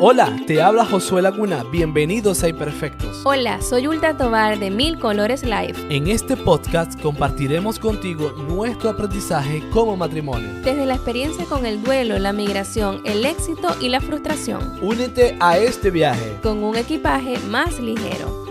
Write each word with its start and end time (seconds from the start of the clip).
Hola, 0.00 0.36
te 0.46 0.62
habla 0.62 0.84
Josué 0.84 1.22
Laguna. 1.22 1.64
Bienvenidos 1.72 2.44
a 2.44 2.48
Imperfectos. 2.48 3.22
Hola, 3.24 3.60
soy 3.60 3.88
Ulta 3.88 4.16
Tobar 4.16 4.60
de 4.60 4.70
Mil 4.70 4.96
Colores 4.96 5.42
Live. 5.42 5.74
En 5.90 6.06
este 6.06 6.36
podcast 6.36 7.00
compartiremos 7.02 7.80
contigo 7.80 8.30
nuestro 8.30 8.90
aprendizaje 8.90 9.60
como 9.70 9.96
matrimonio. 9.96 10.50
Desde 10.62 10.86
la 10.86 10.94
experiencia 10.94 11.46
con 11.46 11.66
el 11.66 11.82
duelo, 11.82 12.16
la 12.20 12.32
migración, 12.32 13.00
el 13.04 13.26
éxito 13.26 13.74
y 13.80 13.88
la 13.88 14.00
frustración. 14.00 14.78
Únete 14.80 15.36
a 15.40 15.58
este 15.58 15.90
viaje 15.90 16.38
con 16.44 16.62
un 16.62 16.76
equipaje 16.76 17.36
más 17.48 17.80
ligero. 17.80 18.47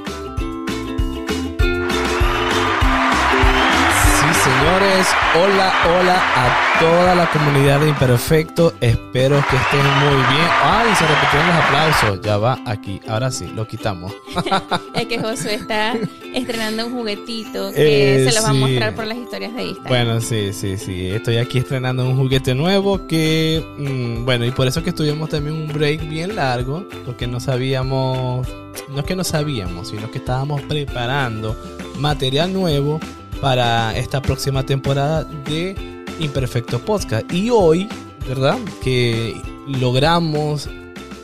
Señores, 4.68 5.07
hola, 5.34 5.73
hola 5.86 6.21
a 6.36 6.79
toda 6.82 7.15
la 7.15 7.32
comunidad 7.32 7.79
de 7.79 7.87
Imperfecto. 7.87 8.73
Espero 8.82 9.42
que 9.50 9.55
estén 9.55 9.79
muy 9.79 10.15
bien. 10.15 10.47
Ay, 10.61 10.93
se 10.93 11.07
repitieron 11.07 11.47
los 11.47 11.55
aplausos. 11.55 12.21
Ya 12.21 12.37
va 12.37 12.59
aquí. 12.65 13.00
Ahora 13.07 13.32
sí, 13.32 13.50
lo 13.56 13.65
quitamos. 13.65 14.14
es 14.93 15.06
que 15.06 15.19
Josué 15.19 15.54
está 15.54 15.95
estrenando 16.33 16.87
un 16.87 16.92
juguetito 16.92 17.71
que 17.71 18.25
eh, 18.25 18.29
se 18.29 18.36
lo 18.36 18.43
va 18.43 18.50
a 18.50 18.54
mostrar 18.54 18.93
por 18.93 19.06
las 19.06 19.18
historias 19.18 19.56
de 19.56 19.64
Instagram. 19.64 19.87
Bueno, 19.87 20.19
sí, 20.19 20.51
sí, 20.51 20.78
sí. 20.78 21.11
Estoy 21.11 21.37
aquí 21.37 21.59
estrenando 21.59 22.06
un 22.06 22.18
juguete 22.18 22.54
nuevo 22.54 23.07
que, 23.07 23.65
mm, 23.78 24.25
bueno, 24.25 24.43
y 24.43 24.51
por 24.51 24.68
eso 24.68 24.84
que 24.84 24.89
estuvimos 24.89 25.29
también 25.29 25.56
un 25.56 25.70
break 25.70 26.09
bien 26.09 26.36
largo, 26.36 26.86
porque 27.06 27.25
no 27.25 27.39
sabíamos, 27.39 28.45
no 28.89 29.00
es 29.00 29.06
que 29.06 29.15
no 29.15 29.23
sabíamos, 29.23 29.87
sino 29.87 30.11
que 30.11 30.18
estábamos 30.18 30.61
preparando 30.64 31.56
material 32.00 32.52
nuevo 32.52 33.00
para 33.41 33.97
esta 33.97 34.22
próxima 34.22 34.66
temporada 34.66 35.23
de 35.23 35.75
Imperfecto 36.19 36.80
Podcast. 36.80 37.31
Y 37.31 37.50
hoy, 37.50 37.88
¿verdad? 38.28 38.58
Que 38.84 39.36
logramos 39.67 40.70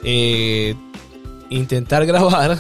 eh, 0.04 0.76
intentar 1.50 2.06
grabar, 2.08 2.58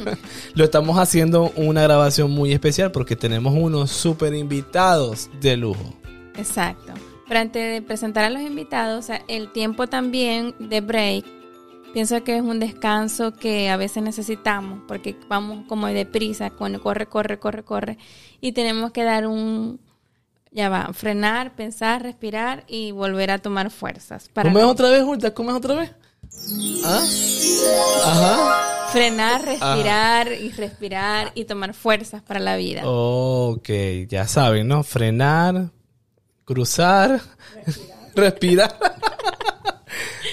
lo 0.54 0.64
estamos 0.64 0.98
haciendo 0.98 1.52
una 1.56 1.82
grabación 1.82 2.30
muy 2.30 2.52
especial 2.52 2.90
porque 2.90 3.16
tenemos 3.16 3.54
unos 3.54 3.90
super 3.90 4.34
invitados 4.34 5.30
de 5.40 5.56
lujo. 5.56 5.94
Exacto. 6.36 6.92
Pero 7.26 7.40
antes 7.40 7.74
de 7.74 7.82
presentar 7.82 8.24
a 8.24 8.30
los 8.30 8.40
invitados, 8.42 9.08
el 9.28 9.52
tiempo 9.52 9.86
también 9.86 10.54
de 10.58 10.80
break 10.80 11.37
Pienso 11.92 12.22
que 12.22 12.36
es 12.36 12.42
un 12.42 12.60
descanso 12.60 13.32
que 13.32 13.70
a 13.70 13.76
veces 13.76 14.02
necesitamos 14.02 14.80
porque 14.86 15.16
vamos 15.28 15.66
como 15.66 15.86
deprisa, 15.86 16.50
corre, 16.50 16.78
corre, 17.06 17.38
corre, 17.38 17.64
corre 17.64 17.98
y 18.40 18.52
tenemos 18.52 18.92
que 18.92 19.04
dar 19.04 19.26
un, 19.26 19.80
ya 20.50 20.68
va, 20.68 20.92
frenar, 20.92 21.54
pensar, 21.54 22.02
respirar 22.02 22.64
y 22.68 22.92
volver 22.92 23.30
a 23.30 23.38
tomar 23.38 23.70
fuerzas. 23.70 24.28
Para 24.32 24.50
¿Comes 24.50 24.64
otra 24.64 24.90
vez, 24.90 25.02
Hulta? 25.02 25.32
¿Comes 25.32 25.54
otra 25.54 25.74
vez? 25.74 25.90
¿Ah? 26.84 27.04
Ajá. 28.04 28.90
Frenar, 28.92 29.44
respirar 29.44 30.32
y 30.32 30.50
respirar 30.50 31.32
y 31.34 31.44
tomar 31.44 31.74
fuerzas 31.74 32.22
para 32.22 32.40
la 32.40 32.56
vida. 32.56 32.82
Ok, 32.84 33.68
ya 34.08 34.26
saben, 34.26 34.66
¿no? 34.68 34.82
Frenar, 34.82 35.70
cruzar, 36.44 37.20
respirar. 38.14 38.74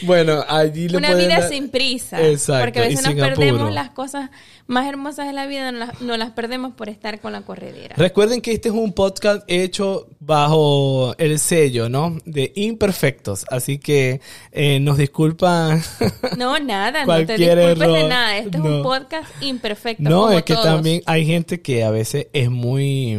Bueno, 0.06 0.44
allí 0.48 0.90
lo 0.90 0.98
Una 0.98 1.14
vida 1.14 1.48
sin 1.48 1.70
prisa. 1.70 2.22
Exacto. 2.26 2.66
Porque 2.66 2.80
a 2.80 2.82
veces 2.84 3.04
nos 3.04 3.14
perdemos 3.14 3.74
las 3.74 3.90
cosas 3.90 4.30
más 4.68 4.88
hermosas 4.88 5.28
de 5.28 5.34
la 5.34 5.46
vida, 5.46 5.72
no 5.72 5.78
las, 5.78 6.02
las, 6.02 6.32
perdemos 6.32 6.74
por 6.74 6.90
estar 6.90 7.20
con 7.20 7.34
la 7.34 7.42
corredera. 7.42 7.96
Recuerden 7.98 8.42
que 8.42 8.52
este 8.52 8.70
es 8.70 8.76
un 8.76 8.94
podcast 8.94 9.44
hecho 9.48 10.08
bajo 10.20 11.16
el 11.18 11.38
sello, 11.40 11.88
¿no? 11.88 12.18
De 12.26 12.52
imperfectos. 12.56 13.46
Así 13.52 13.78
que 13.78 14.22
eh, 14.52 14.80
nos 14.80 14.98
disculpan. 14.98 15.82
No, 16.38 16.60
nada, 16.60 17.06
no 17.06 17.26
te 17.26 17.38
disculpes 17.38 17.80
de 17.80 18.08
nada. 18.08 18.38
Este 18.38 18.58
es 18.58 18.64
un 18.64 18.84
podcast 18.84 19.30
imperfecto. 19.42 20.04
No, 20.04 20.32
es 20.32 20.44
que 20.44 20.56
también 20.56 21.02
hay 21.06 21.26
gente 21.26 21.62
que 21.62 21.84
a 21.84 21.92
veces 21.92 22.28
es 22.34 22.50
muy 22.50 23.16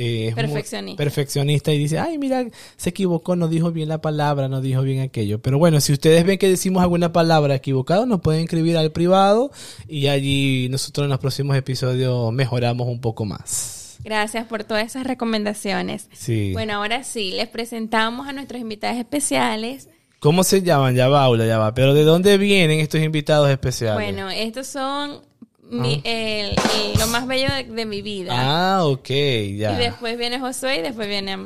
eh, 0.00 0.32
perfeccionista. 0.32 0.96
perfeccionista 1.02 1.72
y 1.74 1.78
dice, 1.78 1.98
ay, 1.98 2.18
mira, 2.18 2.46
se 2.76 2.90
equivocó, 2.90 3.34
no 3.34 3.48
dijo 3.48 3.72
bien 3.72 3.88
la 3.88 4.00
palabra, 4.00 4.48
no 4.48 4.60
dijo 4.60 4.82
bien 4.82 5.00
aquello. 5.00 5.40
Pero 5.40 5.58
bueno, 5.58 5.80
si 5.80 5.92
ustedes 5.92 6.24
ven 6.24 6.38
que 6.38 6.48
decimos 6.48 6.84
alguna 6.84 7.12
palabra 7.12 7.56
equivocada, 7.56 8.06
nos 8.06 8.20
pueden 8.20 8.42
escribir 8.42 8.76
al 8.76 8.92
privado 8.92 9.50
y 9.88 10.06
allí 10.06 10.68
nosotros 10.70 11.06
en 11.06 11.10
los 11.10 11.18
próximos 11.18 11.56
episodios 11.56 12.32
mejoramos 12.32 12.86
un 12.86 13.00
poco 13.00 13.24
más. 13.24 13.98
Gracias 14.04 14.46
por 14.46 14.62
todas 14.62 14.86
esas 14.86 15.04
recomendaciones. 15.04 16.08
Sí. 16.12 16.52
Bueno, 16.52 16.74
ahora 16.74 17.02
sí, 17.02 17.32
les 17.32 17.48
presentamos 17.48 18.28
a 18.28 18.32
nuestros 18.32 18.60
invitados 18.60 18.98
especiales. 18.98 19.88
¿Cómo 20.20 20.44
se 20.44 20.62
llaman? 20.62 20.94
Ya 20.94 21.08
va, 21.08 21.24
Aula, 21.24 21.44
ya 21.44 21.58
va. 21.58 21.74
Pero 21.74 21.92
¿de 21.92 22.04
dónde 22.04 22.38
vienen 22.38 22.78
estos 22.78 23.00
invitados 23.00 23.50
especiales? 23.50 23.94
Bueno, 23.94 24.30
estos 24.30 24.68
son 24.68 25.22
mi, 25.70 26.00
el, 26.04 26.56
lo 26.98 27.06
más 27.08 27.26
bello 27.26 27.48
de, 27.52 27.86
mi 27.86 28.02
vida. 28.02 28.32
Ah, 28.34 28.84
ok, 28.84 29.08
ya. 29.08 29.72
Y 29.72 29.76
después 29.76 30.16
viene 30.16 30.40
Josué 30.40 30.78
y 30.78 30.82
después 30.82 31.08
viene 31.08 31.38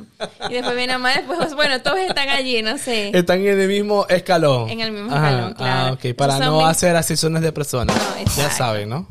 y 0.49 0.55
después 0.55 0.77
viene 0.77 0.93
Amada, 0.93 1.17
después 1.17 1.39
Josué. 1.39 1.57
Bueno, 1.57 1.83
todos 1.83 1.99
están 1.99 2.29
allí, 2.29 2.63
no 2.63 2.79
sé. 2.79 3.11
Están 3.17 3.41
en 3.41 3.61
el 3.61 3.69
mismo 3.69 4.07
escalón. 4.09 4.71
En 4.71 4.81
el 4.81 4.93
mismo 4.93 5.15
escalón, 5.15 5.55
claro. 5.55 5.89
Ah, 5.89 5.93
ok, 5.93 6.15
para 6.17 6.39
no 6.39 6.65
hacer 6.67 6.95
asesiones 6.97 7.43
de 7.43 7.53
personas. 7.53 7.97
ya 8.37 8.51
saben, 8.51 8.89
¿no? 8.89 9.09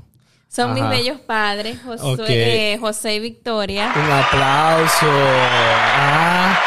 Son 0.47 0.73
mis 0.73 0.87
bellos 0.89 1.19
padres, 1.19 1.77
Josué, 1.85 2.73
eh, 2.73 2.77
José 2.77 3.15
y 3.15 3.19
Victoria. 3.21 3.93
Un 3.95 4.11
aplauso. 4.11 5.07
Ah, 5.09 6.59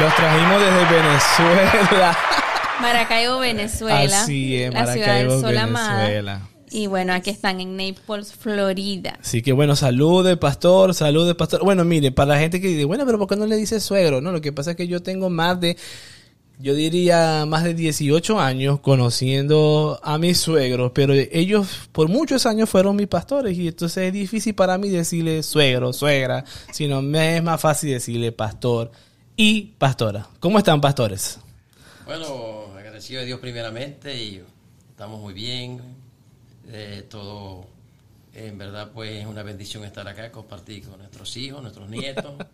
los 0.00 0.14
trajimos 0.14 0.60
desde 0.60 0.84
Venezuela. 0.84 2.18
Maracaibo, 2.80 3.38
Venezuela. 3.38 4.22
Así 4.22 4.62
es, 4.62 4.72
Maracaibo, 4.72 5.40
Venezuela. 5.42 6.40
Y 6.74 6.86
bueno, 6.86 7.12
aquí 7.12 7.28
están 7.28 7.60
en 7.60 7.76
Naples, 7.76 8.32
Florida. 8.32 9.18
Así 9.20 9.42
que 9.42 9.52
bueno, 9.52 9.76
salude, 9.76 10.38
pastor, 10.38 10.94
salude, 10.94 11.34
pastor. 11.34 11.62
Bueno, 11.62 11.84
mire, 11.84 12.12
para 12.12 12.32
la 12.32 12.40
gente 12.40 12.62
que 12.62 12.68
dice, 12.68 12.86
bueno, 12.86 13.04
pero 13.04 13.18
¿por 13.18 13.28
qué 13.28 13.36
no 13.36 13.44
le 13.46 13.56
dice 13.56 13.78
suegro? 13.78 14.22
No, 14.22 14.32
lo 14.32 14.40
que 14.40 14.52
pasa 14.52 14.70
es 14.70 14.78
que 14.78 14.88
yo 14.88 15.02
tengo 15.02 15.28
más 15.28 15.60
de, 15.60 15.76
yo 16.58 16.74
diría, 16.74 17.44
más 17.46 17.64
de 17.64 17.74
18 17.74 18.40
años 18.40 18.80
conociendo 18.80 20.00
a 20.02 20.16
mis 20.16 20.38
suegros, 20.38 20.92
pero 20.94 21.12
ellos 21.12 21.90
por 21.92 22.08
muchos 22.08 22.46
años 22.46 22.70
fueron 22.70 22.96
mis 22.96 23.06
pastores 23.08 23.58
y 23.58 23.68
entonces 23.68 24.04
es 24.06 24.12
difícil 24.14 24.54
para 24.54 24.78
mí 24.78 24.88
decirle 24.88 25.42
suegro, 25.42 25.92
suegra, 25.92 26.42
sino 26.72 27.02
me 27.02 27.36
es 27.36 27.42
más 27.42 27.60
fácil 27.60 27.90
decirle 27.90 28.32
pastor 28.32 28.90
y 29.36 29.74
pastora. 29.76 30.26
¿Cómo 30.40 30.56
están, 30.56 30.80
pastores? 30.80 31.38
Bueno, 32.06 32.64
agradecido 32.74 33.20
a 33.20 33.24
Dios 33.24 33.40
primeramente 33.40 34.16
y 34.16 34.42
estamos 34.90 35.20
muy 35.20 35.34
bien 35.34 36.01
eh, 36.72 37.06
todo, 37.08 37.66
en 38.34 38.58
verdad, 38.58 38.90
pues 38.92 39.20
es 39.20 39.26
una 39.26 39.42
bendición 39.42 39.84
estar 39.84 40.06
acá, 40.08 40.32
compartir 40.32 40.84
con 40.84 40.98
nuestros 40.98 41.36
hijos, 41.36 41.62
nuestros 41.62 41.88
nietos. 41.88 42.34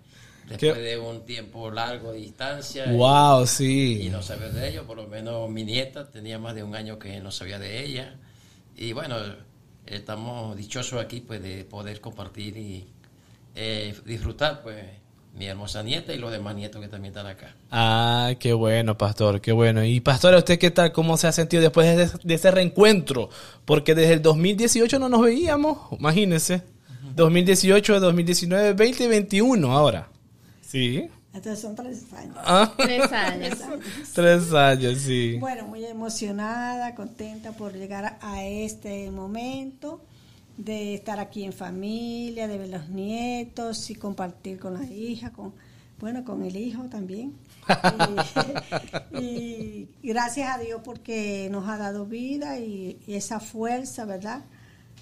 después 0.49 0.77
de 0.77 0.99
un 0.99 1.25
tiempo 1.25 1.71
largo 1.71 2.13
de 2.13 2.21
distancia. 2.21 2.87
Wow, 2.91 3.47
sí. 3.47 4.03
Y 4.03 4.09
no 4.09 4.23
saber 4.23 4.53
de 4.53 4.69
ellos, 4.69 4.85
por 4.87 4.97
lo 4.97 5.07
menos 5.07 5.49
mi 5.51 5.65
nieta 5.65 6.11
tenía 6.11 6.39
más 6.39 6.55
de 6.55 6.63
un 6.63 6.75
año 6.75 6.99
que 6.99 7.21
no 7.21 7.31
sabía 7.31 7.59
de 7.59 7.85
ella. 7.85 8.17
Y 8.77 8.93
bueno, 8.93 9.17
estamos 9.87 10.57
dichosos 10.57 11.01
aquí 11.03 11.21
pues 11.21 11.43
de 11.43 11.65
poder 11.65 12.01
compartir 12.01 12.57
y 12.57 12.87
eh, 13.55 13.95
disfrutar 14.05 14.63
pues 14.63 14.85
mi 15.39 15.47
hermosa 15.47 15.83
nieta 15.83 16.13
y 16.13 16.19
los 16.19 16.33
demás 16.33 16.57
nietos 16.57 16.83
que 16.83 16.89
también 16.89 17.13
están 17.13 17.27
acá. 17.27 17.55
Ah, 17.71 18.33
qué 18.41 18.53
bueno, 18.53 18.99
pastor, 18.99 19.41
qué 19.41 19.53
bueno. 19.53 19.85
Y 19.85 20.01
pastor, 20.01 20.35
¿usted 20.35 20.59
qué 20.59 20.71
tal? 20.71 20.93
¿Cómo 20.93 21.17
se 21.17 21.29
ha 21.29 21.33
sentido 21.33 21.63
después 21.63 22.13
de, 22.25 22.35
ese 22.35 22.51
reencuentro? 22.51 23.31
Porque 23.65 23.95
desde 23.95 24.15
el 24.15 24.23
2018 24.23 24.99
no 24.99 25.09
nos 25.09 25.23
veíamos, 25.23 25.79
imagínense. 25.99 26.63
2018, 27.15 28.01
2019, 28.01 28.75
2021 28.75 29.73
ahora. 29.73 30.09
Sí. 30.61 31.09
Entonces 31.33 31.61
son 31.61 31.77
tres 31.77 32.13
años. 32.13 32.37
Ah. 32.39 32.73
Tres 32.77 33.13
años. 33.13 33.59
tres 34.13 34.53
años, 34.53 34.99
sí. 34.99 35.37
Bueno, 35.39 35.67
muy 35.67 35.85
emocionada, 35.85 36.95
contenta 36.95 37.53
por 37.53 37.75
llegar 37.75 38.19
a 38.21 38.45
este 38.45 39.11
momento 39.11 40.01
de 40.59 40.95
estar 40.95 41.19
aquí 41.21 41.45
en 41.45 41.53
familia, 41.55 42.49
de 42.49 42.59
ver 42.59 42.69
los 42.69 42.91
nietos 42.91 43.89
y 43.91 43.95
compartir 43.95 44.59
con 44.59 44.75
la 44.75 44.85
hija, 44.85 45.33
con 45.33 45.55
bueno, 46.01 46.25
con 46.25 46.43
el 46.43 46.57
hijo 46.57 46.85
también. 46.85 47.35
y, 49.21 49.89
gracias 50.03 50.51
a 50.51 50.59
Dios 50.59 50.81
porque 50.85 51.49
nos 51.51 51.69
ha 51.69 51.77
dado 51.77 52.07
vida 52.07 52.59
y, 52.59 52.99
esa 53.07 53.41
fuerza, 53.41 54.05
¿verdad? 54.05 54.45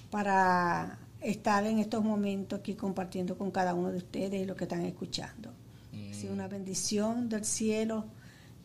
Para 0.09 0.99
estar 1.21 1.65
en 1.65 1.79
estos 1.79 2.03
momentos 2.03 2.59
aquí 2.59 2.75
compartiendo 2.75 3.37
con 3.37 3.51
cada 3.51 3.73
uno 3.73 3.91
de 3.91 3.97
ustedes 3.97 4.47
lo 4.47 4.55
que 4.55 4.65
están 4.65 4.85
escuchando. 4.85 5.53
Es 5.93 6.23
una 6.23 6.47
bendición 6.47 7.29
del 7.29 7.45
cielo 7.45 8.05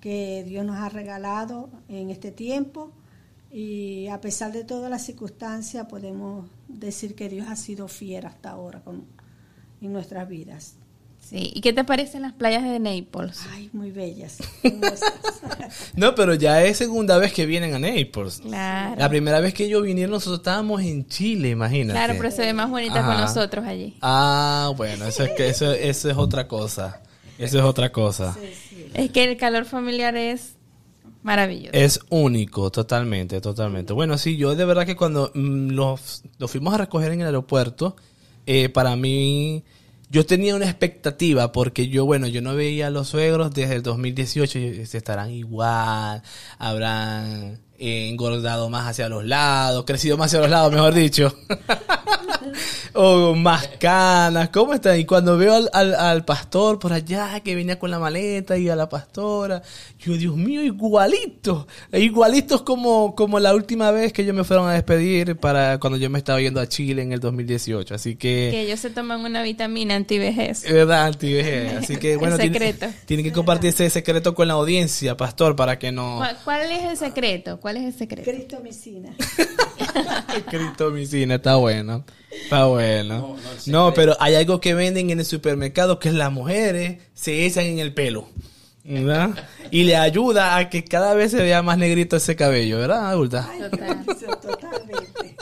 que 0.01 0.43
Dios 0.47 0.65
nos 0.65 0.77
ha 0.77 0.89
regalado 0.89 1.69
en 1.89 2.11
este 2.11 2.33
tiempo 2.33 2.91
y 3.51 4.07
a 4.09 4.21
pesar 4.21 4.53
de 4.53 4.65
todas 4.65 4.91
las 4.91 5.05
circunstancias 5.05 5.87
podemos 5.87 6.49
decir 6.73 7.15
que 7.15 7.29
Dios 7.29 7.47
ha 7.49 7.57
sido 7.57 7.89
fiel 7.89 8.27
hasta 8.27 8.51
ahora 8.51 8.81
con, 8.81 9.05
en 9.81 9.93
nuestras 9.93 10.29
vidas. 10.29 10.77
Sí. 11.21 11.53
¿Y 11.55 11.61
qué 11.61 11.73
te 11.73 11.85
parecen 11.85 12.23
las 12.23 12.33
playas 12.33 12.65
de 12.65 12.79
Naples? 12.81 13.39
Ay, 13.53 13.71
muy 13.73 13.91
bellas. 13.91 14.39
No, 15.95 16.15
pero 16.15 16.35
ya 16.35 16.63
es 16.63 16.77
segunda 16.77 17.17
vez 17.17 17.33
que 17.33 17.47
vienen 17.47 17.75
a 17.75 17.79
Naples. 17.79 18.41
Claro. 18.43 18.97
La 18.99 19.09
primera 19.09 19.41
vez 19.41 19.55
que 19.55 19.65
ellos 19.65 19.83
vinieron, 19.83 20.11
nosotros 20.11 20.41
estábamos 20.41 20.83
en 20.83 21.07
Chile, 21.07 21.51
imagínate. 21.51 21.99
Claro, 21.99 22.15
pero 22.19 22.31
se 22.31 22.43
ve 22.43 22.53
más 22.53 22.69
bonita 22.69 23.05
con 23.05 23.17
nosotros 23.17 23.65
allí. 23.65 23.97
Ah, 24.03 24.73
bueno, 24.77 25.07
eso 25.07 25.25
es, 25.25 25.31
que, 25.33 25.49
eso, 25.49 25.73
eso 25.73 26.11
es 26.11 26.17
otra 26.17 26.47
cosa. 26.47 27.01
Eso 27.39 27.59
es 27.59 27.65
otra 27.65 27.91
cosa. 27.91 28.35
Sí, 28.35 28.53
sí. 28.69 28.87
Es 28.93 29.11
que 29.11 29.25
el 29.25 29.37
calor 29.39 29.65
familiar 29.65 30.15
es 30.17 30.57
maravilloso. 31.23 31.71
Es 31.73 32.01
único, 32.11 32.71
totalmente, 32.71 33.41
totalmente. 33.41 33.93
Bueno, 33.93 34.19
sí, 34.19 34.37
yo 34.37 34.55
de 34.55 34.65
verdad 34.65 34.87
que 34.87 34.97
cuando 34.97 35.31
mm, 35.35 35.71
los, 35.71 36.23
los 36.39 36.51
fuimos 36.51 36.75
a 36.75 36.79
recoger 36.79 37.13
en 37.13 37.21
el 37.21 37.27
aeropuerto, 37.27 37.97
eh, 38.47 38.69
para 38.69 38.97
mí, 38.97 39.65
yo 40.11 40.27
tenía 40.27 40.55
una 40.55 40.67
expectativa 40.67 41.53
porque 41.53 41.89
yo, 41.89 42.05
bueno, 42.05 42.27
yo 42.27 42.43
no 42.43 42.55
veía 42.55 42.89
a 42.89 42.91
los 42.91 43.09
suegros 43.09 43.55
desde 43.55 43.77
el 43.77 43.83
2018, 43.83 44.59
y 44.59 44.87
se 44.87 44.99
estarán 44.99 45.31
igual, 45.31 46.23
habrán 46.59 47.61
eh, 47.79 48.09
engordado 48.09 48.69
más 48.69 48.89
hacia 48.89 49.09
los 49.09 49.25
lados, 49.25 49.85
crecido 49.87 50.17
más 50.17 50.27
hacia 50.27 50.41
los 50.41 50.51
lados, 50.51 50.73
mejor 50.73 50.95
dicho. 50.95 51.35
o 52.95 53.35
más 53.35 53.69
canas, 53.79 54.49
¿cómo 54.51 54.75
están? 54.75 54.99
Y 54.99 55.05
cuando 55.05 55.37
veo 55.37 55.55
al, 55.55 55.71
al, 55.73 55.95
al 55.95 56.25
pastor 56.25 56.79
por 56.79 56.93
allá 56.93 57.41
que 57.41 57.55
venía 57.55 57.79
con 57.79 57.91
la 57.91 57.99
maleta 57.99 58.57
y 58.59 58.69
a 58.69 58.77
la 58.77 58.89
pastora, 58.89 59.63
yo, 59.99 60.15
Dios 60.15 60.37
mío, 60.37 60.63
igualitos, 60.63 61.67
igualitos 61.93 62.63
como, 62.63 63.15
como 63.15 63.41
la 63.41 63.55
última 63.55 63.91
vez 63.91 64.13
que 64.13 64.23
ellos 64.23 64.35
me 64.35 64.45
fueron 64.45 64.69
a 64.69 64.73
despedir 64.73 65.37
para 65.37 65.79
cuando 65.79 65.99
yo 65.99 66.11
me 66.11 66.19
estaba 66.19 66.41
yendo 66.41 66.61
a 66.61 66.69
Chile 66.69 67.03
en 67.03 67.13
el 67.13 67.21
2018. 67.21 67.95
Así 67.95 68.17
Que 68.17 68.49
que, 68.53 68.61
ellos 68.63 68.81
se 68.81 68.91
toman 68.91 69.21
una 69.25 69.43
vitamina 69.43 69.95
antivejez. 69.95 70.65
es 70.65 70.73
verdad, 70.73 71.07
antivejez. 71.07 71.77
Así 71.83 71.97
que, 71.97 72.13
El 72.13 72.19
bueno, 72.19 72.37
secreto. 72.37 72.87
tienen 73.07 73.25
que 73.25 73.33
compartir 73.33 73.71
ese 73.71 73.89
secreto 73.91 74.35
con 74.35 74.49
la 74.49 74.55
audiencia, 74.55 75.17
pastor, 75.17 75.57
para 75.57 75.79
que 75.79 75.93
no... 75.93 76.17
¿Cuál, 76.19 76.39
cuál 76.45 76.71
es 76.73 76.85
el 76.85 76.97
secreto? 76.97 77.61
¿Cuál 77.61 77.77
es 77.79 77.85
el 77.85 77.93
secreto? 77.95 78.31
Cristo 78.31 78.61
Micina. 78.63 79.15
Critomicina, 80.51 81.37
está 81.37 81.57
bueno. 81.57 82.05
Está 82.45 82.67
bueno. 82.67 83.37
No, 83.67 83.93
pero 83.95 84.17
hay 84.21 84.35
algo 84.35 84.61
que 84.61 84.75
venden 84.75 85.11
en 85.11 85.21
el 85.21 85.25
supermercado 85.27 85.99
que 85.99 86.09
es 86.09 86.15
las 86.15 86.33
mujeres 86.33 86.99
se 87.15 87.45
echan 87.47 87.65
en 87.65 87.79
el 87.79 87.93
pelo. 87.93 88.29
¿Verdad? 88.85 89.31
Y 89.71 89.85
le 89.85 89.97
ayuda 89.97 90.57
a 90.57 90.69
que 90.69 90.85
cada 90.85 91.15
vez 91.15 91.31
se 91.31 91.37
vea 91.41 91.63
más 91.63 91.79
negrito 91.79 92.17
ese 92.17 92.35
cabello, 92.35 92.79
¿verdad, 92.79 93.11
adulta? 93.11 93.49
Total. 93.71 94.05
Sí, 94.19 94.27
Totalmente. 94.27 95.37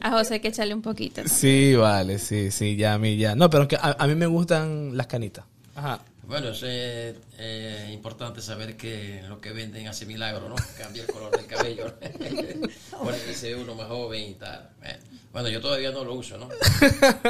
A 0.00 0.10
José 0.12 0.34
hay 0.34 0.40
que 0.40 0.48
echarle 0.48 0.74
un 0.74 0.82
poquito. 0.82 1.22
¿no? 1.22 1.28
Sí, 1.28 1.74
vale, 1.74 2.18
sí, 2.18 2.50
sí, 2.50 2.76
ya 2.76 2.94
a 2.94 2.98
mí 2.98 3.16
ya. 3.16 3.34
No, 3.34 3.50
pero 3.50 3.66
que 3.66 3.76
a, 3.76 3.96
a 3.98 4.06
mí 4.06 4.14
me 4.14 4.26
gustan 4.26 4.96
las 4.96 5.06
canitas. 5.08 5.44
Ajá. 5.74 6.00
Bueno, 6.28 6.50
es 6.50 6.62
eh, 6.62 7.18
eh, 7.38 7.90
importante 7.90 8.42
saber 8.42 8.76
que 8.76 9.22
lo 9.30 9.40
que 9.40 9.50
venden 9.50 9.88
hace 9.88 10.04
milagro, 10.04 10.46
¿no? 10.50 10.56
Cambia 10.76 11.04
el 11.04 11.10
color 11.10 11.34
del 11.34 11.46
cabello. 11.46 11.94
Pone 12.90 13.18
que 13.18 13.32
se 13.32 13.54
ve 13.54 13.62
uno 13.62 13.74
más 13.74 13.88
joven 13.88 14.22
y 14.32 14.34
tal. 14.34 14.68
Bueno, 15.32 15.48
yo 15.48 15.62
todavía 15.62 15.90
no 15.90 16.04
lo 16.04 16.12
uso, 16.12 16.36
¿no? 16.36 16.50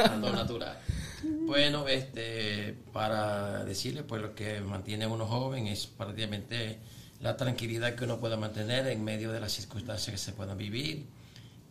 Ando 0.03 0.33
natural. 0.33 0.77
Bueno, 1.23 1.87
este, 1.87 2.75
para 2.91 3.63
decirle, 3.63 4.03
pues 4.03 4.21
lo 4.21 4.35
que 4.35 4.59
mantiene 4.59 5.05
a 5.05 5.07
uno 5.07 5.25
joven 5.25 5.67
es 5.67 5.87
prácticamente 5.87 6.79
la 7.21 7.37
tranquilidad 7.37 7.95
que 7.95 8.03
uno 8.03 8.19
pueda 8.19 8.35
mantener 8.35 8.85
en 8.87 9.01
medio 9.01 9.31
de 9.31 9.39
las 9.39 9.53
circunstancias 9.53 10.11
que 10.11 10.17
se 10.17 10.33
puedan 10.33 10.57
vivir. 10.57 11.05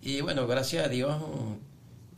Y 0.00 0.22
bueno, 0.22 0.46
gracias 0.46 0.86
a 0.86 0.88
Dios, 0.88 1.22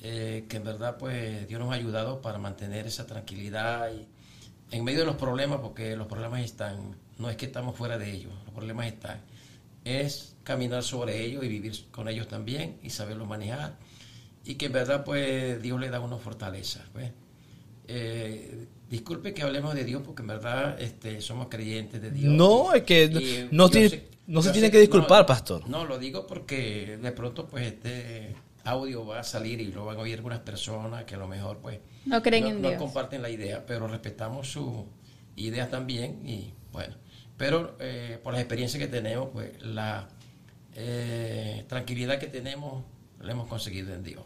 eh, 0.03 0.47
que 0.49 0.59
en 0.59 0.63
verdad, 0.63 0.99
pues 0.99 1.49
Dios 1.49 1.61
nos 1.61 1.73
ha 1.73 1.75
ayudado 1.75 2.23
para 2.23 2.39
mantener 2.39 2.87
esa 2.87 3.09
tranquilidad 3.09 3.91
y 3.93 4.07
en 4.71 4.85
medio 4.85 5.01
de 5.01 5.07
los 5.07 5.17
problemas, 5.17 5.61
porque 5.61 5.97
los 5.97 6.07
problemas 6.07 6.43
están, 6.43 6.97
no 7.19 7.29
es 7.31 7.37
que 7.37 7.47
estamos 7.47 7.77
fuera 7.77 7.99
de 7.99 8.11
ellos, 8.13 8.33
los 8.45 8.55
problemas 8.55 8.87
están, 8.87 9.21
es 9.85 10.35
caminar 10.45 10.83
sobre 10.83 11.25
ellos 11.25 11.45
y 11.45 11.49
vivir 11.49 11.73
con 11.91 12.09
ellos 12.09 12.29
también 12.29 12.77
y 12.83 12.91
saberlos 12.91 13.27
manejar 13.29 13.77
y 14.45 14.55
que 14.55 14.67
en 14.67 14.73
verdad 14.73 15.05
pues 15.05 15.61
Dios 15.63 15.79
le 15.81 15.91
da 15.91 16.01
una 16.01 16.17
fortaleza. 16.17 16.85
Pues. 16.93 17.11
Eh, 17.89 18.67
disculpe 18.89 19.35
que 19.35 19.43
hablemos 19.43 19.75
de 19.75 19.85
Dios 19.85 20.03
porque 20.05 20.23
en 20.23 20.29
verdad 20.29 20.81
este, 20.81 21.21
somos 21.21 21.49
creyentes 21.49 22.01
de 22.01 22.11
Dios. 22.11 22.33
No, 22.33 22.73
es 22.73 22.83
que 22.85 23.05
Y 23.05 23.49
no 23.51 23.69
tiene- 23.69 23.89
sé- 23.89 24.09
no 24.27 24.43
se 24.43 24.53
tiene 24.53 24.69
sé- 24.69 24.73
que 24.73 24.79
disculpar, 24.81 25.23
no, 25.23 25.27
pastor. 25.27 25.69
No, 25.69 25.85
lo 25.85 25.99
digo 25.99 26.27
porque 26.27 26.99
de 27.03 27.13
pronto 27.13 27.47
pues 27.49 27.67
este 27.67 28.35
audio 28.65 29.07
va 29.07 29.21
a 29.21 29.25
salir 29.25 29.61
y 29.61 29.73
lo 29.73 29.85
van 29.87 29.97
a 29.97 30.01
oír 30.01 30.17
algunas 30.17 30.41
personas 30.41 31.05
que 31.05 31.15
a 31.15 31.19
lo 31.19 31.27
mejor 31.29 31.59
pues 31.59 31.79
No 32.07 32.23
creen 32.23 32.45
no, 32.45 32.51
en 32.51 32.63
no 32.63 32.69
Dios. 32.69 32.81
comparten 32.81 33.23
la 33.23 33.31
idea, 33.31 33.65
pero 33.67 33.87
respetamos 33.89 34.51
su 34.53 34.87
idea 35.37 35.69
también 35.71 36.27
y 36.29 36.53
bueno, 36.73 36.95
pero 37.37 37.77
eh, 37.81 38.19
por 38.23 38.33
las 38.35 38.43
experiencias 38.43 38.81
que 38.81 38.89
tenemos, 38.89 39.29
pues 39.33 39.61
la 39.63 40.09
eh, 40.75 41.65
tranquilidad 41.69 42.19
que 42.19 42.27
tenemos 42.27 42.85
la 43.21 43.33
hemos 43.33 43.49
conseguido 43.49 43.95
en 43.95 44.03
Dios. 44.03 44.23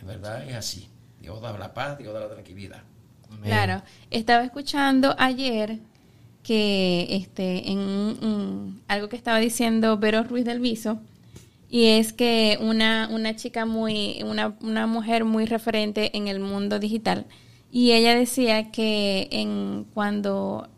En 0.00 0.06
verdad 0.06 0.46
es 0.48 0.54
así. 0.54 0.88
Dios 1.20 1.40
da 1.40 1.56
la 1.56 1.72
paz, 1.74 1.98
Dios 1.98 2.12
da 2.12 2.20
la 2.20 2.28
tranquilidad. 2.28 2.82
Claro, 3.42 3.82
estaba 4.10 4.44
escuchando 4.44 5.14
ayer 5.18 5.78
que 6.42 7.06
este 7.16 7.70
en 7.70 7.78
un- 7.78 8.18
un- 8.24 8.82
algo 8.88 9.08
que 9.08 9.16
estaba 9.16 9.38
diciendo 9.38 9.98
Vero 9.98 10.22
Ruiz 10.22 10.44
del 10.44 10.60
Viso 10.60 11.00
y 11.68 11.86
es 11.86 12.12
que 12.12 12.58
una, 12.60 13.08
una 13.10 13.34
chica 13.36 13.64
muy 13.66 14.22
una, 14.24 14.56
una 14.60 14.86
mujer 14.86 15.24
muy 15.24 15.46
referente 15.46 16.16
en 16.16 16.28
el 16.28 16.40
mundo 16.40 16.78
digital 16.78 17.26
y 17.70 17.92
ella 17.92 18.14
decía 18.14 18.70
que 18.70 19.28
en 19.30 19.86
cuando 19.92 20.68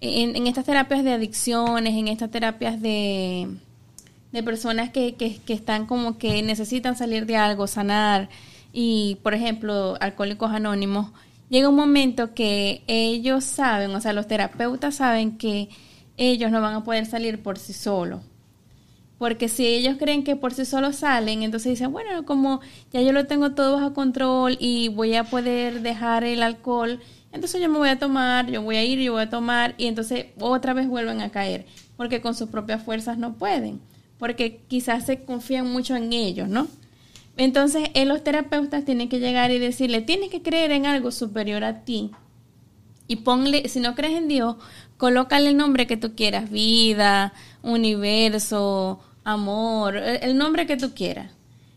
en, 0.00 0.46
estas 0.46 0.64
terapias 0.64 1.04
de 1.04 1.12
adicciones, 1.12 1.94
en 1.94 2.08
estas 2.08 2.30
terapias 2.30 2.80
de, 2.80 3.48
de 4.32 4.42
personas 4.42 4.90
que, 4.90 5.14
que, 5.14 5.38
que 5.38 5.52
están 5.52 5.86
como 5.86 6.18
que 6.18 6.42
necesitan 6.42 6.96
salir 6.96 7.26
de 7.26 7.36
algo, 7.36 7.66
sanar, 7.66 8.28
y 8.72 9.18
por 9.22 9.34
ejemplo, 9.34 9.96
alcohólicos 10.00 10.52
anónimos, 10.52 11.10
llega 11.48 11.68
un 11.68 11.76
momento 11.76 12.34
que 12.34 12.82
ellos 12.86 13.44
saben, 13.44 13.94
o 13.94 14.00
sea, 14.00 14.12
los 14.12 14.26
terapeutas 14.26 14.96
saben 14.96 15.36
que 15.36 15.68
ellos 16.16 16.50
no 16.50 16.60
van 16.60 16.74
a 16.74 16.84
poder 16.84 17.06
salir 17.06 17.42
por 17.42 17.58
sí 17.58 17.72
solos. 17.72 18.20
Porque 19.20 19.50
si 19.50 19.66
ellos 19.66 19.96
creen 19.98 20.24
que 20.24 20.34
por 20.34 20.54
sí 20.54 20.64
solos 20.64 20.96
salen, 20.96 21.42
entonces 21.42 21.72
dicen, 21.72 21.92
bueno, 21.92 22.24
como 22.24 22.62
ya 22.90 23.02
yo 23.02 23.12
lo 23.12 23.26
tengo 23.26 23.50
todo 23.50 23.74
bajo 23.76 23.92
control 23.92 24.56
y 24.58 24.88
voy 24.88 25.14
a 25.14 25.24
poder 25.24 25.82
dejar 25.82 26.24
el 26.24 26.42
alcohol, 26.42 27.00
entonces 27.30 27.60
yo 27.60 27.68
me 27.68 27.76
voy 27.76 27.90
a 27.90 27.98
tomar, 27.98 28.50
yo 28.50 28.62
voy 28.62 28.76
a 28.76 28.82
ir, 28.82 28.98
yo 28.98 29.12
voy 29.12 29.20
a 29.20 29.28
tomar, 29.28 29.74
y 29.76 29.88
entonces 29.88 30.28
otra 30.38 30.72
vez 30.72 30.88
vuelven 30.88 31.20
a 31.20 31.28
caer, 31.28 31.66
porque 31.98 32.22
con 32.22 32.34
sus 32.34 32.48
propias 32.48 32.82
fuerzas 32.82 33.18
no 33.18 33.34
pueden, 33.34 33.82
porque 34.18 34.62
quizás 34.68 35.04
se 35.04 35.22
confían 35.22 35.70
mucho 35.70 35.96
en 35.96 36.14
ellos, 36.14 36.48
¿no? 36.48 36.66
Entonces, 37.36 37.90
eh, 37.92 38.06
los 38.06 38.24
terapeutas 38.24 38.86
tienen 38.86 39.10
que 39.10 39.20
llegar 39.20 39.50
y 39.50 39.58
decirle, 39.58 40.00
tienes 40.00 40.30
que 40.30 40.40
creer 40.40 40.70
en 40.70 40.86
algo 40.86 41.10
superior 41.10 41.62
a 41.62 41.84
ti, 41.84 42.10
y 43.06 43.16
ponle, 43.16 43.68
si 43.68 43.80
no 43.80 43.94
crees 43.94 44.16
en 44.16 44.28
Dios, 44.28 44.56
colócale 44.96 45.50
el 45.50 45.58
nombre 45.58 45.86
que 45.86 45.98
tú 45.98 46.14
quieras, 46.14 46.50
vida, 46.50 47.34
universo, 47.62 49.00
amor, 49.32 49.96
el 49.96 50.36
nombre 50.36 50.66
que 50.66 50.76
tú 50.76 50.92
quieras. 50.94 51.32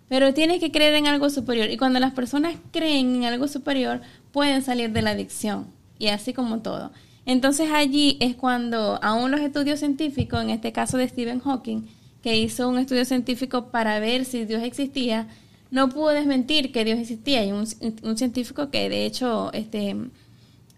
Pero 0.09 0.33
tienes 0.33 0.59
que 0.59 0.71
creer 0.71 0.93
en 0.95 1.07
algo 1.07 1.29
superior. 1.29 1.69
Y 1.69 1.77
cuando 1.77 1.99
las 1.99 2.13
personas 2.13 2.55
creen 2.71 3.15
en 3.15 3.23
algo 3.25 3.47
superior, 3.47 4.01
pueden 4.31 4.61
salir 4.61 4.91
de 4.91 5.01
la 5.01 5.11
adicción. 5.11 5.67
Y 5.97 6.07
así 6.07 6.33
como 6.33 6.59
todo. 6.59 6.91
Entonces 7.25 7.69
allí 7.71 8.17
es 8.19 8.35
cuando 8.35 8.99
aún 9.01 9.31
los 9.31 9.39
estudios 9.39 9.79
científicos, 9.79 10.41
en 10.41 10.49
este 10.49 10.71
caso 10.71 10.97
de 10.97 11.07
Stephen 11.07 11.39
Hawking, 11.39 11.87
que 12.21 12.37
hizo 12.37 12.67
un 12.69 12.77
estudio 12.77 13.05
científico 13.05 13.67
para 13.67 13.99
ver 13.99 14.25
si 14.25 14.45
Dios 14.45 14.63
existía, 14.63 15.27
no 15.71 15.89
pudo 15.89 16.09
desmentir 16.09 16.71
que 16.71 16.85
Dios 16.85 16.99
existía. 16.99 17.45
Y 17.45 17.51
un, 17.51 17.65
un 18.03 18.17
científico 18.17 18.69
que 18.69 18.89
de 18.89 19.05
hecho 19.05 19.51
este, 19.53 19.95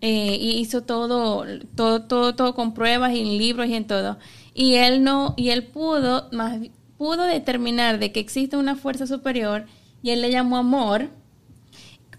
eh, 0.02 0.38
hizo 0.40 0.84
todo, 0.84 1.46
todo, 1.76 2.04
todo, 2.04 2.36
todo 2.36 2.54
con 2.54 2.74
pruebas 2.74 3.14
y 3.14 3.22
en 3.22 3.38
libros 3.38 3.68
y 3.68 3.74
en 3.74 3.88
todo. 3.88 4.18
Y 4.56 4.76
él 4.76 5.04
no, 5.04 5.34
y 5.36 5.50
él 5.50 5.68
pudo, 5.68 6.30
más, 6.32 6.58
pudo 6.98 7.26
determinar 7.26 8.00
de 8.00 8.12
que 8.14 8.22
existe 8.22 8.56
una 8.56 8.76
fuerza 8.76 9.06
superior 9.06 9.66
y 10.02 10.12
él 10.12 10.22
le 10.22 10.32
llamó 10.32 10.58
amor. 10.58 11.10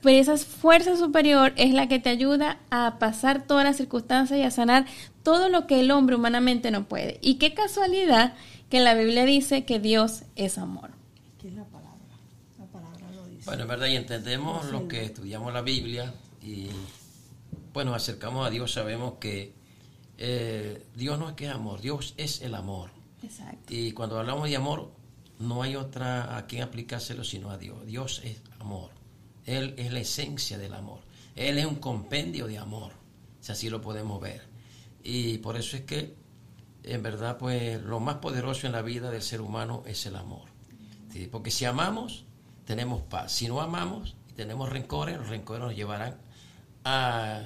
Pero 0.03 0.19
esa 0.19 0.37
fuerza 0.37 0.97
superior 0.97 1.55
es 1.57 1.73
la 1.73 1.89
que 1.89 1.99
te 1.99 2.11
ayuda 2.11 2.61
a 2.71 2.99
pasar 2.99 3.47
todas 3.47 3.65
las 3.65 3.79
circunstancias 3.79 4.39
y 4.39 4.43
a 4.43 4.51
sanar 4.51 4.85
todo 5.23 5.49
lo 5.49 5.67
que 5.67 5.81
el 5.81 5.91
hombre 5.91 6.15
humanamente 6.15 6.71
no 6.71 6.85
puede. 6.85 7.19
Y 7.23 7.37
qué 7.37 7.55
casualidad 7.55 8.35
que 8.69 8.81
la 8.81 8.95
Biblia 8.95 9.25
dice 9.25 9.65
que 9.65 9.81
Dios 9.81 10.25
es 10.37 10.59
amor. 10.59 10.91
Aquí 11.35 11.49
es 11.49 11.55
la 11.55 11.65
palabra. 11.65 11.97
La 12.59 12.67
palabra 12.67 13.11
lo 13.13 13.27
dice. 13.27 13.47
Bueno, 13.47 13.63
en 13.63 13.69
verdad, 13.69 13.87
y 13.87 13.97
entendemos 13.97 14.71
lo 14.71 14.87
que 14.87 15.05
estudiamos 15.05 15.53
la 15.55 15.63
Biblia 15.63 16.13
y 16.43 16.69
bueno, 17.73 17.93
nos 17.93 18.03
acercamos 18.03 18.47
a 18.47 18.51
Dios, 18.51 18.73
sabemos 18.73 19.15
que 19.21 19.53
eh, 20.19 20.87
Dios 20.95 21.19
no 21.19 21.29
es 21.29 21.35
que 21.35 21.47
es 21.47 21.53
amor, 21.53 21.81
Dios 21.81 22.15
es 22.17 22.43
el 22.43 22.55
amor. 22.55 22.91
Exacto. 23.23 23.73
Y 23.73 23.93
cuando 23.93 24.19
hablamos 24.19 24.49
de 24.49 24.57
amor, 24.57 24.93
no 25.39 25.63
hay 25.63 25.77
otra 25.77 26.37
a 26.37 26.47
quien 26.47 26.63
aplicárselo 26.63 27.25
sino 27.25 27.51
a 27.51 27.59
Dios. 27.59 27.85
Dios 27.87 28.23
es 28.25 28.41
amor. 28.59 28.91
Él 29.45 29.75
es 29.77 29.93
la 29.93 30.01
esencia 30.01 30.59
del 30.59 30.75
amor. 30.75 31.01
Él 31.35 31.59
es 31.59 31.67
un 31.67 31.77
compendio 31.77 32.47
de 32.47 32.59
amor, 32.59 32.93
si 33.41 33.53
así 33.53 33.69
lo 33.71 33.81
podemos 33.81 34.21
ver. 34.21 34.43
Y 35.03 35.39
por 35.39 35.57
eso 35.57 35.77
es 35.77 35.85
que, 35.85 36.15
en 36.83 37.03
verdad, 37.03 37.39
pues 37.39 37.81
lo 37.83 38.01
más 38.01 38.17
poderoso 38.17 38.67
en 38.67 38.73
la 38.73 38.83
vida 38.83 39.11
del 39.11 39.23
ser 39.23 39.41
humano 39.41 39.83
es 39.87 40.07
el 40.07 40.17
amor. 40.17 40.57
Porque 41.31 41.51
si 41.51 41.65
amamos, 41.65 42.25
tenemos 42.65 43.03
paz. 43.03 43.33
Si 43.33 43.49
no 43.49 43.61
amamos 43.61 44.17
y 44.29 44.33
tenemos 44.33 44.69
rencores, 44.69 45.17
los 45.17 45.29
rencores 45.29 45.63
nos 45.63 45.75
llevarán 45.75 46.17
a, 46.85 47.43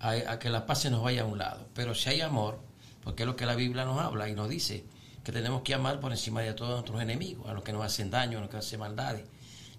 a 0.00 0.38
que 0.38 0.50
la 0.50 0.66
paz 0.66 0.82
se 0.82 0.90
nos 0.90 1.02
vaya 1.02 1.22
a 1.22 1.24
un 1.24 1.38
lado. 1.38 1.68
Pero 1.74 1.94
si 1.94 2.10
hay 2.10 2.20
amor, 2.20 2.60
porque 3.02 3.22
es 3.22 3.26
lo 3.26 3.36
que 3.36 3.46
la 3.46 3.54
Biblia 3.54 3.84
nos 3.84 4.00
habla 4.00 4.28
y 4.28 4.34
nos 4.34 4.48
dice, 4.48 4.84
que 5.26 5.32
tenemos 5.32 5.62
que 5.62 5.74
amar 5.74 5.98
por 5.98 6.12
encima 6.12 6.40
de 6.40 6.54
todos 6.54 6.70
nuestros 6.70 7.02
enemigos, 7.02 7.48
a 7.48 7.52
los 7.52 7.64
que 7.64 7.72
nos 7.72 7.84
hacen 7.84 8.12
daño, 8.12 8.38
a 8.38 8.42
los 8.42 8.48
que 8.48 8.58
hacen 8.58 8.78
maldades. 8.78 9.24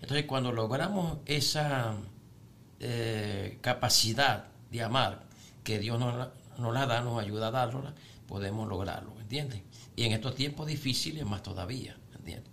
Entonces, 0.02 0.26
cuando 0.26 0.52
logramos 0.52 1.20
esa 1.26 1.96
eh, 2.82 3.58
capacidad 3.62 4.48
de 4.70 4.84
amar 4.84 5.24
que 5.64 5.80
Dios 5.80 5.98
nos, 6.00 6.16
la 6.74 6.86
da, 6.86 7.00
nos 7.00 7.24
ayuda 7.24 7.48
a 7.48 7.52
darla, 7.52 7.94
podemos 8.28 8.68
lograrlo, 8.68 9.14
¿entiendes? 9.22 9.62
Y 9.96 10.04
en 10.04 10.12
estos 10.12 10.36
tiempos 10.36 10.68
difíciles 10.68 11.26
más 11.26 11.44
todavía, 11.44 11.96
¿entiendes? 12.14 12.52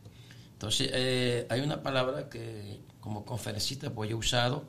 Entonces, 0.52 0.88
eh, 0.92 1.48
hay 1.50 1.62
una 1.62 1.82
palabra 1.82 2.28
que 2.28 2.80
como 3.00 3.24
conferencista 3.24 3.90
pues 3.90 4.08
he 4.08 4.14
usado 4.14 4.66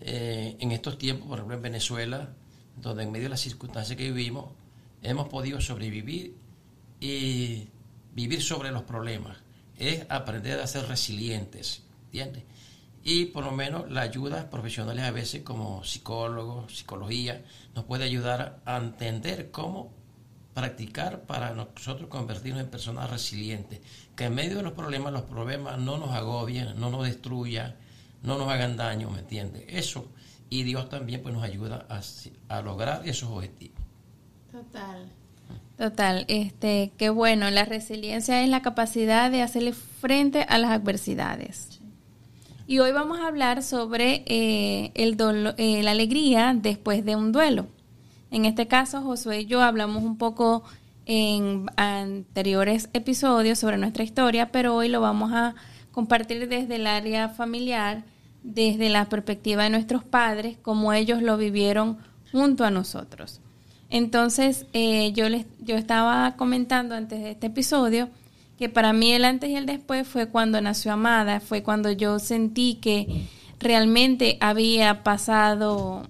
eh, 0.00 0.56
en 0.60 0.72
estos 0.72 0.98
tiempos, 0.98 1.28
por 1.28 1.38
ejemplo 1.38 1.56
en 1.56 1.62
Venezuela, 1.62 2.30
donde 2.76 3.02
en 3.02 3.12
medio 3.12 3.24
de 3.24 3.30
las 3.30 3.40
circunstancias 3.40 3.96
que 3.96 4.10
vivimos, 4.10 4.52
hemos 5.02 5.28
podido 5.28 5.60
sobrevivir 5.60 6.34
y 7.00 7.68
vivir 8.14 8.42
sobre 8.42 8.70
los 8.70 8.82
problemas, 8.82 9.38
es 9.76 10.06
aprender 10.08 10.60
a 10.60 10.66
ser 10.66 10.86
resilientes, 10.86 11.82
¿entiendes? 12.06 12.44
Y 13.04 13.26
por 13.26 13.44
lo 13.44 13.52
menos 13.52 13.90
la 13.90 14.02
ayuda 14.02 14.50
profesionales 14.50 15.04
a 15.04 15.10
veces 15.12 15.42
como 15.42 15.84
psicólogos, 15.84 16.76
psicología, 16.76 17.44
nos 17.74 17.84
puede 17.84 18.04
ayudar 18.04 18.60
a 18.64 18.76
entender 18.76 19.50
cómo 19.50 19.92
practicar 20.52 21.22
para 21.22 21.54
nosotros 21.54 22.08
convertirnos 22.08 22.62
en 22.62 22.68
personas 22.68 23.08
resilientes, 23.08 23.80
que 24.16 24.24
en 24.24 24.34
medio 24.34 24.56
de 24.56 24.64
los 24.64 24.72
problemas, 24.72 25.12
los 25.12 25.22
problemas 25.22 25.78
no 25.78 25.98
nos 25.98 26.10
agobien, 26.10 26.78
no 26.80 26.90
nos 26.90 27.04
destruyan, 27.04 27.76
no 28.22 28.38
nos 28.38 28.48
hagan 28.48 28.76
daño, 28.76 29.10
¿me 29.10 29.20
entiendes? 29.20 29.64
Eso, 29.68 30.06
y 30.50 30.62
Dios 30.62 30.88
también 30.88 31.22
pues 31.22 31.34
nos 31.34 31.44
ayuda 31.44 31.86
a, 31.88 32.00
a 32.54 32.62
lograr 32.62 33.02
esos 33.06 33.30
objetivos. 33.30 33.78
Total. 34.50 35.12
Total, 35.76 36.24
este, 36.26 36.92
qué 36.96 37.08
bueno, 37.08 37.50
la 37.50 37.64
resiliencia 37.64 38.42
es 38.42 38.48
la 38.48 38.62
capacidad 38.62 39.30
de 39.30 39.42
hacerle 39.42 39.72
frente 39.72 40.42
a 40.42 40.58
las 40.58 40.72
adversidades. 40.72 41.78
Y 42.66 42.80
hoy 42.80 42.92
vamos 42.92 43.20
a 43.20 43.28
hablar 43.28 43.62
sobre 43.62 44.24
eh, 44.26 44.90
el 44.94 45.16
eh, 45.56 45.82
la 45.82 45.92
alegría 45.92 46.54
después 46.54 47.04
de 47.04 47.16
un 47.16 47.32
duelo. 47.32 47.66
En 48.30 48.44
este 48.44 48.66
caso, 48.66 49.00
Josué 49.02 49.40
y 49.42 49.46
yo 49.46 49.62
hablamos 49.62 50.02
un 50.02 50.18
poco 50.18 50.64
en 51.06 51.66
anteriores 51.76 52.90
episodios 52.92 53.58
sobre 53.58 53.78
nuestra 53.78 54.04
historia, 54.04 54.52
pero 54.52 54.74
hoy 54.74 54.88
lo 54.88 55.00
vamos 55.00 55.32
a 55.32 55.54
compartir 55.92 56.48
desde 56.48 56.76
el 56.76 56.86
área 56.86 57.28
familiar, 57.28 58.04
desde 58.42 58.88
la 58.88 59.08
perspectiva 59.08 59.64
de 59.64 59.70
nuestros 59.70 60.04
padres, 60.04 60.56
como 60.62 60.92
ellos 60.92 61.22
lo 61.22 61.36
vivieron 61.36 61.98
junto 62.32 62.64
a 62.64 62.70
nosotros. 62.70 63.40
Entonces, 63.90 64.66
eh, 64.72 65.12
yo, 65.12 65.28
les, 65.28 65.46
yo 65.60 65.76
estaba 65.76 66.36
comentando 66.36 66.94
antes 66.94 67.22
de 67.22 67.30
este 67.32 67.46
episodio 67.46 68.08
que 68.58 68.68
para 68.68 68.92
mí 68.92 69.12
el 69.12 69.24
antes 69.24 69.50
y 69.50 69.56
el 69.56 69.66
después 69.66 70.06
fue 70.06 70.28
cuando 70.28 70.60
nació 70.60 70.92
Amada, 70.92 71.40
fue 71.40 71.62
cuando 71.62 71.92
yo 71.92 72.18
sentí 72.18 72.74
que 72.74 73.28
realmente 73.60 74.36
había 74.40 75.04
pasado 75.04 76.06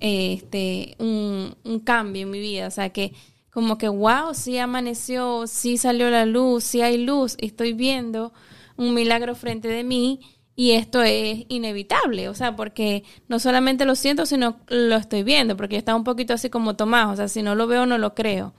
este 0.00 0.94
un, 0.98 1.56
un 1.64 1.80
cambio 1.80 2.22
en 2.22 2.30
mi 2.30 2.40
vida, 2.40 2.68
o 2.68 2.70
sea 2.70 2.90
que 2.90 3.12
como 3.50 3.76
que 3.78 3.88
wow, 3.88 4.34
sí 4.34 4.58
amaneció, 4.58 5.46
sí 5.46 5.76
salió 5.76 6.10
la 6.10 6.26
luz, 6.26 6.64
sí 6.64 6.80
hay 6.80 6.98
luz, 6.98 7.36
estoy 7.38 7.72
viendo 7.72 8.32
un 8.76 8.94
milagro 8.94 9.34
frente 9.34 9.68
de 9.68 9.84
mí 9.84 10.20
y 10.56 10.72
esto 10.72 11.02
es 11.02 11.44
inevitable, 11.48 12.28
o 12.28 12.34
sea, 12.34 12.54
porque 12.54 13.02
no 13.28 13.40
solamente 13.40 13.84
lo 13.84 13.96
siento, 13.96 14.24
sino 14.24 14.60
lo 14.68 14.96
estoy 14.96 15.24
viendo, 15.24 15.56
porque 15.56 15.76
está 15.76 15.96
un 15.96 16.04
poquito 16.04 16.32
así 16.32 16.48
como 16.48 16.76
Tomás, 16.76 17.12
o 17.12 17.16
sea, 17.16 17.28
si 17.28 17.42
no 17.42 17.54
lo 17.54 17.66
veo, 17.66 17.86
no 17.86 17.98
lo 17.98 18.14
creo. 18.14 18.54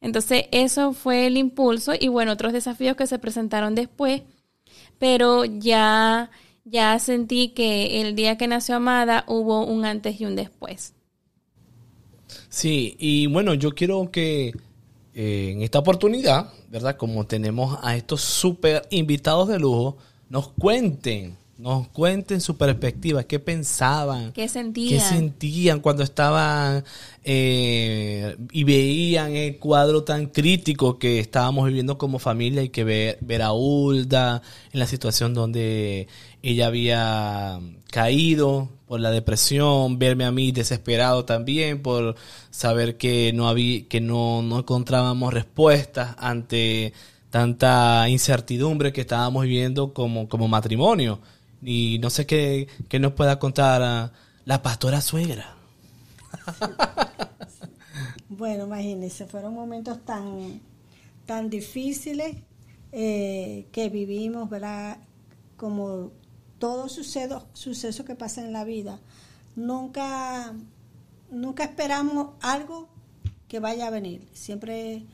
Entonces, 0.00 0.44
eso 0.52 0.92
fue 0.92 1.26
el 1.26 1.36
impulso 1.36 1.92
y 1.98 2.08
bueno, 2.08 2.32
otros 2.32 2.52
desafíos 2.52 2.96
que 2.96 3.06
se 3.06 3.18
presentaron 3.18 3.74
después, 3.74 4.22
pero 4.98 5.44
ya, 5.44 6.30
ya 6.64 6.98
sentí 6.98 7.48
que 7.48 8.00
el 8.00 8.14
día 8.14 8.38
que 8.38 8.46
nació 8.46 8.76
Amada 8.76 9.24
hubo 9.26 9.66
un 9.66 9.84
antes 9.84 10.20
y 10.20 10.26
un 10.26 10.36
después. 10.36 10.94
Sí, 12.48 12.96
y 12.98 13.26
bueno, 13.26 13.54
yo 13.54 13.72
quiero 13.72 14.10
que 14.10 14.54
en 15.22 15.60
esta 15.60 15.80
oportunidad, 15.80 16.50
¿verdad? 16.70 16.96
Como 16.96 17.26
tenemos 17.26 17.78
a 17.82 17.94
estos 17.94 18.22
súper 18.22 18.86
invitados 18.88 19.48
de 19.48 19.58
lujo, 19.58 19.98
nos 20.30 20.48
cuenten 20.48 21.36
nos 21.60 21.88
cuenten 21.88 22.40
su 22.40 22.56
perspectiva, 22.56 23.24
qué 23.24 23.38
pensaban, 23.38 24.32
qué 24.32 24.48
sentían, 24.48 24.88
qué 24.88 25.00
sentían 25.00 25.80
cuando 25.80 26.02
estaban 26.02 26.84
eh, 27.22 28.34
y 28.50 28.64
veían 28.64 29.36
el 29.36 29.58
cuadro 29.58 30.02
tan 30.02 30.26
crítico 30.26 30.98
que 30.98 31.20
estábamos 31.20 31.66
viviendo 31.66 31.98
como 31.98 32.18
familia 32.18 32.62
y 32.62 32.70
que 32.70 32.82
ver, 32.82 33.18
ver 33.20 33.42
a 33.42 33.52
Hulda 33.52 34.40
en 34.72 34.80
la 34.80 34.86
situación 34.86 35.34
donde 35.34 36.08
ella 36.42 36.66
había 36.66 37.60
caído 37.90 38.70
por 38.86 39.00
la 39.00 39.10
depresión, 39.10 39.98
verme 39.98 40.24
a 40.24 40.32
mí 40.32 40.52
desesperado 40.52 41.26
también 41.26 41.82
por 41.82 42.16
saber 42.50 42.96
que 42.96 43.32
no 43.34 43.48
había, 43.48 43.86
que 43.86 44.00
no, 44.00 44.40
no 44.40 44.60
encontrábamos 44.60 45.34
respuestas 45.34 46.16
ante 46.18 46.94
tanta 47.28 48.08
incertidumbre 48.08 48.92
que 48.92 49.02
estábamos 49.02 49.44
viviendo 49.44 49.92
como, 49.92 50.26
como 50.26 50.48
matrimonio. 50.48 51.20
Y 51.62 51.98
no 52.00 52.10
sé 52.10 52.26
qué, 52.26 52.68
nos 53.00 53.12
pueda 53.12 53.38
contar 53.38 54.12
la 54.44 54.62
pastora 54.62 55.00
suegra. 55.00 55.54
bueno, 58.28 58.64
imagínense, 58.64 59.26
fueron 59.26 59.54
momentos 59.54 60.04
tan, 60.04 60.60
tan 61.26 61.50
difíciles 61.50 62.36
eh, 62.92 63.66
que 63.72 63.88
vivimos, 63.88 64.48
¿verdad? 64.48 64.98
Como 65.56 66.12
todo 66.58 66.88
suceso, 66.88 67.46
suceso 67.52 68.04
que 68.04 68.14
pasa 68.14 68.40
en 68.40 68.52
la 68.52 68.64
vida. 68.64 68.98
Nunca, 69.56 70.54
nunca 71.30 71.64
esperamos 71.64 72.30
algo 72.40 72.88
que 73.48 73.60
vaya 73.60 73.88
a 73.88 73.90
venir. 73.90 74.28
Siempre 74.32 75.04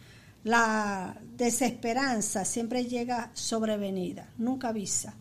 la 0.44 1.18
desesperanza 1.36 2.44
siempre 2.44 2.84
llega 2.84 3.30
sobrevenida, 3.34 4.28
nunca 4.38 4.68
avisa. 4.68 5.14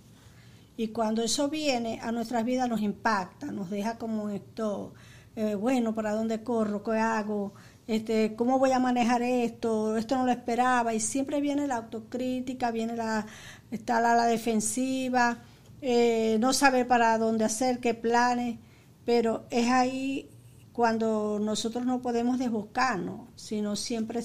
Y 0.77 0.89
cuando 0.89 1.21
eso 1.21 1.49
viene 1.49 1.99
a 2.01 2.11
nuestras 2.11 2.43
vidas 2.43 2.67
nos 2.67 2.81
impacta, 2.81 3.47
nos 3.47 3.69
deja 3.69 3.97
como 3.97 4.29
esto, 4.29 4.93
eh, 5.35 5.55
bueno, 5.55 5.95
¿para 5.95 6.11
dónde 6.11 6.43
corro? 6.43 6.83
¿Qué 6.83 6.97
hago? 6.97 7.53
Este, 7.87 8.35
¿Cómo 8.35 8.59
voy 8.59 8.71
a 8.71 8.79
manejar 8.79 9.21
esto? 9.21 9.95
Esto 9.97 10.17
no 10.17 10.25
lo 10.25 10.31
esperaba. 10.31 10.93
Y 10.93 10.99
siempre 10.99 11.39
viene 11.39 11.67
la 11.67 11.77
autocrítica, 11.77 12.71
viene 12.71 12.95
la, 12.95 13.25
está 13.71 14.01
la, 14.01 14.15
la 14.15 14.25
defensiva, 14.25 15.39
eh, 15.81 16.37
no 16.39 16.51
saber 16.51 16.87
para 16.87 17.17
dónde 17.17 17.45
hacer, 17.45 17.79
qué 17.79 17.93
planes. 17.93 18.57
Pero 19.05 19.45
es 19.51 19.69
ahí 19.69 20.29
cuando 20.73 21.39
nosotros 21.39 21.85
no 21.85 22.01
podemos 22.01 22.37
desbocarnos, 22.37 23.29
sino 23.35 23.77
siempre 23.77 24.23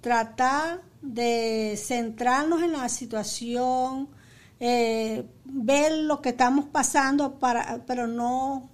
tratar 0.00 0.82
de 1.02 1.74
centrarnos 1.76 2.62
en 2.62 2.72
la 2.72 2.88
situación, 2.88 4.08
eh, 4.60 5.24
ver 5.44 5.92
lo 5.92 6.20
que 6.20 6.30
estamos 6.30 6.66
pasando, 6.66 7.38
para, 7.38 7.84
pero 7.86 8.06
no 8.06 8.70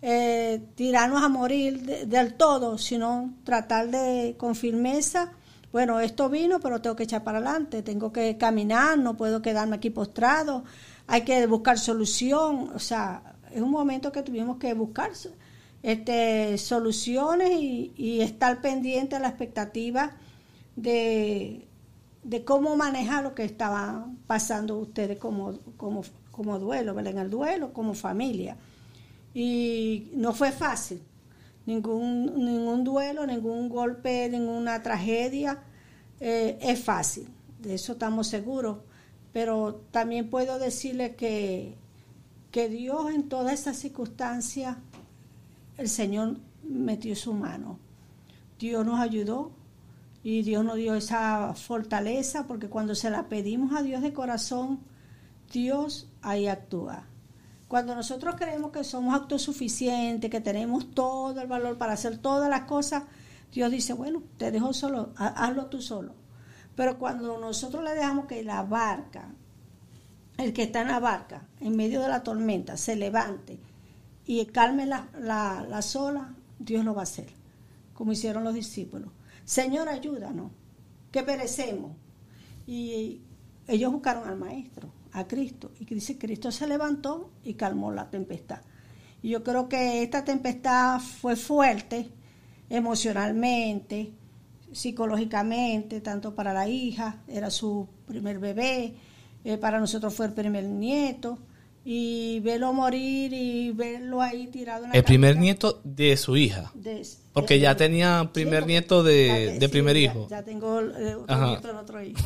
eh, 0.00 0.62
tirarnos 0.74 1.22
a 1.22 1.28
morir 1.28 2.06
del 2.06 2.34
todo, 2.34 2.78
sino 2.78 3.34
tratar 3.44 3.90
de 3.90 4.34
con 4.38 4.54
firmeza, 4.54 5.32
bueno, 5.72 6.00
esto 6.00 6.28
vino, 6.28 6.60
pero 6.60 6.82
tengo 6.82 6.96
que 6.96 7.04
echar 7.04 7.24
para 7.24 7.38
adelante, 7.38 7.82
tengo 7.82 8.12
que 8.12 8.36
caminar, 8.36 8.98
no 8.98 9.16
puedo 9.16 9.40
quedarme 9.40 9.76
aquí 9.76 9.90
postrado, 9.90 10.64
hay 11.06 11.22
que 11.22 11.46
buscar 11.46 11.78
solución, 11.78 12.70
o 12.74 12.78
sea, 12.78 13.36
es 13.50 13.62
un 13.62 13.70
momento 13.70 14.12
que 14.12 14.22
tuvimos 14.22 14.58
que 14.58 14.74
buscar 14.74 15.12
este, 15.82 16.58
soluciones 16.58 17.52
y, 17.52 17.92
y 17.96 18.20
estar 18.20 18.60
pendiente 18.60 19.16
a 19.16 19.18
la 19.18 19.28
expectativa 19.28 20.12
de 20.76 21.66
de 22.22 22.44
cómo 22.44 22.76
manejar 22.76 23.24
lo 23.24 23.34
que 23.34 23.44
estaban 23.44 24.18
pasando 24.26 24.78
ustedes 24.78 25.18
como, 25.18 25.58
como, 25.76 26.02
como 26.30 26.58
duelo, 26.58 26.94
¿verdad? 26.94 27.12
en 27.12 27.18
el 27.18 27.30
duelo, 27.30 27.72
como 27.72 27.94
familia. 27.94 28.56
Y 29.34 30.10
no 30.14 30.32
fue 30.32 30.52
fácil, 30.52 31.02
ningún, 31.66 32.26
ningún 32.44 32.84
duelo, 32.84 33.26
ningún 33.26 33.68
golpe, 33.68 34.28
ninguna 34.28 34.82
tragedia 34.82 35.62
eh, 36.20 36.58
es 36.60 36.82
fácil, 36.82 37.28
de 37.60 37.74
eso 37.74 37.92
estamos 37.92 38.26
seguros. 38.28 38.78
Pero 39.32 39.82
también 39.90 40.28
puedo 40.28 40.58
decirle 40.58 41.14
que 41.14 41.76
que 42.52 42.68
Dios 42.68 43.10
en 43.10 43.28
todas 43.28 43.54
esas 43.54 43.78
circunstancias, 43.78 44.76
el 45.78 45.88
Señor 45.88 46.36
metió 46.62 47.16
su 47.16 47.32
mano. 47.32 47.78
Dios 48.58 48.84
nos 48.84 49.00
ayudó 49.00 49.50
y 50.24 50.42
Dios 50.42 50.64
nos 50.64 50.76
dio 50.76 50.94
esa 50.94 51.54
fortaleza 51.54 52.46
porque 52.46 52.68
cuando 52.68 52.94
se 52.94 53.10
la 53.10 53.28
pedimos 53.28 53.74
a 53.74 53.82
Dios 53.82 54.02
de 54.02 54.12
corazón, 54.12 54.80
Dios 55.52 56.08
ahí 56.22 56.46
actúa. 56.46 57.04
Cuando 57.66 57.94
nosotros 57.94 58.36
creemos 58.36 58.70
que 58.70 58.84
somos 58.84 59.14
autosuficientes, 59.14 60.30
que 60.30 60.40
tenemos 60.40 60.90
todo 60.90 61.40
el 61.40 61.48
valor 61.48 61.78
para 61.78 61.94
hacer 61.94 62.18
todas 62.18 62.48
las 62.50 62.62
cosas, 62.62 63.04
Dios 63.52 63.70
dice, 63.70 63.94
bueno, 63.94 64.22
te 64.36 64.50
dejo 64.50 64.72
solo, 64.72 65.12
hazlo 65.16 65.66
tú 65.66 65.80
solo. 65.80 66.14
Pero 66.76 66.98
cuando 66.98 67.38
nosotros 67.38 67.82
le 67.82 67.94
dejamos 67.94 68.26
que 68.26 68.44
la 68.44 68.62
barca, 68.62 69.28
el 70.38 70.52
que 70.52 70.64
está 70.64 70.82
en 70.82 70.88
la 70.88 71.00
barca, 71.00 71.46
en 71.60 71.76
medio 71.76 72.00
de 72.00 72.08
la 72.08 72.22
tormenta, 72.22 72.76
se 72.76 72.94
levante 72.94 73.58
y 74.24 74.44
calme 74.46 74.86
la, 74.86 75.08
la, 75.18 75.64
la 75.68 75.82
sola, 75.82 76.34
Dios 76.58 76.84
lo 76.84 76.94
va 76.94 77.00
a 77.00 77.04
hacer, 77.04 77.28
como 77.94 78.12
hicieron 78.12 78.44
los 78.44 78.54
discípulos. 78.54 79.10
Señor, 79.44 79.88
ayúdanos, 79.88 80.52
que 81.10 81.22
perecemos. 81.22 81.92
Y 82.66 83.22
ellos 83.66 83.92
buscaron 83.92 84.28
al 84.28 84.38
Maestro, 84.38 84.92
a 85.12 85.26
Cristo, 85.26 85.70
y 85.78 85.84
dice, 85.84 86.18
Cristo 86.18 86.50
se 86.50 86.66
levantó 86.66 87.30
y 87.44 87.54
calmó 87.54 87.92
la 87.92 88.10
tempestad. 88.10 88.60
Y 89.22 89.30
yo 89.30 89.44
creo 89.44 89.68
que 89.68 90.02
esta 90.02 90.24
tempestad 90.24 91.00
fue 91.00 91.36
fuerte 91.36 92.10
emocionalmente, 92.68 94.12
psicológicamente, 94.72 96.00
tanto 96.00 96.34
para 96.34 96.52
la 96.52 96.68
hija, 96.68 97.22
era 97.28 97.50
su 97.50 97.86
primer 98.06 98.38
bebé, 98.38 98.94
eh, 99.44 99.58
para 99.58 99.78
nosotros 99.78 100.14
fue 100.14 100.26
el 100.26 100.32
primer 100.32 100.64
nieto, 100.64 101.38
y 101.84 102.40
verlo 102.40 102.72
morir 102.72 103.32
y 103.32 103.72
verlo 103.72 104.22
ahí 104.22 104.46
tirado 104.46 104.84
en 104.84 104.90
la 104.90 104.96
El 104.96 105.04
primer 105.04 105.36
nieto 105.36 105.80
de 105.82 106.16
su 106.16 106.36
hija. 106.36 106.72
porque 107.32 107.58
ya 107.58 107.76
tenía 107.76 108.30
primer 108.32 108.66
nieto 108.66 109.02
de, 109.02 109.68
primer 109.70 109.96
hijo. 109.96 110.28
Ya, 110.28 110.42
tengo 110.42 110.80
eh, 110.80 111.16
otro 111.16 111.46
nieto 111.46 111.68
de 111.68 111.74
otro 111.74 112.02
hijo. 112.02 112.20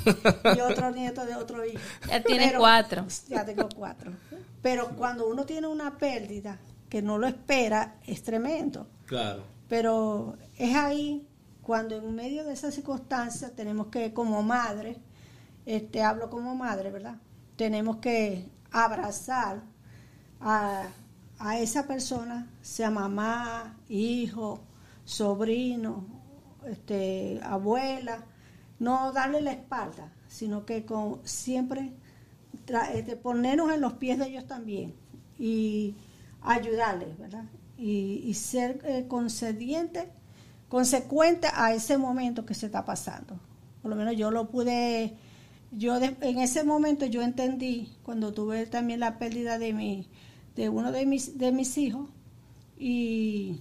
y 0.57 0.61
otro 0.61 0.91
nieto 0.95 1.27
de 1.27 1.35
otro 1.37 1.65
hijo. 1.65 1.79
Ya 2.09 2.23
tiene 2.23 2.55
cuatro. 2.57 3.07
Ya 3.29 3.45
tengo 3.45 3.69
cuatro. 3.75 4.13
Pero 4.63 4.89
cuando 4.97 5.27
uno 5.27 5.47
tiene 5.47 5.67
una 5.67 5.97
pérdida 5.97 6.59
que 6.89 7.01
no 7.01 7.19
lo 7.19 7.27
espera, 7.27 7.97
es 8.07 8.23
tremendo. 8.23 8.87
Claro. 9.07 9.43
Pero 9.69 10.37
es 10.59 10.75
ahí 10.75 11.27
cuando 11.63 11.97
en 11.97 12.15
medio 12.15 12.45
de 12.45 12.53
esas 12.53 12.75
circunstancias 12.75 13.53
tenemos 13.57 13.89
que, 13.89 14.13
como 14.13 14.43
madre, 14.43 14.99
este, 15.65 16.03
hablo 16.03 16.31
como 16.31 16.55
madre, 16.55 16.91
¿verdad? 16.91 17.17
Tenemos 17.57 17.97
que 17.97 18.45
abrazar 18.85 19.63
a, 20.41 20.89
esa 21.59 21.87
persona, 21.87 22.51
sea 22.61 22.91
mamá, 22.91 23.77
hijo, 23.89 24.61
sobrino, 25.05 26.05
este, 26.67 27.41
abuela, 27.43 28.25
no 28.79 29.13
darle 29.13 29.41
la 29.41 29.53
espalda, 29.53 30.13
sino 30.29 30.67
que 30.67 30.85
con, 30.85 31.21
siempre 31.25 31.93
este, 32.95 33.17
ponernos 33.17 33.73
en 33.73 33.81
los 33.81 33.95
pies 33.95 34.19
de 34.19 34.27
ellos 34.27 34.47
también 34.47 34.95
y 35.39 35.95
ayudarles, 36.43 37.17
¿verdad? 37.19 37.45
Y, 37.79 38.33
ser 38.35 38.81
eh, 38.85 39.07
concediente, 39.07 40.11
consecuente 40.69 41.49
a 41.55 41.75
ese 41.75 41.99
momento 41.99 42.47
que 42.47 42.55
se 42.55 42.67
está 42.67 42.85
pasando. 42.85 43.39
Por 43.83 43.91
lo 43.91 43.97
menos 43.97 44.17
yo 44.17 44.31
lo 44.31 44.49
pude 44.49 45.17
yo 45.73 45.97
en 45.97 46.39
ese 46.39 46.65
momento 46.65 47.07
yo 47.07 47.23
entendí 47.23 47.93
cuando 48.03 48.33
tuve 48.33 48.67
también 48.67 49.01
la 49.01 49.19
pérdida 49.19 49.59
de 49.59 49.73
mi 49.73 50.09
de 50.55 50.69
uno 50.69 50.93
de 50.93 51.07
mis 51.07 51.39
de 51.39 51.53
mis 51.53 51.77
hijos 51.79 52.09
y 52.79 53.61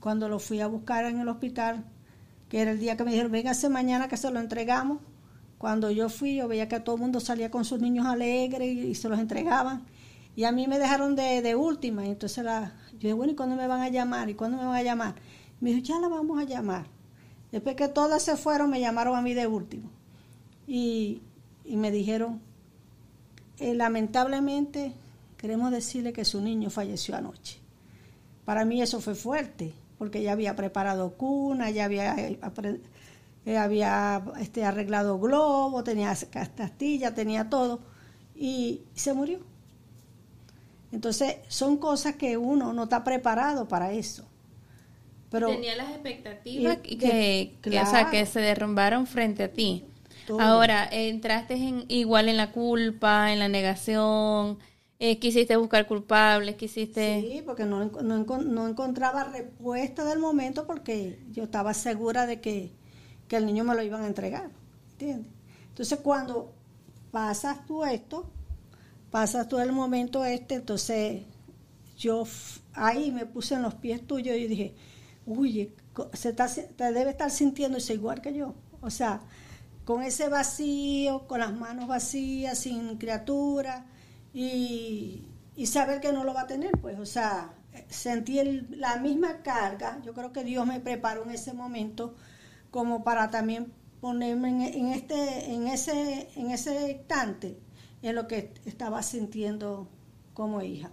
cuando 0.00 0.28
lo 0.28 0.38
fui 0.38 0.60
a 0.60 0.66
buscar 0.66 1.04
en 1.04 1.20
el 1.20 1.28
hospital 1.28 1.84
que 2.48 2.60
era 2.60 2.72
el 2.72 2.80
día 2.80 2.96
que 2.96 3.04
me 3.04 3.10
dijeron 3.12 3.32
véngase 3.32 3.68
mañana 3.68 4.08
que 4.08 4.16
se 4.16 4.30
lo 4.30 4.40
entregamos 4.40 4.98
cuando 5.58 5.90
yo 5.90 6.08
fui 6.08 6.36
yo 6.36 6.48
veía 6.48 6.68
que 6.68 6.80
todo 6.80 6.96
el 6.96 7.00
mundo 7.02 7.20
salía 7.20 7.50
con 7.50 7.64
sus 7.64 7.80
niños 7.80 8.06
alegres 8.06 8.76
y, 8.76 8.94
se 8.94 9.08
los 9.08 9.18
entregaban 9.18 9.84
y 10.34 10.44
a 10.44 10.52
mí 10.52 10.66
me 10.66 10.78
dejaron 10.78 11.14
de, 11.14 11.42
de 11.42 11.54
última 11.54 12.06
y 12.06 12.10
entonces 12.10 12.42
la, 12.44 12.72
yo 12.92 12.98
dije 12.98 13.12
bueno 13.12 13.32
y 13.32 13.36
cuándo 13.36 13.56
me 13.56 13.66
van 13.66 13.82
a 13.82 13.88
llamar 13.88 14.30
y 14.30 14.34
cuándo 14.34 14.56
me 14.56 14.64
van 14.64 14.76
a 14.76 14.82
llamar 14.82 15.14
me 15.62 15.70
dijo 15.70 15.82
ya 15.82 16.00
la 16.00 16.08
vamos 16.08 16.40
a 16.40 16.44
llamar. 16.44 16.86
Después 17.52 17.76
que 17.76 17.86
todas 17.86 18.22
se 18.22 18.36
fueron 18.36 18.68
me 18.68 18.80
llamaron 18.80 19.16
a 19.16 19.22
mí 19.22 19.32
de 19.32 19.46
último. 19.46 19.90
Y 20.66 21.22
y 21.64 21.76
me 21.76 21.90
dijeron, 21.90 22.40
eh, 23.58 23.74
lamentablemente 23.74 24.92
queremos 25.36 25.70
decirle 25.70 26.12
que 26.12 26.24
su 26.24 26.40
niño 26.40 26.70
falleció 26.70 27.16
anoche. 27.16 27.58
Para 28.44 28.64
mí 28.64 28.82
eso 28.82 29.00
fue 29.00 29.14
fuerte, 29.14 29.72
porque 29.98 30.22
ya 30.22 30.32
había 30.32 30.56
preparado 30.56 31.12
cuna, 31.14 31.70
ya 31.70 31.84
había, 31.84 32.16
eh, 32.18 33.56
había 33.56 34.22
este, 34.40 34.64
arreglado 34.64 35.18
globo, 35.18 35.84
tenía 35.84 36.16
castilla, 36.30 37.14
tenía 37.14 37.48
todo, 37.48 37.80
y 38.34 38.82
se 38.94 39.14
murió. 39.14 39.40
Entonces 40.90 41.36
son 41.48 41.78
cosas 41.78 42.16
que 42.16 42.36
uno 42.36 42.72
no 42.72 42.84
está 42.84 43.04
preparado 43.04 43.66
para 43.68 43.92
eso. 43.92 44.24
Pero, 45.30 45.48
tenía 45.48 45.76
las 45.76 45.88
expectativas 45.90 46.76
que, 46.78 47.54
que 47.62 48.26
se 48.26 48.40
derrumbaron 48.40 49.06
frente 49.06 49.44
a 49.44 49.52
ti. 49.52 49.84
Ahora, 50.38 50.88
entraste 50.90 51.54
en, 51.54 51.84
igual 51.88 52.28
en 52.28 52.36
la 52.36 52.52
culpa, 52.52 53.32
en 53.32 53.38
la 53.38 53.48
negación, 53.48 54.58
eh, 54.98 55.18
quisiste 55.18 55.56
buscar 55.56 55.86
culpables, 55.86 56.56
quisiste... 56.56 57.20
Sí, 57.20 57.42
porque 57.44 57.64
no, 57.64 57.84
no, 57.84 58.68
encontraba 58.68 59.24
respuesta 59.24 60.04
del 60.04 60.18
momento 60.18 60.66
porque 60.66 61.18
yo 61.32 61.44
estaba 61.44 61.74
segura 61.74 62.26
de 62.26 62.40
que, 62.40 62.70
que 63.26 63.36
el 63.36 63.46
niño 63.46 63.64
me 63.64 63.74
lo 63.74 63.82
iban 63.82 64.02
a 64.02 64.06
entregar, 64.06 64.50
¿entiendes? 64.92 65.32
Entonces 65.68 65.98
cuando 66.00 66.52
pasas 67.10 67.66
tú 67.66 67.84
esto, 67.84 68.30
pasas 69.10 69.48
tú 69.48 69.58
el 69.58 69.72
momento 69.72 70.24
este, 70.24 70.54
entonces 70.54 71.22
yo 71.96 72.24
ahí 72.74 73.10
me 73.10 73.26
puse 73.26 73.54
en 73.54 73.62
los 73.62 73.74
pies 73.74 74.06
tuyos 74.06 74.36
y 74.36 74.46
dije, 74.46 74.74
uy, 75.26 75.72
se 76.12 76.30
está, 76.30 76.46
te 76.48 76.92
debe 76.92 77.10
estar 77.10 77.30
sintiendo 77.30 77.78
igual 77.90 78.20
que 78.20 78.34
yo. 78.34 78.54
O 78.80 78.90
sea, 78.90 79.20
con 79.92 80.02
ese 80.02 80.30
vacío, 80.30 81.26
con 81.26 81.40
las 81.40 81.52
manos 81.52 81.86
vacías, 81.86 82.56
sin 82.56 82.96
criatura, 82.96 83.84
y, 84.32 85.28
saber 85.66 86.00
que 86.00 86.14
no 86.14 86.24
lo 86.24 86.32
va 86.32 86.42
a 86.42 86.46
tener, 86.46 86.70
pues, 86.80 86.98
o 86.98 87.04
sea, 87.04 87.52
sentir 87.90 88.68
la 88.70 88.96
misma 88.96 89.42
carga, 89.42 90.00
yo 90.02 90.14
creo 90.14 90.32
que 90.32 90.44
Dios 90.44 90.66
me 90.66 90.80
preparó 90.80 91.24
en 91.24 91.32
ese 91.32 91.52
momento 91.52 92.14
como 92.70 93.04
para 93.04 93.30
también 93.30 93.70
ponerme 94.00 94.78
en, 94.78 94.86
este, 94.88 95.52
en 95.52 95.66
ese, 95.66 96.30
en 96.36 96.50
ese 96.52 96.92
instante 96.92 97.58
en 98.00 98.14
lo 98.14 98.26
que 98.26 98.54
estaba 98.64 99.02
sintiendo 99.02 99.90
como 100.32 100.62
hija 100.62 100.90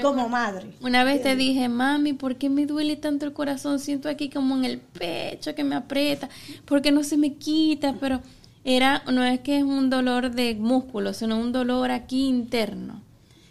como 0.00 0.28
madre. 0.28 0.74
Una 0.80 1.04
vez 1.04 1.22
te 1.22 1.36
dije, 1.36 1.68
mami, 1.68 2.12
¿por 2.12 2.36
qué 2.36 2.48
me 2.48 2.66
duele 2.66 2.96
tanto 2.96 3.26
el 3.26 3.32
corazón? 3.32 3.78
Siento 3.78 4.08
aquí 4.08 4.30
como 4.30 4.56
en 4.56 4.64
el 4.64 4.78
pecho 4.78 5.54
que 5.54 5.64
me 5.64 5.74
aprieta, 5.74 6.28
porque 6.64 6.92
no 6.92 7.02
se 7.02 7.16
me 7.16 7.34
quita, 7.34 7.96
pero 8.00 8.20
era, 8.64 9.02
no 9.12 9.24
es 9.24 9.40
que 9.40 9.58
es 9.58 9.64
un 9.64 9.90
dolor 9.90 10.30
de 10.30 10.54
músculo, 10.54 11.12
sino 11.12 11.38
un 11.38 11.52
dolor 11.52 11.90
aquí 11.90 12.26
interno. 12.26 13.02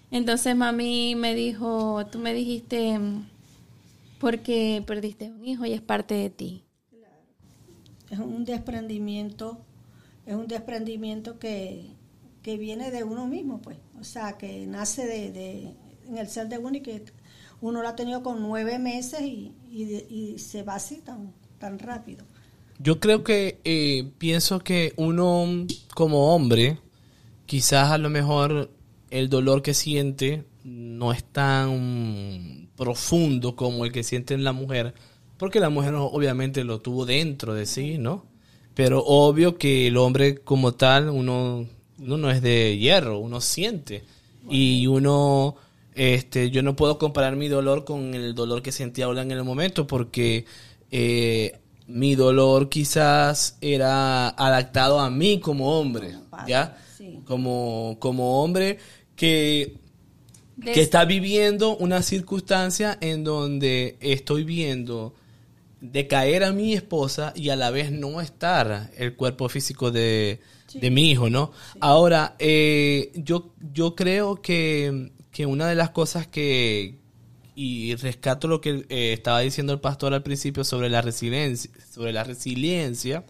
Entonces 0.10 0.56
mami 0.56 1.16
me 1.16 1.36
dijo, 1.36 2.06
tú 2.08 2.20
me 2.20 2.34
dijiste, 2.34 3.00
porque 4.20 4.84
perdiste 4.86 5.32
un 5.32 5.46
hijo 5.46 5.66
y 5.66 5.74
es 5.74 5.82
parte 5.82 6.16
de 6.16 6.30
ti. 6.30 6.64
Es 8.10 8.20
un 8.20 8.44
desprendimiento, 8.44 9.58
es 10.26 10.36
un 10.36 10.48
desprendimiento 10.48 11.40
que, 11.40 11.96
que 12.42 12.58
viene 12.58 12.92
de 12.92 13.06
uno 13.06 13.26
mismo, 13.26 13.62
pues. 13.62 13.78
O 14.02 14.04
sea, 14.04 14.38
que 14.38 14.66
nace 14.68 15.06
de 15.06 15.74
en 16.12 16.18
el 16.18 16.28
ser 16.28 16.48
de 16.48 16.58
uno 16.58 16.78
y 16.78 16.82
que 16.82 17.04
uno 17.62 17.82
lo 17.82 17.88
ha 17.88 17.96
tenido 17.96 18.22
con 18.22 18.42
nueve 18.42 18.78
meses 18.80 19.22
y, 19.22 20.36
se 20.38 20.64
va 20.64 20.76
así 20.76 20.98
tan, 20.98 21.34
tan 21.58 21.80
rápido. 21.80 22.26
Yo 22.80 23.00
creo 23.00 23.24
que 23.24 23.60
eh, 23.64 24.12
pienso 24.18 24.60
que 24.60 24.94
uno 24.98 25.48
como 25.94 26.34
hombre, 26.34 26.80
quizás 27.46 27.92
a 27.92 27.98
lo 27.98 28.10
mejor 28.10 28.72
el 29.12 29.30
dolor 29.30 29.62
que 29.62 29.74
siente 29.74 30.44
no 30.64 31.14
es 31.14 31.24
tan 31.24 32.70
profundo 32.76 33.56
como 33.56 33.86
el 33.86 33.92
que 33.92 34.04
siente 34.04 34.34
en 34.34 34.44
la 34.44 34.52
mujer, 34.52 34.94
porque 35.38 35.60
la 35.60 35.70
mujer 35.70 35.94
obviamente 35.96 36.64
lo 36.64 36.80
tuvo 36.82 37.06
dentro 37.06 37.54
de 37.54 37.66
sí, 37.66 37.98
¿no? 37.98 38.26
Pero 38.74 39.04
obvio 39.06 39.58
que 39.58 39.88
el 39.88 39.98
hombre 39.98 40.38
como 40.40 40.74
tal, 40.74 41.10
uno, 41.10 41.68
uno 42.00 42.18
no 42.18 42.32
es 42.32 42.42
de 42.42 42.78
hierro, 42.78 43.20
uno 43.20 43.42
siente. 43.42 44.04
Y 44.50 44.88
uno 44.88 45.56
este, 46.02 46.50
yo 46.50 46.64
no 46.64 46.76
puedo 46.76 46.98
comparar 46.98 47.36
mi 47.36 47.48
dolor 47.48 47.86
con 47.86 48.16
el 48.16 48.34
dolor 48.34 48.64
que 48.64 48.72
sentía 48.72 49.08
Olga 49.08 49.22
en 49.22 49.30
el 49.30 49.44
momento 49.44 49.86
porque 49.86 50.46
eh, 50.90 51.60
mi 51.86 52.16
dolor 52.16 52.70
quizás 52.70 53.60
era 53.62 54.30
adaptado 54.30 55.00
a 55.00 55.12
mí 55.12 55.40
como 55.40 55.80
hombre, 55.80 56.16
¿ya? 56.48 56.76
Como, 57.26 57.98
como 58.00 58.42
hombre 58.42 58.80
que 59.16 59.78
que 60.64 60.82
está 60.82 61.06
viviendo 61.06 61.78
una 61.78 62.02
circunstancia 62.02 62.98
en 63.00 63.24
donde 63.24 63.98
estoy 64.00 64.44
viendo 64.44 65.14
decaer 65.82 66.44
a 66.44 66.52
mi 66.52 66.74
esposa 66.74 67.32
y 67.36 67.50
a 67.50 67.56
la 67.56 67.70
vez 67.70 67.92
no 67.92 68.22
estar 68.22 68.90
el 68.98 69.16
cuerpo 69.16 69.50
físico 69.50 69.92
de, 69.92 70.40
de 70.74 70.92
mi 70.92 71.12
hijo, 71.12 71.30
¿no? 71.30 71.52
Ahora, 71.80 72.36
eh, 72.40 73.12
yo, 73.16 73.54
yo 73.74 73.96
creo 73.96 74.42
que, 74.42 75.12
que 75.32 75.46
una 75.46 75.68
de 75.68 75.76
las 75.76 75.92
cosas 75.92 76.28
que, 76.28 76.96
y 77.56 77.96
rescato 77.96 78.48
lo 78.48 78.62
que 78.62 78.86
eh, 78.90 79.14
estaba 79.14 79.40
diciendo 79.42 79.74
el 79.74 79.80
pastor 79.80 80.14
al 80.14 80.24
principio 80.24 80.64
sobre 80.64 80.90
la 80.90 81.02
resiliencia, 81.02 81.72
sobre 81.94 82.14
la 82.14 82.24
resiliencia, 82.24 83.26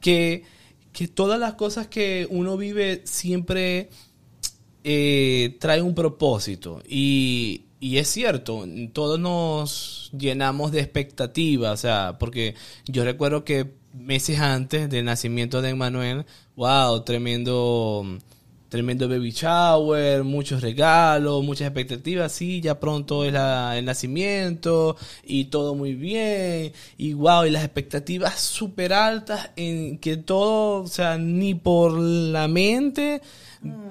que, 0.00 0.44
que 0.92 1.08
todas 1.08 1.40
las 1.40 1.54
cosas 1.54 1.86
que 1.86 2.26
uno 2.30 2.56
vive 2.56 3.02
siempre 3.04 3.90
eh, 4.84 5.56
trae 5.60 5.82
un 5.82 5.94
propósito. 5.94 6.82
Y, 6.88 7.62
y 7.80 7.98
es 7.98 8.08
cierto, 8.08 8.64
todos 8.92 9.18
nos 9.20 10.10
llenamos 10.16 10.72
de 10.72 10.80
expectativas, 10.80 11.72
o 11.72 11.76
sea, 11.76 12.16
porque 12.18 12.54
yo 12.86 13.04
recuerdo 13.04 13.44
que 13.44 13.74
meses 13.92 14.38
antes 14.40 14.88
del 14.88 15.04
nacimiento 15.04 15.62
de 15.62 15.70
Emmanuel, 15.70 16.26
wow, 16.56 17.02
tremendo, 17.04 18.04
tremendo 18.68 19.08
baby 19.08 19.30
shower, 19.30 20.24
muchos 20.24 20.60
regalos, 20.62 21.44
muchas 21.44 21.68
expectativas, 21.68 22.32
sí, 22.32 22.60
ya 22.60 22.78
pronto 22.80 23.24
es 23.24 23.32
la- 23.32 23.78
el 23.78 23.84
nacimiento 23.84 24.96
y 25.24 25.44
todo 25.46 25.74
muy 25.74 25.94
bien, 25.94 26.72
y 26.98 27.12
wow, 27.12 27.44
y 27.46 27.50
las 27.50 27.64
expectativas 27.64 28.40
súper 28.40 28.92
altas 28.92 29.50
en 29.56 29.98
que 29.98 30.16
todo, 30.16 30.82
o 30.82 30.86
sea, 30.88 31.16
ni 31.18 31.54
por 31.54 31.98
la 31.98 32.48
mente, 32.48 33.20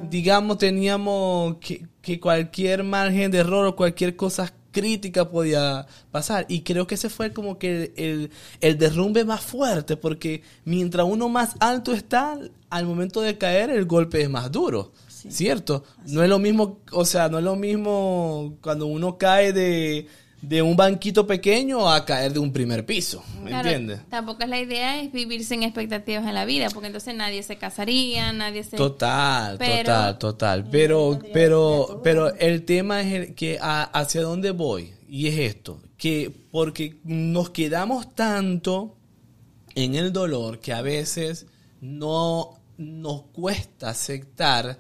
digamos, 0.10 0.58
teníamos 0.58 1.58
que, 1.58 1.86
que 2.02 2.20
cualquier 2.20 2.84
margen 2.84 3.32
de 3.32 3.40
error 3.40 3.66
o 3.68 3.76
cualquier 3.76 4.16
cosa 4.16 4.54
crítica 4.76 5.30
podía 5.30 5.88
pasar. 6.12 6.46
Y 6.50 6.62
creo 6.62 6.86
que 6.86 6.96
ese 6.96 7.10
fue 7.10 7.32
como 7.32 7.58
que 7.58 7.94
el, 7.96 8.30
el 8.60 8.78
derrumbe 8.78 9.24
más 9.24 9.40
fuerte, 9.40 9.96
porque 9.96 10.42
mientras 10.66 11.08
uno 11.08 11.30
más 11.30 11.56
alto 11.62 11.94
está, 11.94 12.38
al 12.70 12.86
momento 12.86 13.22
de 13.22 13.38
caer, 13.38 13.70
el 13.70 13.86
golpe 13.86 14.22
es 14.22 14.30
más 14.30 14.52
duro. 14.52 14.92
¿Cierto? 15.08 15.84
No 16.06 16.22
es 16.22 16.30
lo 16.30 16.38
mismo, 16.38 16.78
o 16.92 17.04
sea, 17.04 17.30
no 17.30 17.40
es 17.40 17.44
lo 17.44 17.56
mismo 17.56 18.58
cuando 18.62 18.86
uno 18.86 19.18
cae 19.18 19.54
de, 19.54 20.08
de 20.42 20.62
un 20.62 20.76
banquito 20.76 21.26
pequeño 21.26 21.90
a 21.92 22.06
caer 22.06 22.32
de 22.34 22.40
un 22.40 22.54
primer 22.54 22.86
piso. 22.86 23.24
¿Me 23.42 23.50
Claro, 23.50 23.68
entiendes? 23.70 24.02
Tampoco 24.10 24.44
es 24.44 24.50
la 24.50 24.60
idea 24.60 25.02
es 25.02 25.12
vivir 25.12 25.44
sin 25.44 25.64
expectativas 25.64 26.26
en 26.28 26.34
la 26.36 26.46
vida, 26.46 26.68
porque 26.72 26.88
entonces 26.88 27.16
nadie 27.16 27.42
se 27.42 27.58
casaría, 27.58 28.32
nadie 28.32 28.64
se... 28.64 28.78
Total, 28.78 29.58
Pero- 29.58 29.78
total, 29.84 30.18
total. 30.20 30.70
Pero, 30.70 31.20
pero, 31.34 32.02
pero 32.04 32.36
el 32.36 32.64
tema 32.66 33.02
es 33.02 33.14
el 33.14 33.34
que 33.36 33.58
a- 33.60 33.84
hacia 33.84 34.22
dónde 34.22 34.52
voy 34.52 34.92
y 35.10 35.28
es 35.28 35.40
esto, 35.40 35.82
que 35.98 36.32
porque 36.52 36.98
nos 37.04 37.50
quedamos 37.50 38.14
tanto 38.14 38.98
en 39.74 39.96
el 39.96 40.14
dolor 40.14 40.60
que 40.60 40.74
a 40.74 40.82
veces 40.82 41.48
no 41.82 42.60
nos 42.78 43.24
cuesta 43.34 43.90
aceptar 43.90 44.80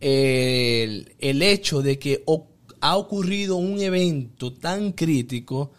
el, 0.00 1.14
el 1.18 1.42
hecho 1.42 1.80
de 1.82 1.98
que 1.98 2.22
o- 2.26 2.48
ha 2.86 2.96
ocurrido 2.96 3.56
un 3.56 3.80
evento 3.80 4.52
tan 4.52 4.92
crítico 4.92 5.72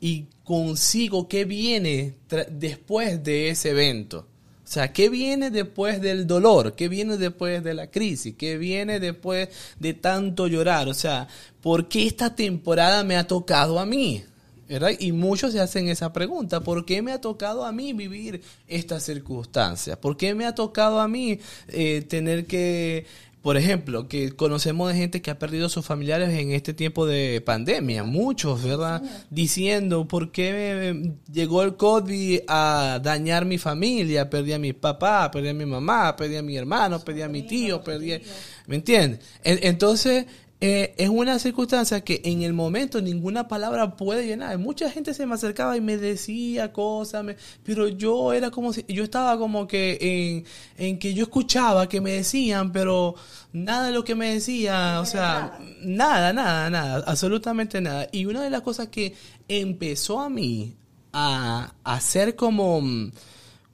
y 0.00 0.24
consigo 0.44 1.28
qué 1.28 1.44
viene 1.44 2.14
después 2.50 3.22
de 3.22 3.50
ese 3.50 3.70
evento. 3.70 4.20
O 4.64 4.66
sea, 4.66 4.90
¿qué 4.90 5.10
viene 5.10 5.50
después 5.50 6.00
del 6.00 6.26
dolor? 6.26 6.74
¿Qué 6.74 6.88
viene 6.88 7.18
después 7.18 7.62
de 7.62 7.74
la 7.74 7.90
crisis? 7.90 8.34
¿Qué 8.38 8.56
viene 8.56 8.98
después 8.98 9.50
de 9.78 9.92
tanto 9.92 10.46
llorar? 10.46 10.88
O 10.88 10.94
sea, 10.94 11.28
¿por 11.60 11.86
qué 11.86 12.06
esta 12.06 12.34
temporada 12.34 13.04
me 13.04 13.16
ha 13.16 13.26
tocado 13.26 13.78
a 13.78 13.84
mí? 13.84 14.24
¿Verdad? 14.66 14.92
Y 14.98 15.12
muchos 15.12 15.52
se 15.52 15.60
hacen 15.60 15.88
esa 15.88 16.14
pregunta, 16.14 16.60
¿por 16.60 16.86
qué 16.86 17.02
me 17.02 17.12
ha 17.12 17.20
tocado 17.20 17.66
a 17.66 17.72
mí 17.72 17.92
vivir 17.92 18.40
estas 18.66 19.02
circunstancias? 19.02 19.98
¿Por 19.98 20.16
qué 20.16 20.34
me 20.34 20.46
ha 20.46 20.54
tocado 20.54 20.98
a 20.98 21.08
mí 21.08 21.38
eh, 21.68 22.00
tener 22.08 22.46
que, 22.46 23.04
por 23.44 23.58
ejemplo, 23.58 24.08
que 24.08 24.32
conocemos 24.32 24.88
de 24.90 24.98
gente 24.98 25.20
que 25.20 25.30
ha 25.30 25.38
perdido 25.38 25.66
a 25.66 25.68
sus 25.68 25.84
familiares 25.84 26.30
en 26.30 26.50
este 26.52 26.72
tiempo 26.72 27.04
de 27.04 27.42
pandemia, 27.44 28.02
muchos, 28.02 28.62
¿verdad? 28.64 29.02
Diciendo, 29.28 30.08
¿por 30.08 30.32
qué 30.32 30.94
me- 30.94 31.12
llegó 31.30 31.62
el 31.62 31.76
COVID 31.76 32.40
a 32.48 33.00
dañar 33.02 33.44
mi 33.44 33.58
familia? 33.58 34.30
Perdí 34.30 34.54
a 34.54 34.58
mi 34.58 34.72
papá, 34.72 35.30
perdí 35.30 35.48
a 35.50 35.54
mi 35.54 35.66
mamá, 35.66 36.16
perdí 36.16 36.36
a 36.36 36.42
mi 36.42 36.56
hermano, 36.56 37.00
perdí 37.04 37.20
a 37.20 37.28
mi 37.28 37.42
tío, 37.42 37.84
perdí 37.84 38.14
a... 38.14 38.20
¿Me 38.66 38.76
entiendes? 38.76 39.20
En- 39.42 39.58
Entonces, 39.62 40.24
eh, 40.66 40.94
es 40.96 41.10
una 41.10 41.38
circunstancia 41.38 42.00
que 42.02 42.22
en 42.24 42.40
el 42.40 42.54
momento 42.54 43.02
ninguna 43.02 43.48
palabra 43.48 43.96
puede 43.96 44.26
llenar. 44.26 44.56
Mucha 44.56 44.90
gente 44.90 45.12
se 45.12 45.26
me 45.26 45.34
acercaba 45.34 45.76
y 45.76 45.82
me 45.82 45.98
decía 45.98 46.72
cosas, 46.72 47.22
me- 47.22 47.36
pero 47.62 47.86
yo 47.88 48.32
era 48.32 48.50
como 48.50 48.72
si, 48.72 48.82
yo 48.88 49.04
estaba 49.04 49.36
como 49.38 49.66
que 49.66 49.98
en, 50.00 50.44
en 50.86 50.98
que 50.98 51.12
yo 51.12 51.24
escuchaba 51.24 51.86
que 51.86 52.00
me 52.00 52.12
decían, 52.12 52.72
pero 52.72 53.14
nada 53.52 53.88
de 53.88 53.92
lo 53.92 54.04
que 54.04 54.14
me 54.14 54.32
decía, 54.32 55.00
o 55.02 55.04
sea, 55.04 55.58
nada, 55.82 56.32
nada, 56.32 56.70
nada, 56.70 57.04
absolutamente 57.06 57.82
nada. 57.82 58.08
Y 58.10 58.24
una 58.24 58.40
de 58.42 58.48
las 58.48 58.62
cosas 58.62 58.88
que 58.88 59.14
empezó 59.48 60.18
a 60.20 60.30
mí 60.30 60.76
a 61.12 61.74
hacer 61.84 62.36
como, 62.36 62.82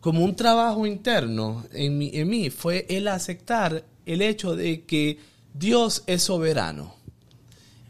como 0.00 0.24
un 0.24 0.35
trabajo 0.35 0.87
interno 0.87 1.64
en 1.72 1.98
mí 1.98 2.50
fue 2.50 2.85
el 2.88 3.07
aceptar 3.07 3.85
el 4.07 4.22
hecho 4.22 4.57
de 4.57 4.83
que 4.85 5.18
Dios 5.55 6.05
es 6.07 6.23
soberano. 6.23 6.95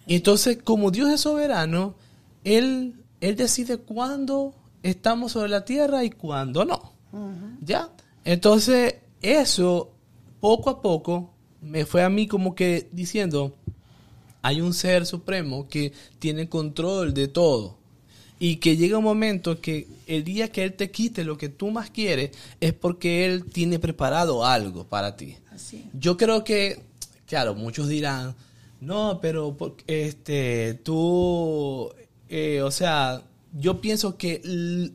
Y 0.07 0.17
entonces, 0.17 0.59
como 0.63 0.91
Dios 0.91 1.11
es 1.11 1.21
soberano, 1.21 1.95
Él, 2.45 2.95
él 3.21 3.37
decide 3.37 3.79
cuándo 3.79 4.55
estamos 4.83 5.33
sobre 5.33 5.51
la 5.51 5.65
tierra 5.65 6.05
y 6.05 6.11
cuándo 6.11 6.65
no. 6.65 6.93
¿Ya? 7.61 7.91
Entonces, 8.25 8.97
eso, 9.23 9.93
poco 10.41 10.71
a 10.71 10.83
poco, 10.83 11.31
me 11.61 11.85
fue 11.85 12.03
a 12.03 12.09
mí 12.09 12.27
como 12.27 12.55
que 12.55 12.89
diciendo, 12.93 13.55
hay 14.43 14.61
un 14.61 14.73
ser 14.75 15.07
supremo 15.07 15.69
que 15.69 15.93
tiene 16.19 16.49
control 16.49 17.15
de 17.15 17.29
todo. 17.29 17.79
Y 18.43 18.57
que 18.57 18.79
llega 18.79 18.97
un 18.97 19.05
momento 19.05 19.61
que 19.61 19.87
el 20.07 20.25
día 20.25 20.51
que 20.51 20.65
Él 20.65 20.73
te 20.73 20.91
quite 20.91 21.25
lo 21.25 21.37
que 21.37 21.51
tú 21.51 21.71
más 21.71 21.91
quieres 21.91 22.31
es 22.59 22.73
porque 22.73 23.27
Él 23.27 23.45
tiene 23.45 23.79
preparado 23.79 24.47
algo 24.47 24.85
para 24.85 25.15
ti. 25.15 25.37
Así. 25.51 25.85
Yo 25.93 26.17
creo 26.17 26.43
que, 26.43 26.83
claro, 27.31 27.55
muchos 27.55 27.89
dirán, 27.89 28.35
no, 28.81 29.21
pero 29.23 29.57
este, 29.87 30.75
tú, 30.83 31.89
eh, 32.29 32.61
o 32.61 32.73
sea, 32.73 33.23
yo 33.57 33.81
pienso 33.81 34.17
que 34.17 34.43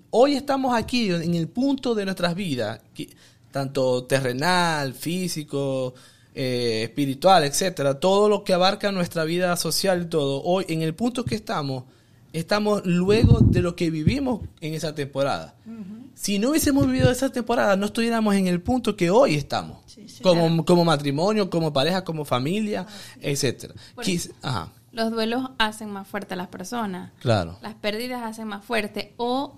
hoy 0.09 0.35
estamos 0.35 0.75
aquí 0.75 1.09
en 1.11 1.33
el 1.33 1.47
punto 1.47 1.95
de 1.95 2.03
nuestras 2.03 2.35
vidas, 2.35 2.81
tanto 3.51 4.03
terrenal, 4.03 4.93
físico, 4.93 5.93
eh, 6.33 6.83
espiritual, 6.83 7.45
etcétera, 7.45 8.01
todo 8.01 8.27
lo 8.27 8.43
que 8.43 8.51
abarca 8.51 8.91
nuestra 8.91 9.23
vida 9.23 9.55
social 9.55 10.01
y 10.01 10.05
todo, 10.07 10.43
hoy 10.43 10.65
en 10.67 10.81
el 10.81 10.93
punto 10.93 11.23
que 11.23 11.35
estamos, 11.35 11.85
estamos 12.39 12.81
luego 12.85 13.39
de 13.39 13.61
lo 13.61 13.75
que 13.75 13.89
vivimos 13.89 14.41
en 14.61 14.73
esa 14.73 14.93
temporada. 14.95 15.55
Si 16.13 16.39
no 16.39 16.51
hubiésemos 16.51 16.85
vivido 16.87 17.11
esa 17.11 17.29
temporada, 17.29 17.75
no 17.75 17.87
estuviéramos 17.87 18.35
en 18.35 18.47
el 18.47 18.61
punto 18.61 18.95
que 18.95 19.09
hoy 19.09 19.35
estamos. 19.35 19.79
Sí, 19.85 20.07
sí. 20.07 20.23
como, 20.23 20.63
como 20.65 20.85
matrimonio, 20.85 21.49
como 21.49 21.73
pareja, 21.73 22.03
como 22.03 22.23
familia, 22.25 22.85
etcétera. 23.21 23.73
Quis- 23.97 24.31
Ajá, 24.41 24.71
Los 24.91 25.11
duelos 25.11 25.49
hacen 25.57 25.89
más 25.89 26.07
fuerte 26.07 26.33
a 26.35 26.37
las 26.37 26.47
personas. 26.47 27.11
claro. 27.19 27.57
Las 27.61 27.75
pérdidas 27.75 28.23
hacen 28.23 28.47
más 28.47 28.63
fuerte 28.63 29.13
o, 29.17 29.57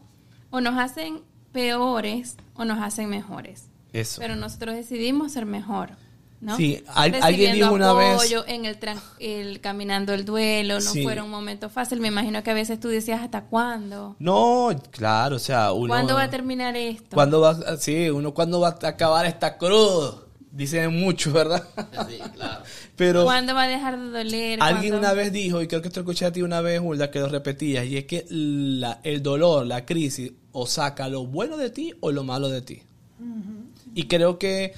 o 0.50 0.62
nos 0.62 0.78
hacen 0.80 1.22
peores 1.52 2.38
o 2.56 2.66
nos 2.66 2.80
hacen 2.80 3.10
mejores. 3.10 3.66
Eso. 3.94 4.20
Pero 4.22 4.36
nosotros 4.36 4.76
decidimos 4.76 5.32
ser 5.32 5.46
mejor. 5.46 5.92
¿No? 6.40 6.56
Sí, 6.58 6.84
al- 6.88 7.16
alguien 7.22 7.54
dijo 7.56 7.72
una 7.74 7.94
vez- 7.94 8.22
en 8.48 8.66
el, 8.66 8.80
tran- 8.80 9.02
el 9.20 9.60
caminando 9.60 10.14
el 10.14 10.24
duelo, 10.26 10.76
no 10.76 10.82
Sí. 10.94 11.04
fuera 11.04 11.24
un 11.24 11.30
momento 11.32 11.70
fácil. 11.70 12.00
Me 12.00 12.10
imagino 12.10 12.44
que 12.44 12.52
a 12.52 12.54
veces 12.54 12.80
tú 12.80 12.90
decías 12.90 13.22
hasta 13.22 13.46
cuándo. 13.46 14.16
No, 14.20 14.70
claro, 14.92 15.38
o 15.38 15.40
sea, 15.40 15.72
uno... 15.72 15.88
¿Cuándo 15.90 16.14
va 16.16 16.24
a 16.24 16.30
terminar 16.30 16.76
esto? 16.76 17.16
¿Cuándo 17.16 17.42
va, 17.42 17.78
sí, 17.78 18.10
uno 18.10 18.34
cuándo 18.34 18.60
va 18.60 18.78
a 18.82 18.88
acabar 18.88 19.26
esta 19.26 19.58
cruz? 19.58 20.16
Dicen 20.52 20.92
mucho, 21.00 21.32
¿verdad? 21.32 21.64
Sí, 22.10 22.18
claro. 22.34 22.64
Pero 22.96 23.24
¿Cuándo 23.26 23.54
va 23.54 23.64
a 23.64 23.68
dejar 23.68 24.00
de 24.00 24.10
doler? 24.10 24.60
alguien 24.62 24.94
¿Cuándo- 24.94 24.98
una 25.08 25.14
vez 25.14 25.32
dijo, 25.32 25.62
y 25.62 25.68
creo 25.68 25.82
que 25.84 25.90
lo 25.90 25.96
escuché 26.02 26.26
a 26.26 26.32
ti 26.32 26.42
una 26.42 26.62
vez, 26.62 26.82
Hulda, 26.84 27.12
que 27.12 27.20
lo 27.20 27.28
repetías, 27.30 27.86
y 27.86 27.98
es 27.98 28.06
que 28.06 28.26
la- 28.30 29.00
el 29.04 29.22
dolor, 29.22 29.68
la 29.68 29.86
crisis, 29.86 30.32
o 30.54 30.66
saca 30.66 31.10
lo 31.10 31.26
bueno 31.28 31.58
de 31.58 31.70
ti 31.70 31.94
o 32.00 32.12
lo 32.12 32.24
malo 32.24 32.50
de 32.50 32.62
ti. 32.62 32.82
Y 33.94 34.04
creo 34.08 34.40
que 34.40 34.74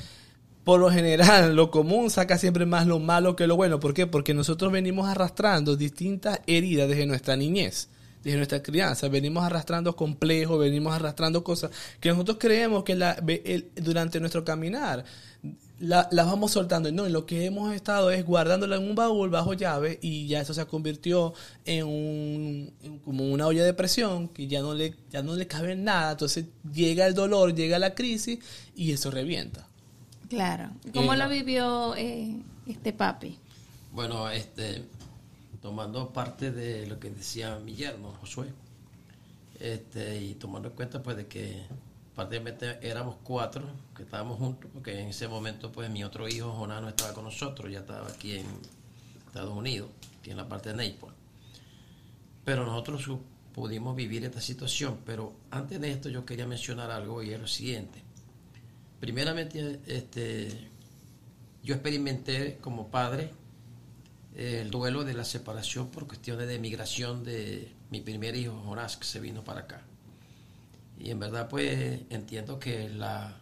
por 0.69 0.79
lo 0.79 0.91
general 0.91 1.55
lo 1.55 1.71
común 1.71 2.12
saca 2.12 2.38
siempre 2.38 2.63
más 2.67 2.86
lo 2.86 2.99
malo 2.99 3.36
que 3.36 3.47
lo 3.47 3.55
bueno. 3.55 3.79
¿Por 3.79 3.95
qué? 3.95 4.05
Porque 4.05 4.36
nosotros 4.36 4.71
venimos 4.71 5.10
arrastrando 5.10 5.75
distintas 5.75 6.41
heridas 6.45 6.88
desde 6.88 7.08
nuestra 7.08 7.36
niñez, 7.36 7.89
desde 8.23 8.38
nuestra 8.38 8.62
crianza. 8.62 9.08
Venimos 9.08 9.43
arrastrando 9.43 9.95
complejos, 9.95 10.60
venimos 10.60 10.93
arrastrando 10.93 11.43
cosas 11.43 11.71
que 11.99 12.10
nosotros 12.10 12.38
creemos 12.39 12.84
que 12.84 12.93
la- 12.95 13.17
durante 13.77 14.19
nuestro 14.19 14.45
caminar 14.45 15.03
la, 15.79 16.08
las 16.12 16.27
vamos 16.27 16.51
soltando. 16.51 16.91
No, 16.91 17.10
lo 17.10 17.25
que 17.25 17.45
hemos 17.45 17.73
estado 17.73 18.12
es 18.12 18.23
guardándola 18.23 18.75
en 18.75 18.84
un 18.88 18.93
baúl 18.93 19.32
bajo 19.32 19.53
llave 19.53 19.97
y 20.03 20.27
ya 20.27 20.41
eso 20.41 20.53
se 20.53 20.63
convirtió 20.67 21.34
en, 21.65 21.84
un, 21.88 22.71
en 22.84 22.99
como 22.99 23.27
una 23.27 23.47
olla 23.47 23.63
de 23.63 23.73
presión 23.73 24.27
que 24.27 24.45
ya 24.45 24.62
no 24.62 24.75
le 24.75 24.93
ya 25.10 25.23
no 25.23 25.34
le 25.34 25.47
cabe 25.47 25.75
nada. 25.75 26.12
Entonces 26.12 26.45
llega 26.71 27.08
el 27.08 27.15
dolor, 27.15 27.55
llega 27.55 27.79
la 27.79 27.95
crisis 27.95 28.38
y 28.75 28.91
eso 28.91 29.10
revienta. 29.10 29.65
Claro. 30.30 30.70
¿Cómo 30.94 31.15
lo 31.15 31.28
vivió 31.28 31.96
eh, 31.96 32.36
este 32.68 32.94
papi? 32.94 33.38
Bueno, 33.92 34.30
este, 34.30 34.86
tomando 35.62 36.13
parte 36.13 36.52
de 36.52 36.86
lo 36.86 37.00
que 37.00 37.10
decía 37.10 37.58
mi 37.58 37.76
yerno, 37.76 38.13
Josué, 38.22 38.48
este, 39.60 40.22
y 40.22 40.36
tomando 40.36 40.70
en 40.70 40.76
cuenta 40.76 41.02
pues 41.02 41.18
de 41.18 41.28
que 41.28 41.63
prácticamente 42.15 42.78
éramos 42.88 43.15
cuatro 43.24 43.63
que 43.96 44.04
estábamos 44.04 44.38
juntos, 44.38 44.70
porque 44.72 45.00
en 45.00 45.10
ese 45.10 45.28
momento 45.28 45.72
pues 45.72 45.89
mi 45.89 46.04
otro 46.04 46.28
hijo, 46.28 46.52
Jonás, 46.52 46.82
no 46.82 46.89
estaba 46.89 47.13
con 47.13 47.24
nosotros, 47.24 47.72
ya 47.72 47.80
estaba 47.80 48.08
aquí 48.08 48.38
en 48.38 48.46
Estados 49.26 49.56
Unidos, 49.56 49.89
aquí 50.20 50.30
en 50.30 50.38
la 50.38 50.48
parte 50.48 50.70
de 50.70 50.76
Naples. 50.76 51.15
Pero 52.46 52.65
nosotros 52.65 53.20
pudimos 53.54 53.96
vivir 53.96 54.24
esta 54.24 54.42
situación, 54.42 55.00
pero 55.06 55.34
antes 55.50 55.82
de 55.82 55.92
esto 55.92 56.10
yo 56.10 56.24
quería 56.26 56.46
mencionar 56.46 56.92
algo 56.92 57.24
y 57.24 57.32
es 57.32 57.39
lo 57.39 57.48
siguiente. 57.48 58.04
Primeramente, 58.99 59.79
este, 59.88 60.69
yo 61.63 61.75
experimenté 61.75 62.57
como 62.62 62.89
padre 62.89 63.31
eh, 64.35 64.59
el 64.62 64.71
duelo 64.71 65.03
de 65.03 65.13
la 65.13 65.23
separación 65.23 65.89
por 65.89 66.07
cuestiones 66.07 66.47
de 66.47 66.59
migración 66.59 67.23
de 67.23 67.71
mi 67.89 68.01
primer 68.01 68.35
hijo, 68.35 68.62
Jonás, 68.65 68.97
que 68.97 69.05
se 69.05 69.19
vino 69.19 69.43
para 69.43 69.62
acá. 69.62 69.81
Y 70.99 71.12
en 71.12 71.19
verdad, 71.19 71.47
pues 71.47 72.01
entiendo 72.09 72.59
que 72.59 72.89
la, 72.89 73.38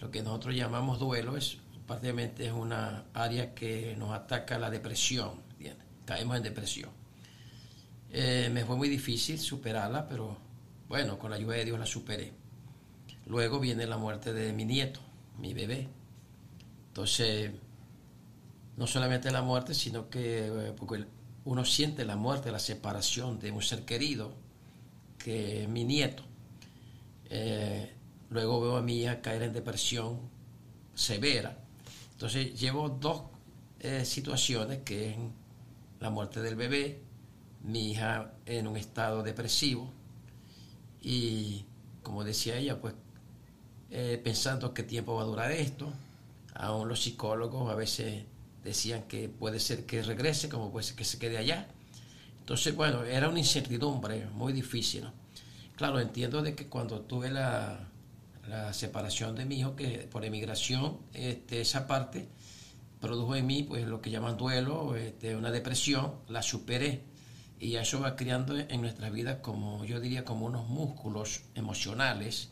lo 0.00 0.10
que 0.10 0.22
nosotros 0.22 0.54
llamamos 0.54 0.98
duelo 0.98 1.36
es 1.36 1.56
prácticamente 1.86 2.46
es 2.46 2.52
una 2.52 3.04
área 3.14 3.54
que 3.54 3.96
nos 3.96 4.12
ataca 4.12 4.58
la 4.58 4.70
depresión. 4.70 5.42
Caemos 6.04 6.36
en 6.36 6.42
depresión. 6.42 6.90
Eh, 8.10 8.50
me 8.52 8.64
fue 8.64 8.76
muy 8.76 8.90
difícil 8.90 9.38
superarla, 9.38 10.06
pero 10.06 10.36
bueno, 10.86 11.18
con 11.18 11.30
la 11.30 11.36
ayuda 11.36 11.56
de 11.56 11.64
Dios 11.64 11.78
la 11.78 11.86
superé. 11.86 12.32
Luego 13.26 13.58
viene 13.60 13.86
la 13.86 13.96
muerte 13.96 14.32
de 14.32 14.52
mi 14.52 14.64
nieto, 14.64 15.00
mi 15.38 15.54
bebé. 15.54 15.88
Entonces, 16.88 17.52
no 18.76 18.86
solamente 18.86 19.30
la 19.30 19.42
muerte, 19.42 19.74
sino 19.74 20.08
que 20.08 20.46
eh, 20.46 20.72
porque 20.76 21.06
uno 21.44 21.64
siente 21.64 22.04
la 22.04 22.16
muerte, 22.16 22.50
la 22.50 22.58
separación 22.58 23.38
de 23.38 23.50
un 23.50 23.62
ser 23.62 23.84
querido, 23.84 24.34
que 25.18 25.62
es 25.62 25.68
mi 25.68 25.84
nieto. 25.84 26.22
Eh, 27.30 27.92
luego 28.30 28.60
veo 28.60 28.76
a 28.76 28.82
mi 28.82 29.02
hija 29.02 29.20
caer 29.20 29.42
en 29.42 29.52
depresión 29.52 30.20
severa. 30.94 31.58
Entonces 32.12 32.58
llevo 32.58 32.88
dos 32.88 33.22
eh, 33.80 34.04
situaciones, 34.04 34.80
que 34.84 35.10
es 35.10 35.16
la 36.00 36.10
muerte 36.10 36.40
del 36.40 36.56
bebé, 36.56 37.02
mi 37.62 37.92
hija 37.92 38.32
en 38.46 38.66
un 38.66 38.76
estado 38.76 39.22
depresivo 39.22 39.90
y, 41.00 41.64
como 42.02 42.24
decía 42.24 42.56
ella, 42.56 42.80
pues 42.80 42.94
eh, 43.90 44.20
pensando 44.22 44.74
qué 44.74 44.82
tiempo 44.82 45.14
va 45.14 45.22
a 45.22 45.26
durar 45.26 45.52
esto. 45.52 45.92
Aún 46.54 46.88
los 46.88 47.02
psicólogos 47.02 47.70
a 47.70 47.74
veces 47.74 48.24
decían 48.62 49.04
que 49.04 49.28
puede 49.28 49.60
ser 49.60 49.86
que 49.86 50.02
regrese, 50.02 50.48
como 50.48 50.70
puede 50.70 50.84
ser 50.86 50.96
que 50.96 51.04
se 51.04 51.18
quede 51.18 51.38
allá. 51.38 51.68
Entonces, 52.40 52.74
bueno, 52.74 53.04
era 53.04 53.28
una 53.28 53.38
incertidumbre 53.38 54.26
muy 54.32 54.52
difícil. 54.52 55.04
¿no? 55.04 55.12
Claro, 55.76 55.98
entiendo 56.00 56.42
de 56.42 56.54
que 56.54 56.68
cuando 56.68 57.00
tuve 57.00 57.30
la, 57.30 57.88
separación 58.72 59.34
de 59.34 59.46
mi 59.46 59.60
hijo, 59.60 59.74
que 59.74 60.06
por 60.10 60.24
emigración, 60.24 60.98
este, 61.14 61.62
esa 61.62 61.86
parte 61.86 62.28
produjo 63.00 63.36
en 63.36 63.46
mí 63.46 63.62
pues 63.62 63.86
lo 63.86 64.02
que 64.02 64.10
llaman 64.10 64.36
duelo, 64.36 64.96
este, 64.96 65.34
una 65.34 65.50
depresión, 65.50 66.12
la 66.28 66.42
superé 66.42 67.02
y 67.58 67.76
eso 67.76 68.00
va 68.00 68.16
creando 68.16 68.58
en 68.58 68.80
nuestras 68.82 69.10
vidas 69.12 69.38
como 69.40 69.84
yo 69.86 69.98
diría 70.00 70.24
como 70.24 70.44
unos 70.46 70.68
músculos 70.68 71.42
emocionales 71.54 72.50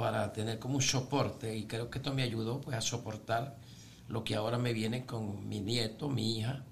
para 0.00 0.32
tener 0.32 0.58
como 0.58 0.76
un 0.76 0.82
soporte 0.82 1.56
y 1.56 1.66
creo 1.66 1.90
que 1.90 1.98
esto 1.98 2.14
me 2.14 2.22
ayudó 2.22 2.60
pues 2.60 2.76
a 2.76 2.80
soportar 2.80 3.56
lo 4.08 4.24
que 4.24 4.34
ahora 4.34 4.58
me 4.58 4.72
viene 4.72 5.06
con 5.06 5.48
mi 5.48 5.60
nieto, 5.60 6.08
mi 6.08 6.38
hija 6.38 6.64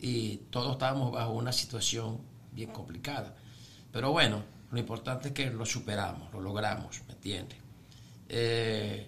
y 0.00 0.38
todos 0.50 0.72
estábamos 0.72 1.12
bajo 1.12 1.32
una 1.32 1.52
situación 1.52 2.18
bien 2.52 2.70
complicada. 2.70 3.36
Pero 3.92 4.12
bueno, 4.12 4.42
lo 4.70 4.78
importante 4.78 5.28
es 5.28 5.34
que 5.34 5.50
lo 5.50 5.64
superamos, 5.64 6.32
lo 6.32 6.40
logramos, 6.40 7.02
¿me 7.06 7.14
entiendes? 7.14 7.58
Eh, 8.28 9.06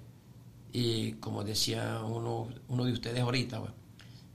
y 0.72 1.12
como 1.12 1.42
decía 1.42 2.02
uno, 2.04 2.48
uno 2.68 2.84
de 2.84 2.92
ustedes 2.92 3.20
ahorita, 3.20 3.60
pues, 3.60 3.72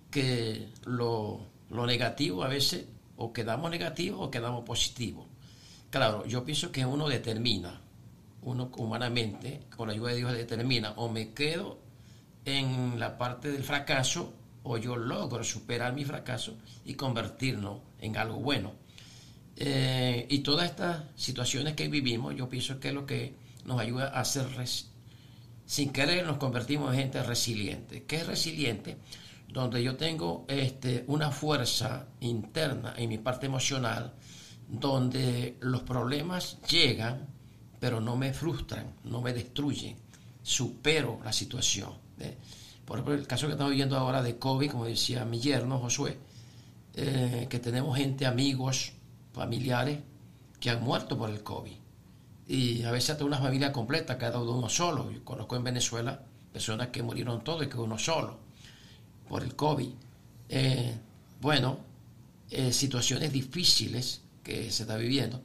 que 0.10 0.70
lo, 0.86 1.46
lo 1.70 1.86
negativo 1.86 2.44
a 2.44 2.48
veces 2.48 2.86
o 3.18 3.32
quedamos 3.32 3.70
negativos 3.72 4.20
o 4.28 4.32
quedamos 4.32 4.66
positivos. 4.66 5.26
Claro, 5.90 6.26
yo 6.26 6.44
pienso 6.44 6.72
que 6.72 6.86
uno 6.86 7.08
determina, 7.08 7.80
uno 8.42 8.72
humanamente, 8.78 9.62
con 9.76 9.88
la 9.88 9.94
ayuda 9.94 10.12
de 10.12 10.18
Dios 10.18 10.34
determina, 10.34 10.94
o 10.98 11.10
me 11.10 11.34
quedo 11.34 11.80
en 12.46 13.00
la 13.00 13.18
parte 13.18 13.52
del 13.52 13.64
fracaso 13.64 14.34
o 14.64 14.78
yo 14.78 14.96
logro 14.96 15.44
superar 15.44 15.94
mi 15.94 16.06
fracaso 16.06 16.58
y 16.86 16.94
convertirlo 16.94 17.82
en 18.00 18.18
algo 18.18 18.38
bueno. 18.38 18.74
Eh, 19.56 20.28
y 20.30 20.40
todas 20.40 20.70
estas 20.70 21.04
situaciones 21.16 21.74
que 21.76 21.88
vivimos, 21.88 22.36
yo 22.36 22.50
pienso 22.50 22.80
que 22.80 22.90
es 22.90 22.94
lo 22.94 23.06
que 23.06 23.36
nos 23.66 23.80
ayuda 23.80 24.08
a 24.08 24.24
ser, 24.26 24.48
sin 25.66 25.92
querer, 25.92 26.26
nos 26.26 26.38
convertimos 26.38 26.94
en 26.94 27.00
gente 27.00 27.24
resiliente. 27.24 28.04
¿Qué 28.04 28.18
es 28.18 28.28
resiliente? 28.28 28.98
Donde 29.48 29.84
yo 29.84 29.98
tengo 29.98 30.46
este, 30.48 31.04
una 31.08 31.32
fuerza 31.32 32.08
interna 32.22 32.94
en 32.98 33.10
mi 33.10 33.18
parte 33.18 33.46
emocional, 33.46 34.14
donde 34.68 35.58
los 35.60 35.82
problemas 35.84 36.62
llegan, 36.64 37.28
pero 37.82 38.00
no 38.00 38.16
me 38.16 38.32
frustran, 38.32 38.94
no 39.06 39.22
me 39.22 39.34
destruyen, 39.34 39.96
supero 40.44 41.20
la 41.26 41.34
situación. 41.34 41.92
¿eh? 42.20 42.38
Por 42.86 43.00
ejemplo, 43.00 43.16
el 43.16 43.26
caso 43.26 43.48
que 43.48 43.54
estamos 43.54 43.72
viviendo 43.72 43.98
ahora 43.98 44.22
de 44.22 44.38
COVID, 44.38 44.70
como 44.70 44.86
decía 44.86 45.26
mi 45.26 45.40
yerno 45.40 45.80
Josué, 45.80 46.16
eh, 46.94 47.48
que 47.50 47.58
tenemos 47.58 47.98
gente, 47.98 48.28
amigos, 48.28 48.92
familiares 49.34 49.98
que 50.60 50.70
han 50.70 50.84
muerto 50.84 51.18
por 51.18 51.32
el 51.32 51.42
COVID. 51.42 51.74
Y 52.48 52.84
a 52.84 52.92
veces 52.92 53.10
hasta 53.10 53.26
una 53.26 53.40
familia 53.40 53.72
completa, 53.72 54.20
cada 54.20 54.40
uno 54.40 54.70
solo. 54.70 55.10
Yo 55.10 55.26
conozco 55.26 55.56
en 55.56 55.64
Venezuela 55.64 56.22
personas 56.54 56.90
que 56.90 57.02
murieron 57.02 57.44
todos 57.44 57.64
y 57.64 57.68
que 57.68 57.78
uno 57.78 57.98
solo 57.98 58.38
por 59.28 59.42
el 59.42 59.56
COVID. 59.56 59.90
Eh, 60.50 60.96
bueno, 61.42 61.80
situaciones 62.70 63.32
difíciles 63.32 64.22
que 64.44 64.70
se 64.70 64.84
está 64.84 64.98
viviendo. 64.98 65.42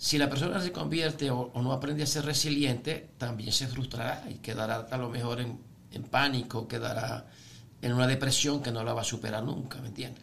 Si 0.00 0.16
la 0.16 0.30
persona 0.30 0.60
se 0.60 0.70
convierte 0.70 1.28
o, 1.28 1.50
no 1.56 1.72
aprende 1.72 2.04
a 2.04 2.06
ser 2.06 2.24
resiliente, 2.24 3.10
también 3.18 3.50
se 3.50 3.66
frustrará 3.66 4.24
y 4.30 4.34
quedará 4.34 4.86
a 4.88 4.96
lo 4.96 5.10
mejor 5.10 5.40
en, 5.40 5.58
en 5.90 6.04
pánico, 6.04 6.68
quedará 6.68 7.26
en 7.82 7.92
una 7.92 8.06
depresión 8.06 8.62
que 8.62 8.70
no 8.70 8.84
la 8.84 8.92
va 8.92 9.00
a 9.00 9.04
superar 9.04 9.42
nunca, 9.42 9.80
¿me 9.80 9.88
entiendes? 9.88 10.22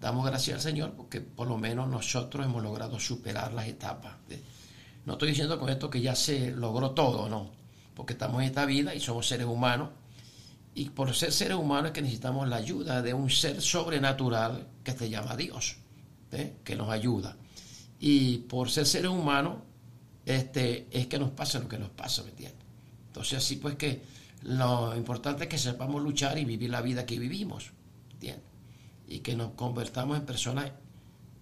Damos 0.00 0.26
gracias 0.26 0.56
al 0.56 0.62
Señor 0.62 0.94
porque 0.94 1.20
por 1.20 1.46
lo 1.46 1.56
menos 1.56 1.88
nosotros 1.88 2.44
hemos 2.44 2.60
logrado 2.60 2.98
superar 2.98 3.52
las 3.52 3.68
etapas. 3.68 4.14
no 5.06 5.12
estoy 5.12 5.28
diciendo 5.28 5.60
con 5.60 5.68
esto 5.68 5.88
que 5.88 6.00
ya 6.00 6.16
se 6.16 6.50
logró 6.50 6.90
todo, 6.90 7.28
no, 7.28 7.52
porque 7.94 8.14
estamos 8.14 8.42
en 8.42 8.48
esta 8.48 8.66
vida 8.66 8.96
y 8.96 9.00
somos 9.00 9.28
seres 9.28 9.46
humanos 9.46 9.90
y 10.74 10.90
por 10.90 11.14
ser 11.14 11.30
seres 11.30 11.56
humanos 11.56 11.86
es 11.86 11.92
que 11.92 12.02
necesitamos 12.02 12.48
la 12.48 12.56
ayuda 12.56 13.00
de 13.00 13.14
un 13.14 13.30
ser 13.30 13.62
sobrenatural 13.62 14.66
que 14.82 14.90
se 14.90 15.08
llama 15.08 15.36
Dios, 15.36 15.76
¿eh? 16.32 16.56
que 16.64 16.74
nos 16.74 16.90
ayuda. 16.90 17.36
Y 18.06 18.36
por 18.36 18.70
ser 18.70 18.84
seres 18.84 19.10
humanos, 19.10 19.56
este, 20.26 20.88
es 20.90 21.06
que 21.06 21.18
nos 21.18 21.30
pasa 21.30 21.58
lo 21.58 21.66
que 21.66 21.78
nos 21.78 21.88
pasa, 21.88 22.22
¿me 22.22 22.28
entiendes? 22.28 22.60
Entonces 23.06 23.38
así 23.38 23.56
pues 23.56 23.76
que 23.76 24.02
lo 24.42 24.94
importante 24.94 25.44
es 25.44 25.48
que 25.48 25.56
sepamos 25.56 26.02
luchar 26.02 26.36
y 26.36 26.44
vivir 26.44 26.68
la 26.68 26.82
vida 26.82 27.06
que 27.06 27.18
vivimos, 27.18 27.70
¿entiendes? 28.12 28.44
Y 29.08 29.20
que 29.20 29.34
nos 29.34 29.52
convertamos 29.52 30.18
en 30.18 30.26
personas 30.26 30.70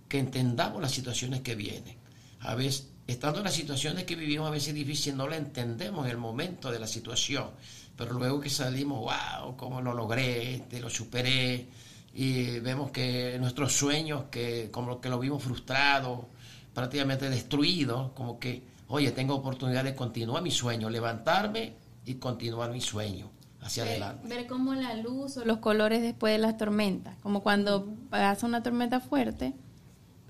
que 0.08 0.20
entendamos 0.20 0.80
las 0.80 0.92
situaciones 0.92 1.40
que 1.40 1.56
vienen. 1.56 1.96
A 2.38 2.54
veces, 2.54 2.90
estando 3.08 3.38
en 3.38 3.44
las 3.46 3.54
situaciones 3.54 4.04
que 4.04 4.14
vivimos, 4.14 4.46
a 4.46 4.52
veces 4.52 4.68
es 4.68 4.74
difícil, 4.74 5.16
no 5.16 5.26
la 5.26 5.38
entendemos 5.38 6.04
en 6.04 6.12
el 6.12 6.18
momento 6.18 6.70
de 6.70 6.78
la 6.78 6.86
situación, 6.86 7.50
pero 7.96 8.12
luego 8.12 8.40
que 8.40 8.50
salimos, 8.50 9.00
wow, 9.00 9.56
cómo 9.56 9.80
lo 9.80 9.92
logré, 9.94 10.62
te 10.70 10.78
lo 10.78 10.88
superé, 10.88 11.66
y 12.14 12.60
vemos 12.60 12.92
que 12.92 13.36
nuestros 13.40 13.72
sueños, 13.72 14.26
que 14.30 14.68
como 14.70 15.00
que 15.00 15.08
lo 15.08 15.18
vimos 15.18 15.42
frustrados, 15.42 16.20
prácticamente 16.74 17.28
destruidos, 17.30 18.12
como 18.12 18.38
que, 18.38 18.62
oye, 18.88 19.10
tengo 19.10 19.34
oportunidad 19.34 19.84
de 19.84 19.94
continuar 19.94 20.42
mi 20.42 20.50
sueño, 20.50 20.90
levantarme 20.90 21.74
y 22.04 22.14
continuar 22.14 22.70
mi 22.72 22.80
sueño 22.80 23.30
hacia 23.60 23.84
Ver, 23.84 23.92
adelante. 24.02 24.28
ver 24.28 24.46
cómo 24.46 24.74
la 24.74 24.94
luz 24.94 25.36
o 25.36 25.44
los 25.44 25.58
colores 25.58 26.02
después 26.02 26.32
de 26.32 26.38
las 26.38 26.56
tormentas, 26.56 27.16
como 27.22 27.42
cuando 27.42 27.94
pasa 28.10 28.46
una 28.46 28.62
tormenta 28.62 29.00
fuerte, 29.00 29.54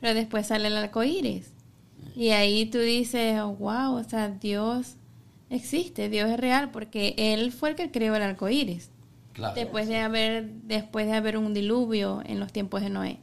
pero 0.01 0.15
después 0.15 0.47
sale 0.49 0.69
el 0.69 0.77
arco 0.77 1.03
iris. 1.03 1.53
Y 2.15 2.31
ahí 2.31 2.67
tú 2.67 2.79
dices, 2.79 3.41
oh, 3.41 3.55
wow, 3.55 3.95
o 3.95 4.05
sea, 4.05 4.29
Dios 4.29 4.97
existe, 5.49 6.09
Dios 6.11 6.31
es 6.31 6.39
real, 6.39 6.71
porque 6.71 7.15
Él 7.17 7.53
fue 7.53 7.71
el 7.71 7.77
que 7.77 7.91
creó 7.91 8.15
el 8.17 8.23
arco 8.23 8.49
iris. 8.51 8.91
Claro. 9.33 9.55
Después 9.55 9.89
de 9.89 9.99
haber, 9.99 10.47
después 10.65 11.07
de 11.07 11.15
haber 11.15 11.39
un 11.39 11.55
diluvio 11.55 12.21
en 12.27 12.39
los 12.39 12.53
tiempos 12.53 12.83
de 12.83 12.91
Noé. 12.91 13.19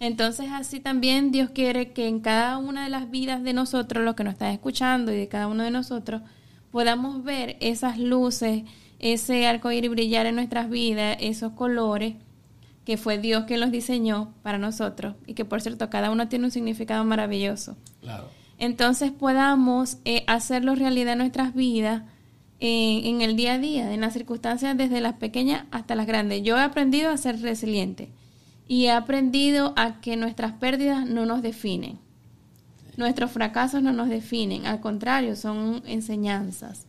Entonces 0.00 0.50
así 0.52 0.78
también 0.80 1.32
Dios 1.32 1.50
quiere 1.50 1.92
que 1.92 2.06
en 2.06 2.20
cada 2.20 2.58
una 2.58 2.84
de 2.84 2.90
las 2.90 3.10
vidas 3.10 3.42
de 3.42 3.52
nosotros, 3.52 4.04
los 4.04 4.14
que 4.14 4.24
nos 4.24 4.34
están 4.34 4.52
escuchando 4.52 5.12
y 5.12 5.16
de 5.16 5.28
cada 5.28 5.48
uno 5.48 5.64
de 5.64 5.70
nosotros, 5.70 6.22
podamos 6.70 7.24
ver 7.24 7.56
esas 7.60 7.98
luces, 7.98 8.62
ese 9.00 9.46
arco 9.46 9.72
iris 9.72 9.90
brillar 9.90 10.26
en 10.26 10.36
nuestras 10.36 10.70
vidas, 10.70 11.16
esos 11.20 11.52
colores 11.52 12.14
que 12.84 12.96
fue 12.96 13.18
Dios 13.18 13.44
quien 13.44 13.60
los 13.60 13.70
diseñó 13.70 14.32
para 14.42 14.56
nosotros 14.56 15.16
y 15.26 15.34
que 15.34 15.44
por 15.44 15.60
cierto 15.60 15.90
cada 15.90 16.10
uno 16.10 16.28
tiene 16.28 16.46
un 16.46 16.50
significado 16.50 17.04
maravilloso. 17.04 17.76
Claro. 18.00 18.28
Entonces 18.58 19.10
podamos 19.12 19.98
eh, 20.04 20.24
hacerlo 20.26 20.74
realidad 20.74 21.12
en 21.12 21.18
nuestras 21.18 21.54
vidas 21.54 22.02
en, 22.60 23.04
en 23.04 23.20
el 23.22 23.36
día 23.36 23.54
a 23.54 23.58
día, 23.58 23.92
en 23.92 24.00
las 24.00 24.14
circunstancias 24.14 24.76
desde 24.76 25.00
las 25.00 25.14
pequeñas 25.14 25.64
hasta 25.70 25.96
las 25.96 26.06
grandes. 26.06 26.42
Yo 26.42 26.56
he 26.56 26.62
aprendido 26.62 27.10
a 27.10 27.16
ser 27.16 27.40
resiliente 27.40 28.10
y 28.68 28.84
he 28.84 28.90
aprendido 28.92 29.72
a 29.76 30.00
que 30.00 30.16
nuestras 30.16 30.52
pérdidas 30.52 31.06
no 31.06 31.26
nos 31.26 31.42
definen. 31.42 31.98
Nuestros 32.96 33.30
fracasos 33.30 33.82
no 33.82 33.92
nos 33.92 34.08
definen, 34.08 34.66
al 34.66 34.80
contrario, 34.80 35.34
son 35.36 35.82
enseñanzas, 35.86 36.86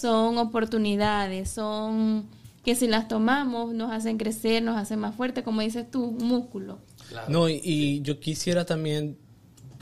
son 0.00 0.38
oportunidades, 0.38 1.50
son 1.50 2.26
que 2.64 2.76
si 2.76 2.86
las 2.86 3.08
tomamos 3.08 3.74
nos 3.74 3.90
hacen 3.90 4.18
crecer, 4.18 4.62
nos 4.62 4.76
hacen 4.76 5.00
más 5.00 5.16
fuertes, 5.16 5.42
como 5.42 5.60
dices 5.60 5.90
tú, 5.90 6.04
un 6.04 6.28
músculo. 6.28 6.78
Claro. 7.08 7.26
No, 7.28 7.48
y, 7.48 7.60
y 7.64 8.02
yo 8.02 8.20
quisiera 8.20 8.64
también 8.64 9.18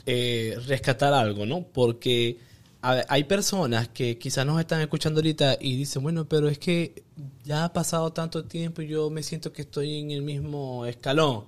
eh, 0.07 0.57
rescatar 0.65 1.13
algo, 1.13 1.45
¿no? 1.45 1.61
Porque 1.61 2.39
a 2.81 3.03
hay 3.07 3.25
personas 3.25 3.87
que 3.87 4.17
quizás 4.17 4.45
nos 4.45 4.59
están 4.59 4.81
escuchando 4.81 5.19
ahorita 5.19 5.57
y 5.61 5.75
dicen, 5.75 6.01
bueno, 6.01 6.25
pero 6.25 6.49
es 6.49 6.57
que 6.57 7.03
ya 7.43 7.65
ha 7.65 7.73
pasado 7.73 8.11
tanto 8.13 8.45
tiempo 8.45 8.81
y 8.81 8.87
yo 8.87 9.09
me 9.09 9.23
siento 9.23 9.51
que 9.53 9.63
estoy 9.63 9.97
en 9.99 10.11
el 10.11 10.21
mismo 10.21 10.85
escalón. 10.85 11.45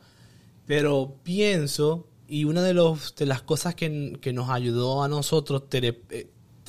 Pero 0.65 1.15
pienso, 1.23 2.07
y 2.27 2.45
una 2.45 2.61
de, 2.63 2.73
los, 2.73 3.15
de 3.15 3.25
las 3.25 3.41
cosas 3.41 3.75
que, 3.75 4.17
que 4.21 4.33
nos 4.33 4.49
ayudó 4.49 5.03
a 5.03 5.07
nosotros 5.07 5.63
eh, 5.71 6.27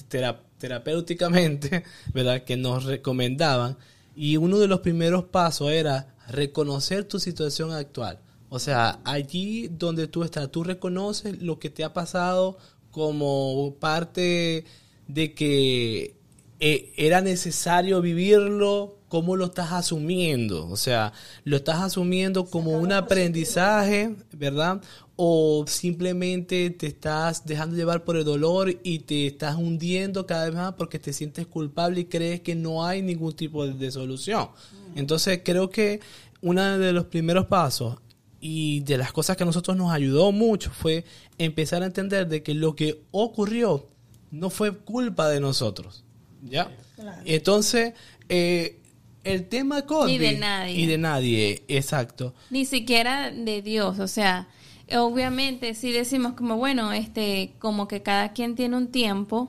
tera- 0.08 0.42
terapéuticamente, 0.58 1.84
¿verdad? 2.14 2.44
Que 2.44 2.56
nos 2.56 2.84
recomendaban, 2.84 3.76
y 4.16 4.36
uno 4.36 4.58
de 4.58 4.68
los 4.68 4.80
primeros 4.80 5.24
pasos 5.24 5.70
era 5.70 6.14
reconocer 6.28 7.04
tu 7.04 7.18
situación 7.20 7.72
actual. 7.72 8.20
O 8.48 8.58
sea, 8.58 9.00
allí 9.04 9.68
donde 9.68 10.06
tú 10.06 10.22
estás, 10.22 10.50
tú 10.50 10.62
reconoces 10.64 11.42
lo 11.42 11.58
que 11.58 11.70
te 11.70 11.82
ha 11.84 11.92
pasado 11.92 12.56
como 12.90 13.74
parte 13.80 14.64
de 15.08 15.34
que 15.34 16.16
eh, 16.60 16.92
era 16.96 17.20
necesario 17.20 18.00
vivirlo, 18.00 18.98
cómo 19.14 19.36
lo 19.36 19.44
estás 19.44 19.70
asumiendo. 19.70 20.66
O 20.68 20.76
sea, 20.76 21.12
lo 21.44 21.54
estás 21.58 21.80
asumiendo 21.80 22.46
como 22.46 22.72
un 22.72 22.90
aprendizaje, 22.90 24.16
¿verdad? 24.32 24.82
O 25.14 25.64
simplemente 25.68 26.68
te 26.70 26.88
estás 26.88 27.46
dejando 27.46 27.76
llevar 27.76 28.02
por 28.02 28.16
el 28.16 28.24
dolor 28.24 28.76
y 28.82 28.98
te 28.98 29.28
estás 29.28 29.54
hundiendo 29.54 30.26
cada 30.26 30.46
vez 30.46 30.54
más 30.56 30.72
porque 30.72 30.98
te 30.98 31.12
sientes 31.12 31.46
culpable 31.46 32.00
y 32.00 32.04
crees 32.06 32.40
que 32.40 32.56
no 32.56 32.84
hay 32.84 33.02
ningún 33.02 33.34
tipo 33.34 33.64
de, 33.64 33.74
de 33.74 33.92
solución. 33.92 34.48
Entonces, 34.96 35.42
creo 35.44 35.70
que 35.70 36.00
uno 36.42 36.76
de 36.76 36.92
los 36.92 37.04
primeros 37.04 37.46
pasos 37.46 37.98
y 38.40 38.80
de 38.80 38.98
las 38.98 39.12
cosas 39.12 39.36
que 39.36 39.44
a 39.44 39.46
nosotros 39.46 39.76
nos 39.76 39.92
ayudó 39.92 40.32
mucho 40.32 40.72
fue 40.72 41.04
empezar 41.38 41.84
a 41.84 41.86
entender 41.86 42.26
de 42.26 42.42
que 42.42 42.52
lo 42.52 42.74
que 42.74 43.04
ocurrió 43.12 43.86
no 44.32 44.50
fue 44.50 44.76
culpa 44.76 45.28
de 45.28 45.38
nosotros. 45.38 46.02
¿Ya? 46.42 46.76
Claro. 46.96 47.22
Entonces, 47.24 47.94
eh, 48.28 48.80
el 49.24 49.48
tema 49.48 49.82
COVID... 49.82 50.12
Ni 50.12 50.18
de 50.18 50.38
nadie. 50.38 50.74
Y 50.80 50.86
de 50.86 50.98
nadie, 50.98 51.62
exacto. 51.68 52.34
ni 52.50 52.64
siquiera 52.64 53.30
de 53.30 53.62
Dios, 53.62 53.98
o 53.98 54.08
sea, 54.08 54.48
obviamente 54.96 55.74
si 55.74 55.92
decimos 55.92 56.34
como 56.34 56.56
bueno, 56.56 56.92
este 56.92 57.52
como 57.58 57.88
que 57.88 58.02
cada 58.02 58.32
quien 58.32 58.54
tiene 58.54 58.76
un 58.76 58.88
tiempo. 58.88 59.48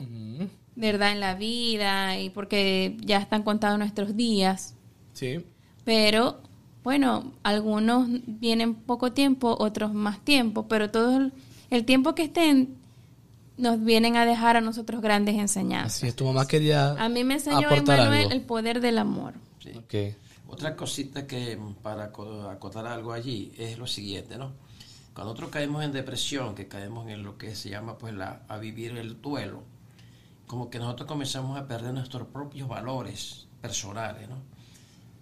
¿verdad? 0.75 1.13
En 1.13 1.21
la 1.21 1.35
vida 1.35 2.19
y 2.19 2.29
porque 2.29 2.97
ya 2.99 3.17
están 3.17 3.43
contados 3.43 3.79
nuestros 3.79 4.15
días, 4.15 4.75
Sí. 5.13 5.39
pero 5.85 6.41
bueno, 6.83 7.31
algunos 7.43 8.07
vienen 8.27 8.75
poco 8.75 9.11
tiempo, 9.13 9.55
otros 9.57 9.93
más 9.93 10.19
tiempo, 10.19 10.67
pero 10.67 10.91
todo 10.91 11.31
el, 11.69 11.85
tiempo 11.85 12.13
que 12.13 12.23
estén 12.23 12.75
nos 13.57 13.83
vienen 13.83 14.17
a 14.17 14.25
dejar 14.25 14.57
a 14.57 14.61
nosotros 14.61 15.01
grandes 15.01 15.35
enseñanzas. 15.35 15.95
Así 15.95 16.07
es, 16.07 16.15
tu 16.15 16.25
mamá 16.25 16.45
quería 16.47 16.91
A 16.91 17.07
mí 17.09 17.23
me 17.23 17.35
enseñó 17.35 17.69
algo. 17.69 18.13
el 18.29 18.41
poder 18.41 18.81
del 18.81 18.97
amor. 18.97 19.33
Sí. 19.73 19.81
Otra 20.47 20.75
cosita 20.75 21.25
que 21.27 21.57
mm, 21.57 21.75
para 21.75 22.11
aco- 22.11 22.49
acotar 22.49 22.85
algo 22.87 23.13
allí 23.13 23.51
es 23.57 23.77
lo 23.77 23.87
siguiente, 23.87 24.37
¿no? 24.37 24.53
Cuando 25.13 25.31
nosotros 25.33 25.49
caemos 25.51 25.83
en 25.83 25.91
depresión, 25.93 26.55
que 26.55 26.67
caemos 26.67 27.07
en 27.09 27.23
lo 27.23 27.37
que 27.37 27.55
se 27.55 27.69
llama 27.69 27.97
pues 27.97 28.13
la, 28.13 28.43
a 28.47 28.57
vivir 28.57 28.97
el 28.97 29.21
duelo, 29.21 29.63
como 30.47 30.69
que 30.69 30.79
nosotros 30.79 31.07
comenzamos 31.07 31.57
a 31.59 31.67
perder 31.67 31.93
nuestros 31.93 32.27
propios 32.27 32.67
valores 32.67 33.47
personales, 33.61 34.29
¿no? 34.29 34.37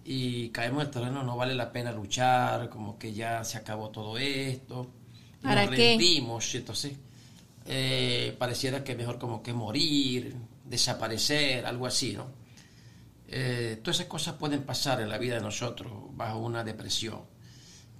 Y 0.04 0.50
caemos 0.50 0.82
en 0.82 0.88
el 0.88 0.92
terreno, 0.92 1.22
no 1.22 1.36
vale 1.36 1.54
la 1.54 1.72
pena 1.72 1.90
luchar, 1.92 2.68
como 2.68 2.98
que 2.98 3.12
ya 3.14 3.42
se 3.44 3.56
acabó 3.58 3.90
todo 3.90 4.18
esto. 4.18 4.86
¿Para 5.42 5.66
nos 5.66 5.74
qué? 5.74 5.98
rendimos, 5.98 6.54
entonces 6.54 6.94
eh, 7.66 8.34
pareciera 8.38 8.84
que 8.84 8.94
mejor 8.96 9.18
como 9.18 9.42
que 9.42 9.52
morir, 9.54 10.36
desaparecer, 10.64 11.66
algo 11.66 11.86
así, 11.86 12.14
¿no? 12.14 12.26
Eh, 13.36 13.80
todas 13.82 13.96
esas 13.96 14.06
cosas 14.06 14.34
pueden 14.34 14.62
pasar 14.62 15.00
en 15.00 15.08
la 15.08 15.18
vida 15.18 15.34
de 15.34 15.40
nosotros 15.40 15.92
bajo 16.12 16.38
una 16.38 16.62
depresión, 16.62 17.22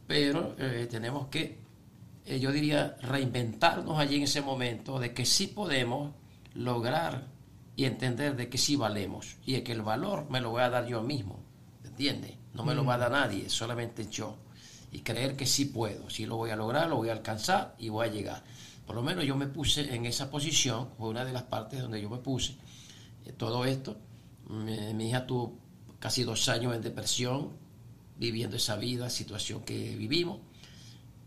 pero 0.06 0.54
eh, 0.60 0.86
tenemos 0.88 1.26
que, 1.26 1.58
eh, 2.24 2.38
yo 2.38 2.52
diría, 2.52 2.96
reinventarnos 3.02 3.98
allí 3.98 4.14
en 4.14 4.22
ese 4.22 4.42
momento 4.42 5.00
de 5.00 5.12
que 5.12 5.26
sí 5.26 5.48
podemos 5.48 6.14
lograr 6.54 7.26
y 7.74 7.84
entender 7.84 8.36
de 8.36 8.48
que 8.48 8.58
sí 8.58 8.76
valemos 8.76 9.38
y 9.44 9.54
de 9.54 9.64
que 9.64 9.72
el 9.72 9.82
valor 9.82 10.30
me 10.30 10.40
lo 10.40 10.50
voy 10.50 10.62
a 10.62 10.70
dar 10.70 10.86
yo 10.86 11.02
mismo, 11.02 11.42
¿entiendes? 11.82 12.36
No 12.52 12.64
me 12.64 12.76
lo 12.76 12.84
va 12.84 12.94
a 12.94 12.98
dar 12.98 13.10
nadie, 13.10 13.50
solamente 13.50 14.06
yo. 14.08 14.36
Y 14.92 15.00
creer 15.00 15.34
que 15.34 15.46
sí 15.46 15.64
puedo, 15.64 16.10
sí 16.10 16.26
lo 16.26 16.36
voy 16.36 16.50
a 16.50 16.56
lograr, 16.56 16.88
lo 16.88 16.94
voy 16.94 17.08
a 17.08 17.12
alcanzar 17.12 17.74
y 17.76 17.88
voy 17.88 18.06
a 18.06 18.12
llegar. 18.12 18.44
Por 18.86 18.94
lo 18.94 19.02
menos 19.02 19.24
yo 19.24 19.34
me 19.34 19.48
puse 19.48 19.92
en 19.96 20.06
esa 20.06 20.30
posición, 20.30 20.90
fue 20.96 21.08
una 21.08 21.24
de 21.24 21.32
las 21.32 21.42
partes 21.42 21.82
donde 21.82 22.00
yo 22.00 22.08
me 22.08 22.18
puse 22.18 22.54
todo 23.36 23.64
esto. 23.64 23.96
Mi, 24.48 24.94
mi 24.94 25.08
hija 25.08 25.26
tuvo 25.26 25.58
casi 25.98 26.22
dos 26.24 26.48
años 26.48 26.74
en 26.74 26.82
depresión, 26.82 27.50
viviendo 28.18 28.56
esa 28.56 28.76
vida, 28.76 29.10
situación 29.10 29.62
que 29.62 29.96
vivimos. 29.96 30.40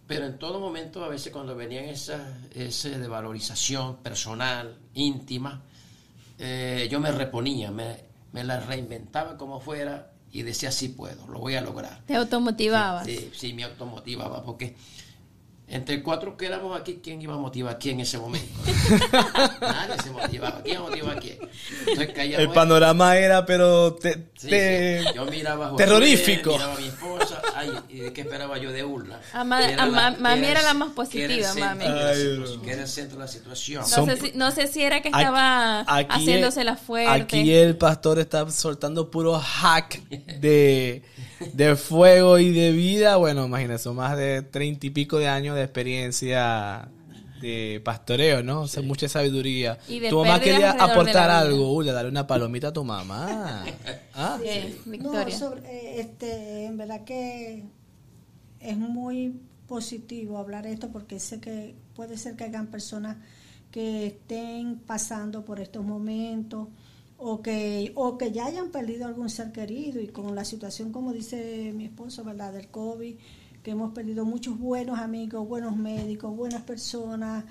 Pero 0.08 0.26
en 0.26 0.40
todo 0.40 0.60
momento, 0.60 1.04
a 1.04 1.10
veces 1.10 1.34
cuando 1.34 1.56
venían 1.56 1.86
esas 1.86 2.22
ese 2.56 2.98
de 2.98 3.08
valorización 3.08 3.98
personal, 3.98 4.78
íntima, 4.94 5.64
eh, 6.40 6.88
yo 6.90 7.00
me 7.00 7.12
reponía, 7.12 7.72
me, 7.72 7.98
me 8.32 8.44
la 8.44 8.60
reinventaba 8.60 9.38
como 9.38 9.60
fuera 9.60 10.14
y 10.32 10.44
decía, 10.44 10.72
sí 10.72 10.90
puedo, 10.90 11.28
lo 11.28 11.40
voy 11.40 11.56
a 11.56 11.62
lograr. 11.62 12.04
Te 12.06 12.16
automotivabas. 12.16 13.06
Sí, 13.06 13.32
sí, 13.34 13.54
me 13.54 13.64
automotivaba, 13.64 14.44
porque 14.44 14.76
entre 15.70 16.02
cuatro 16.02 16.38
que 16.38 16.46
éramos 16.46 16.80
aquí, 16.80 17.02
¿quién 17.04 17.22
iba 17.22 17.34
a 17.34 17.38
motivar 17.38 17.76
a 17.76 17.78
quién 17.78 17.96
en 17.96 18.02
ese 18.02 18.18
momento? 18.18 18.48
Nadie 19.62 20.02
se 20.02 20.12
motivaba. 20.12 20.62
¿Quién 20.64 20.82
motivaba 20.82 21.14
a 21.14 21.18
quién? 21.18 21.38
Entonces 21.88 22.40
El 22.40 22.50
panorama 22.52 23.18
era, 23.18 23.46
pero 23.46 23.94
te, 23.96 24.30
Sí, 24.38 24.48
te- 24.50 25.02
sí. 25.04 25.10
Yo 25.16 25.26
miraba 25.26 25.66
a 25.68 25.70
Josué, 25.72 25.86
terrorífico. 25.86 26.52
miraba 26.54 26.74
a 26.74 26.78
mi 26.78 26.88
esposa, 26.88 27.42
ay, 27.56 27.72
¿y 27.90 27.98
de 28.00 28.14
qué 28.14 28.22
esperaba 28.22 28.58
yo 28.58 28.72
de 28.72 28.84
Urla? 28.86 29.20
A 29.34 29.44
ma- 29.44 29.60
Que 29.66 29.74
era 29.74 29.84
a 29.84 29.86
ma- 29.88 30.16
que 30.16 30.22
mami 30.22 30.46
era 30.48 30.62
la 30.62 30.74
más 30.74 30.90
que 30.90 30.96
positiva, 30.96 31.48
centro 31.50 31.66
mami. 31.66 31.84
la 31.86 32.14
que 32.64 32.72
era 32.72 32.82
el 32.84 32.88
centro 32.88 33.18
de 33.18 33.24
la 33.26 33.28
situación. 33.28 33.82
No, 33.82 33.88
Son- 33.88 34.06
sé 34.06 34.18
si, 34.18 34.32
no 34.38 34.52
sé 34.52 34.68
si 34.68 34.84
era 34.84 35.02
que 35.02 35.10
estaba 35.10 35.82
aquí 35.88 36.08
haciéndose 36.10 36.64
la 36.64 36.78
fuerte. 36.78 37.12
Aquí 37.12 37.54
el 37.54 37.76
pastor 37.78 38.20
está 38.20 38.50
soltando 38.52 39.12
puro 39.12 39.38
hack 39.40 40.00
de, 40.40 41.02
de 41.54 41.76
fuego 41.76 42.38
y 42.40 42.52
de 42.52 42.72
vida. 42.72 43.16
Bueno, 43.18 43.46
imagínate, 43.46 43.80
son 43.80 43.96
más 43.98 44.16
de 44.16 44.44
treinta 44.44 44.86
y 44.88 44.92
pico 44.92 45.18
de 45.18 45.28
años 45.28 45.57
de 45.58 45.64
experiencia 45.66 46.90
de 47.42 47.82
pastoreo, 47.84 48.42
¿no? 48.42 48.62
O 48.62 48.68
sea, 48.68 48.82
mucha 48.82 49.08
sabiduría. 49.08 49.78
Y 49.88 50.00
de 50.00 50.10
tu 50.10 50.18
mamá 50.18 50.40
quería 50.40 50.72
aportar 50.72 51.30
algo. 51.30 51.74
Uy, 51.74 51.86
darle 51.86 52.10
una 52.10 52.26
palomita 52.26 52.70
a 52.70 52.74
tu 52.74 52.84
mamá. 52.84 53.64
Ah, 54.14 54.40
Sí, 54.42 54.76
No, 54.86 54.92
Victoria. 54.92 55.38
sobre, 55.38 55.62
eh, 55.70 56.00
este, 56.02 56.66
en 56.66 56.78
verdad 56.78 57.04
que 57.04 57.64
es 58.60 58.78
muy 58.78 59.40
positivo 59.68 60.38
hablar 60.38 60.66
esto 60.66 60.90
porque 60.90 61.20
sé 61.20 61.40
que 61.40 61.76
puede 61.96 62.18
ser 62.18 62.36
que 62.36 62.46
hayan 62.46 62.68
personas 62.68 63.18
que 63.70 64.08
estén 64.08 64.80
pasando 64.80 65.44
por 65.46 65.60
estos 65.60 65.84
momentos 65.86 66.70
o 67.20 67.42
que 67.42 67.92
o 67.96 68.18
que 68.18 68.32
ya 68.32 68.46
hayan 68.46 68.70
perdido 68.72 69.06
algún 69.06 69.30
ser 69.30 69.52
querido 69.52 70.00
y 70.00 70.08
con 70.08 70.34
la 70.36 70.46
situación 70.46 70.92
como 70.92 71.12
dice 71.14 71.74
mi 71.76 71.86
esposo, 71.86 72.24
¿verdad? 72.24 72.54
del 72.54 72.70
COVID, 72.70 73.16
que 73.68 73.72
hemos 73.72 73.92
perdido 73.92 74.24
muchos 74.24 74.58
buenos 74.58 74.98
amigos, 74.98 75.46
buenos 75.46 75.76
médicos, 75.76 76.34
buenas 76.34 76.62
personas, 76.62 77.44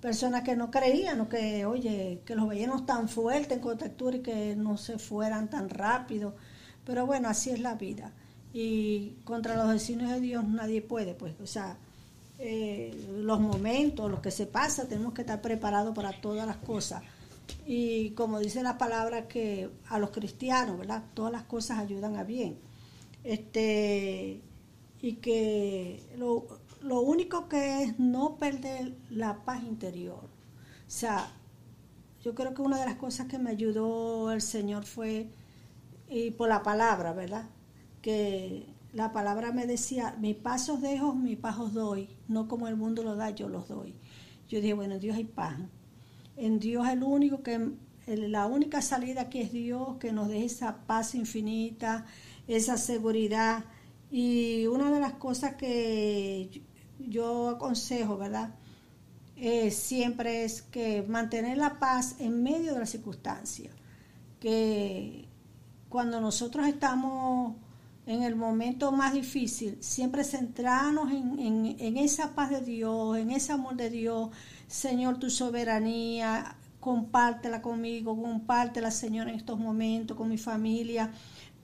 personas 0.00 0.44
que 0.44 0.54
no 0.54 0.70
creían, 0.70 1.28
que, 1.28 1.66
oye, 1.66 2.22
que 2.24 2.36
los 2.36 2.48
veíamos 2.48 2.86
tan 2.86 3.08
fuertes 3.08 3.56
en 3.56 3.58
contextura 3.58 4.18
y 4.18 4.20
que 4.20 4.54
no 4.54 4.76
se 4.76 5.00
fueran 5.00 5.50
tan 5.50 5.68
rápido. 5.68 6.36
Pero 6.84 7.06
bueno, 7.06 7.28
así 7.28 7.50
es 7.50 7.58
la 7.58 7.74
vida. 7.74 8.12
Y 8.52 9.16
contra 9.24 9.56
los 9.56 9.68
designios 9.68 10.12
de 10.12 10.20
Dios 10.20 10.44
nadie 10.44 10.80
puede, 10.80 11.12
pues, 11.12 11.34
o 11.42 11.46
sea, 11.48 11.76
eh, 12.38 12.94
los 13.18 13.40
momentos, 13.40 14.08
lo 14.08 14.22
que 14.22 14.30
se 14.30 14.46
pasa, 14.46 14.86
tenemos 14.86 15.12
que 15.12 15.22
estar 15.22 15.42
preparados 15.42 15.92
para 15.92 16.20
todas 16.20 16.46
las 16.46 16.58
cosas. 16.58 17.02
Y 17.66 18.10
como 18.10 18.38
dice 18.38 18.62
la 18.62 18.78
palabra 18.78 19.26
que 19.26 19.70
a 19.88 19.98
los 19.98 20.10
cristianos, 20.10 20.78
¿verdad? 20.78 21.02
Todas 21.14 21.32
las 21.32 21.42
cosas 21.42 21.80
ayudan 21.80 22.14
a 22.14 22.22
bien. 22.22 22.60
Este, 23.24 24.40
y 25.04 25.16
que 25.16 26.02
lo, 26.16 26.46
lo 26.80 27.02
único 27.02 27.46
que 27.46 27.82
es 27.82 27.98
no 27.98 28.36
perder 28.36 28.94
la 29.10 29.44
paz 29.44 29.62
interior. 29.62 30.24
O 30.24 30.90
sea, 30.90 31.30
yo 32.22 32.34
creo 32.34 32.54
que 32.54 32.62
una 32.62 32.80
de 32.80 32.86
las 32.86 32.94
cosas 32.94 33.26
que 33.26 33.38
me 33.38 33.50
ayudó 33.50 34.32
el 34.32 34.40
Señor 34.40 34.86
fue, 34.86 35.28
y 36.08 36.30
por 36.30 36.48
la 36.48 36.62
palabra, 36.62 37.12
¿verdad? 37.12 37.50
Que 38.00 38.64
la 38.94 39.12
palabra 39.12 39.52
me 39.52 39.66
decía, 39.66 40.16
mi 40.18 40.32
paz 40.32 40.70
os 40.70 40.80
dejo, 40.80 41.14
mi 41.14 41.36
paz 41.36 41.58
os 41.58 41.74
doy, 41.74 42.08
no 42.26 42.48
como 42.48 42.66
el 42.66 42.76
mundo 42.76 43.02
lo 43.02 43.14
da, 43.14 43.28
yo 43.28 43.50
los 43.50 43.68
doy. 43.68 43.92
Yo 44.48 44.62
dije, 44.62 44.72
bueno, 44.72 44.94
en 44.94 45.00
Dios 45.00 45.16
hay 45.16 45.24
paz. 45.24 45.58
En 46.38 46.58
Dios 46.58 46.88
el 46.88 47.02
único 47.02 47.42
que, 47.42 47.72
la 48.06 48.46
única 48.46 48.80
salida 48.80 49.28
que 49.28 49.42
es 49.42 49.52
Dios, 49.52 49.98
que 50.00 50.12
nos 50.12 50.28
dé 50.28 50.46
esa 50.46 50.86
paz 50.86 51.14
infinita, 51.14 52.06
esa 52.48 52.78
seguridad. 52.78 53.66
Y 54.16 54.68
una 54.68 54.92
de 54.92 55.00
las 55.00 55.14
cosas 55.14 55.56
que 55.56 56.62
yo 57.00 57.48
aconsejo, 57.48 58.16
¿verdad? 58.16 58.54
Eh, 59.34 59.72
siempre 59.72 60.44
es 60.44 60.62
que 60.62 61.02
mantener 61.02 61.58
la 61.58 61.80
paz 61.80 62.14
en 62.20 62.40
medio 62.40 62.74
de 62.74 62.78
las 62.78 62.90
circunstancias. 62.90 63.74
Que 64.38 65.26
cuando 65.88 66.20
nosotros 66.20 66.68
estamos 66.68 67.56
en 68.06 68.22
el 68.22 68.36
momento 68.36 68.92
más 68.92 69.14
difícil, 69.14 69.78
siempre 69.80 70.22
centrarnos 70.22 71.10
en, 71.10 71.74
en, 71.76 71.96
esa 71.96 72.36
paz 72.36 72.50
de 72.50 72.60
Dios, 72.60 73.18
en 73.18 73.32
ese 73.32 73.50
amor 73.50 73.74
de 73.74 73.90
Dios. 73.90 74.30
Señor, 74.68 75.18
tu 75.18 75.28
soberanía, 75.28 76.56
compártela 76.78 77.60
conmigo, 77.60 78.16
compártela, 78.16 78.92
Señor, 78.92 79.28
en 79.28 79.34
estos 79.34 79.58
momentos 79.58 80.16
con 80.16 80.28
mi 80.28 80.38
familia. 80.38 81.10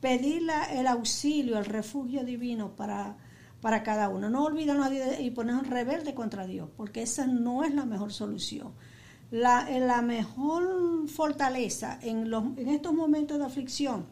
Pedirle 0.01 0.55
el 0.73 0.87
auxilio, 0.87 1.59
el 1.59 1.65
refugio 1.65 2.25
divino 2.25 2.75
para 2.77 3.17
para 3.61 3.83
cada 3.83 4.09
uno. 4.09 4.31
No 4.31 4.45
olvidarnos 4.45 4.89
y 5.19 5.31
ponernos 5.31 5.69
rebelde 5.69 6.15
contra 6.15 6.47
Dios, 6.47 6.69
porque 6.77 7.03
esa 7.03 7.27
no 7.27 7.65
es 7.65 7.75
la 7.75 7.85
mejor 7.85 8.13
solución. 8.13 8.73
La, 9.31 9.69
la 9.71 10.03
mejor 10.03 11.09
fortaleza 11.09 11.99
en, 12.03 12.31
los, 12.31 12.45
en 12.57 12.69
estos 12.69 12.93
momentos 12.93 13.39
de 13.39 13.45
aflicción, 13.45 14.07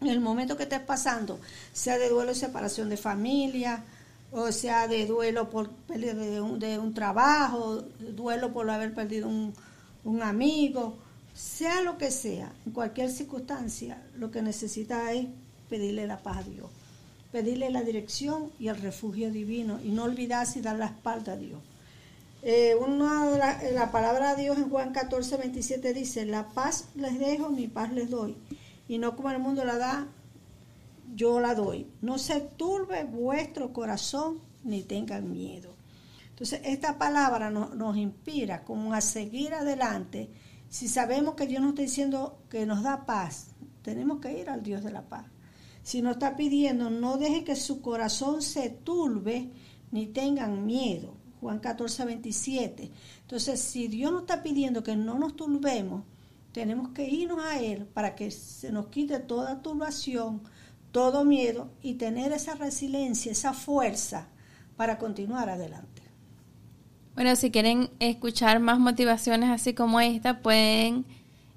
en 0.00 0.08
el 0.08 0.20
momento 0.20 0.56
que 0.56 0.62
estés 0.64 0.80
pasando, 0.80 1.40
sea 1.72 1.98
de 1.98 2.08
duelo 2.08 2.32
y 2.32 2.36
separación 2.36 2.88
de 2.88 2.96
familia, 2.96 3.82
o 4.30 4.52
sea 4.52 4.86
de 4.86 5.06
duelo 5.06 5.50
por 5.50 5.70
pérdida 5.70 6.14
de 6.14 6.40
un, 6.40 6.58
de 6.60 6.78
un 6.78 6.94
trabajo, 6.94 7.82
duelo 7.98 8.52
por 8.52 8.70
haber 8.70 8.94
perdido 8.94 9.28
un, 9.28 9.54
un 10.04 10.22
amigo, 10.22 10.98
sea 11.34 11.82
lo 11.82 11.98
que 11.98 12.10
sea, 12.10 12.50
en 12.64 12.72
cualquier 12.72 13.10
circunstancia, 13.10 14.02
lo 14.16 14.30
que 14.30 14.40
necesita 14.40 15.12
es 15.12 15.26
pedirle 15.68 16.06
la 16.06 16.22
paz 16.22 16.38
a 16.38 16.42
Dios 16.44 16.70
pedirle 17.34 17.68
la 17.68 17.82
dirección 17.82 18.52
y 18.60 18.68
el 18.68 18.76
refugio 18.76 19.28
divino 19.32 19.80
y 19.82 19.88
no 19.88 20.04
olvidarse 20.04 20.60
y 20.60 20.62
dar 20.62 20.76
la 20.76 20.86
espalda 20.86 21.32
a 21.32 21.36
Dios. 21.36 21.58
Eh, 22.42 22.76
una 22.76 23.24
la, 23.24 23.60
la, 23.72 23.90
palabra 23.90 24.36
de 24.36 24.42
Dios 24.44 24.56
en 24.56 24.70
Juan 24.70 24.92
14, 24.92 25.38
27 25.38 25.94
dice, 25.94 26.26
la 26.26 26.46
paz 26.50 26.90
les 26.94 27.18
dejo, 27.18 27.50
mi 27.50 27.66
paz 27.66 27.92
les 27.92 28.08
doy. 28.08 28.36
Y 28.86 28.98
no 28.98 29.16
como 29.16 29.32
el 29.32 29.40
mundo 29.40 29.64
la 29.64 29.78
da, 29.78 30.06
yo 31.16 31.40
la 31.40 31.56
doy. 31.56 31.88
No 32.02 32.18
se 32.18 32.40
turbe 32.40 33.02
vuestro 33.02 33.72
corazón 33.72 34.38
ni 34.62 34.82
tengan 34.84 35.32
miedo. 35.32 35.74
Entonces, 36.30 36.60
esta 36.62 36.98
palabra 36.98 37.50
nos 37.50 37.96
inspira 37.96 38.62
como 38.62 38.94
a 38.94 39.00
seguir 39.00 39.54
adelante. 39.54 40.28
Si 40.74 40.88
sabemos 40.88 41.34
que 41.34 41.46
Dios 41.46 41.60
nos 41.62 41.70
está 41.70 41.82
diciendo 41.82 42.42
que 42.50 42.66
nos 42.66 42.82
da 42.82 43.06
paz, 43.06 43.48
tenemos 43.82 44.18
que 44.20 44.40
ir 44.40 44.50
al 44.50 44.62
Dios 44.62 44.82
de 44.82 44.90
la 44.90 45.02
paz 45.08 45.26
si 45.84 46.00
nos 46.00 46.14
está 46.14 46.34
pidiendo, 46.34 46.88
no 46.88 47.18
deje 47.18 47.44
que 47.44 47.54
su 47.54 47.82
corazón 47.82 48.40
se 48.40 48.70
turbe 48.70 49.50
ni 49.92 50.06
tengan 50.06 50.64
miedo. 50.66 51.14
Juan 51.42 51.60
14, 51.60 52.06
27. 52.06 52.90
Entonces, 53.20 53.60
si 53.60 53.86
Dios 53.88 54.10
nos 54.10 54.22
está 54.22 54.42
pidiendo 54.42 54.82
que 54.82 54.96
no 54.96 55.18
nos 55.18 55.36
turbemos, 55.36 56.04
tenemos 56.52 56.88
que 56.88 57.06
irnos 57.06 57.44
a 57.44 57.60
Él 57.60 57.84
para 57.84 58.14
que 58.14 58.30
se 58.30 58.72
nos 58.72 58.86
quite 58.86 59.18
toda 59.20 59.60
turbación, 59.60 60.42
todo 60.90 61.26
miedo 61.26 61.70
y 61.82 61.94
tener 61.94 62.32
esa 62.32 62.54
resiliencia, 62.54 63.30
esa 63.30 63.52
fuerza 63.52 64.28
para 64.76 64.96
continuar 64.96 65.50
adelante. 65.50 65.93
Bueno, 67.14 67.36
si 67.36 67.52
quieren 67.52 67.90
escuchar 68.00 68.58
más 68.58 68.80
motivaciones 68.80 69.48
así 69.50 69.72
como 69.72 70.00
esta, 70.00 70.40
pueden 70.40 71.04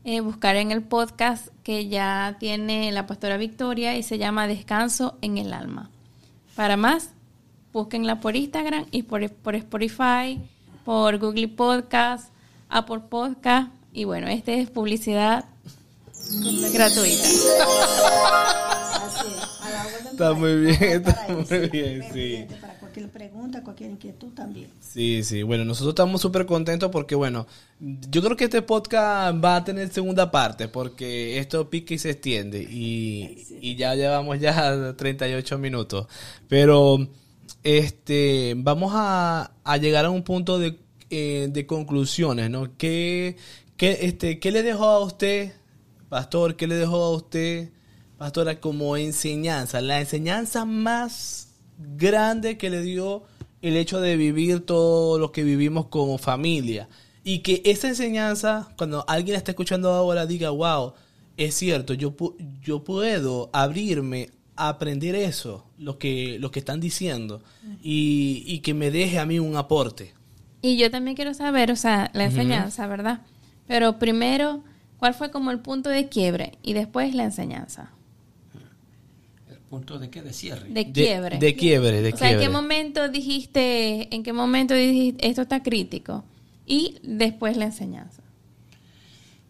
eh, 0.03 0.19
buscar 0.21 0.55
en 0.55 0.71
el 0.71 0.83
podcast 0.83 1.47
que 1.63 1.87
ya 1.87 2.37
tiene 2.39 2.91
la 2.91 3.07
pastora 3.07 3.37
Victoria 3.37 3.97
y 3.97 4.03
se 4.03 4.19
llama 4.19 4.45
Descanso 4.45 5.17
en 5.21 5.39
el 5.39 5.53
Alma. 5.53 5.89
Para 6.55 6.77
más, 6.77 7.09
búsquenla 7.73 8.19
por 8.19 8.35
Instagram 8.35 8.85
y 8.91 9.01
por, 9.03 9.27
por 9.31 9.55
Spotify, 9.55 10.39
por 10.85 11.17
Google 11.17 11.47
Podcast, 11.47 12.31
Apple 12.69 13.01
Podcast. 13.09 13.71
Y 13.93 14.03
bueno, 14.03 14.27
esta 14.27 14.51
es 14.51 14.69
publicidad 14.69 15.45
gratuita. 16.71 17.27
Está 20.11 20.33
muy 20.33 20.55
bien, 20.55 20.83
está 20.83 21.27
muy 21.29 21.69
bien, 21.69 22.03
sí 22.13 22.47
cualquier 22.97 23.09
pregunta, 23.09 23.63
cualquier 23.63 23.91
inquietud 23.91 24.33
también. 24.33 24.69
Sí, 24.79 25.23
sí, 25.23 25.43
bueno, 25.43 25.63
nosotros 25.65 25.91
estamos 25.91 26.21
súper 26.21 26.45
contentos 26.45 26.89
porque, 26.91 27.15
bueno, 27.15 27.45
yo 27.79 28.23
creo 28.23 28.35
que 28.35 28.45
este 28.45 28.61
podcast 28.61 29.43
va 29.43 29.57
a 29.57 29.63
tener 29.63 29.89
segunda 29.89 30.31
parte 30.31 30.67
porque 30.67 31.37
esto 31.37 31.69
pica 31.69 31.93
y 31.93 31.99
se 31.99 32.11
extiende 32.11 32.63
y, 32.63 33.45
y 33.61 33.75
ya 33.75 33.93
llevamos 33.95 34.39
ya 34.39 34.95
38 34.97 35.57
minutos. 35.57 36.07
Pero, 36.47 37.07
este, 37.63 38.55
vamos 38.57 38.91
a, 38.95 39.51
a 39.63 39.77
llegar 39.77 40.05
a 40.05 40.09
un 40.09 40.23
punto 40.23 40.57
de, 40.57 40.79
eh, 41.09 41.49
de 41.51 41.65
conclusiones, 41.67 42.49
¿no? 42.49 42.75
¿Qué, 42.77 43.37
qué, 43.77 43.99
este, 44.01 44.39
¿Qué 44.39 44.51
le 44.51 44.63
dejó 44.63 44.85
a 44.85 44.99
usted, 45.05 45.53
pastor, 46.09 46.55
qué 46.55 46.67
le 46.67 46.75
dejó 46.75 47.03
a 47.03 47.15
usted, 47.15 47.69
pastora, 48.17 48.59
como 48.59 48.97
enseñanza? 48.97 49.81
La 49.81 49.99
enseñanza 49.99 50.65
más 50.65 51.46
grande 51.77 52.57
que 52.57 52.69
le 52.69 52.81
dio 52.81 53.23
el 53.61 53.75
hecho 53.75 53.99
de 53.99 54.17
vivir 54.17 54.65
todo 54.65 55.19
lo 55.19 55.31
que 55.31 55.43
vivimos 55.43 55.87
como 55.87 56.17
familia. 56.17 56.87
Y 57.23 57.39
que 57.39 57.61
esa 57.65 57.89
enseñanza, 57.89 58.69
cuando 58.77 59.03
alguien 59.07 59.33
la 59.33 59.39
está 59.39 59.51
escuchando 59.51 59.91
ahora, 59.91 60.25
diga, 60.25 60.49
wow, 60.49 60.93
es 61.35 61.55
cierto, 61.55 61.93
yo, 61.93 62.15
yo 62.61 62.83
puedo 62.83 63.49
abrirme 63.51 64.29
a 64.55 64.69
aprender 64.69 65.13
eso, 65.15 65.65
lo 65.77 65.99
que, 65.99 66.37
lo 66.39 66.51
que 66.51 66.59
están 66.59 66.79
diciendo, 66.79 67.43
y, 67.83 68.43
y 68.47 68.59
que 68.59 68.73
me 68.73 68.91
deje 68.91 69.19
a 69.19 69.25
mí 69.25 69.39
un 69.39 69.55
aporte. 69.55 70.13
Y 70.61 70.77
yo 70.77 70.89
también 70.89 71.15
quiero 71.15 71.33
saber, 71.33 71.71
o 71.71 71.75
sea, 71.75 72.09
la 72.13 72.25
enseñanza, 72.25 72.87
¿verdad? 72.87 73.21
Pero 73.67 73.99
primero, 73.99 74.63
¿cuál 74.97 75.13
fue 75.13 75.29
como 75.29 75.51
el 75.51 75.59
punto 75.59 75.89
de 75.89 76.09
quiebre? 76.09 76.57
Y 76.63 76.73
después 76.73 77.13
la 77.13 77.25
enseñanza 77.25 77.91
punto 79.69 79.99
de 79.99 80.09
qué 80.09 80.21
de 80.21 80.33
cierre. 80.33 80.69
De 80.69 80.91
quiebre. 80.91 81.37
de, 81.37 81.55
quiebre 81.55 82.01
de 82.01 82.13
o 82.13 82.17
sea 82.17 82.31
en 82.31 82.39
qué 82.39 82.49
momento 82.49 83.09
dijiste 83.09 84.13
en 84.13 84.23
qué 84.23 84.33
momento 84.33 84.73
dijiste 84.73 85.27
esto 85.27 85.41
está 85.41 85.61
crítico 85.61 86.23
y 86.65 86.97
después 87.03 87.57
la 87.57 87.65
enseñanza. 87.65 88.23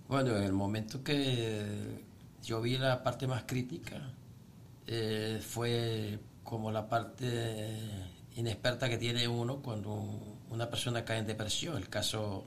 Bueno 0.07 0.35
en 0.37 0.43
el 0.43 0.53
momento 0.53 1.03
que 1.03 1.63
yo 2.43 2.61
vi 2.61 2.77
la 2.77 3.03
parte 3.03 3.27
más 3.27 3.43
crítica 3.43 4.13
eh, 4.87 5.39
fue 5.41 6.19
como 6.43 6.71
la 6.71 6.87
parte 6.87 7.77
inexperta 8.35 8.89
que 8.89 8.97
tiene 8.97 9.27
uno 9.27 9.57
cuando 9.57 10.37
una 10.49 10.69
persona 10.69 11.03
cae 11.03 11.19
en 11.19 11.27
depresión. 11.27 11.77
El 11.77 11.89
caso 11.89 12.45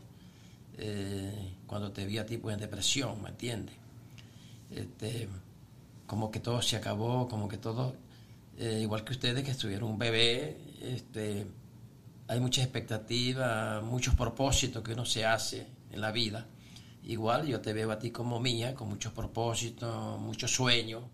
eh, 0.78 1.32
cuando 1.66 1.92
te 1.92 2.06
vi 2.06 2.18
a 2.18 2.26
ti 2.26 2.38
pues 2.38 2.54
en 2.54 2.60
depresión 2.60 3.22
me 3.22 3.28
entiendes 3.28 3.74
este 4.70 5.28
como 6.11 6.32
que 6.32 6.40
todo 6.40 6.61
se 6.61 6.74
acabó, 6.74 7.28
como 7.28 7.46
que 7.46 7.56
todo, 7.56 7.94
eh, 8.58 8.80
igual 8.82 9.04
que 9.04 9.12
ustedes 9.12 9.44
que 9.44 9.52
estuvieron 9.52 9.90
un 9.90 9.96
bebé, 9.96 10.56
este, 10.82 11.46
hay 12.26 12.40
muchas 12.40 12.64
expectativas, 12.64 13.80
muchos 13.84 14.16
propósitos 14.16 14.82
que 14.82 14.94
uno 14.94 15.04
se 15.04 15.24
hace 15.24 15.68
en 15.92 16.00
la 16.00 16.11
vida. 16.11 16.48
Igual 17.04 17.46
yo 17.46 17.61
te 17.61 17.72
veo 17.72 17.92
a 17.92 18.00
ti 18.00 18.11
como 18.11 18.40
mía, 18.40 18.74
con 18.74 18.88
muchos 18.88 19.12
propósitos, 19.12 20.18
muchos 20.18 20.50
sueños, 20.52 21.04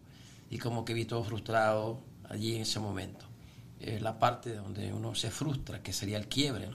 y 0.48 0.56
como 0.56 0.86
que 0.86 0.94
vi 0.94 1.04
todo 1.04 1.22
frustrado 1.24 2.00
allí 2.30 2.56
en 2.56 2.62
ese 2.62 2.80
momento. 2.80 3.26
Es 3.78 4.00
la 4.00 4.18
parte 4.18 4.54
donde 4.54 4.94
uno 4.94 5.14
se 5.14 5.30
frustra, 5.30 5.82
que 5.82 5.92
sería 5.92 6.16
el 6.16 6.26
quiebre. 6.26 6.70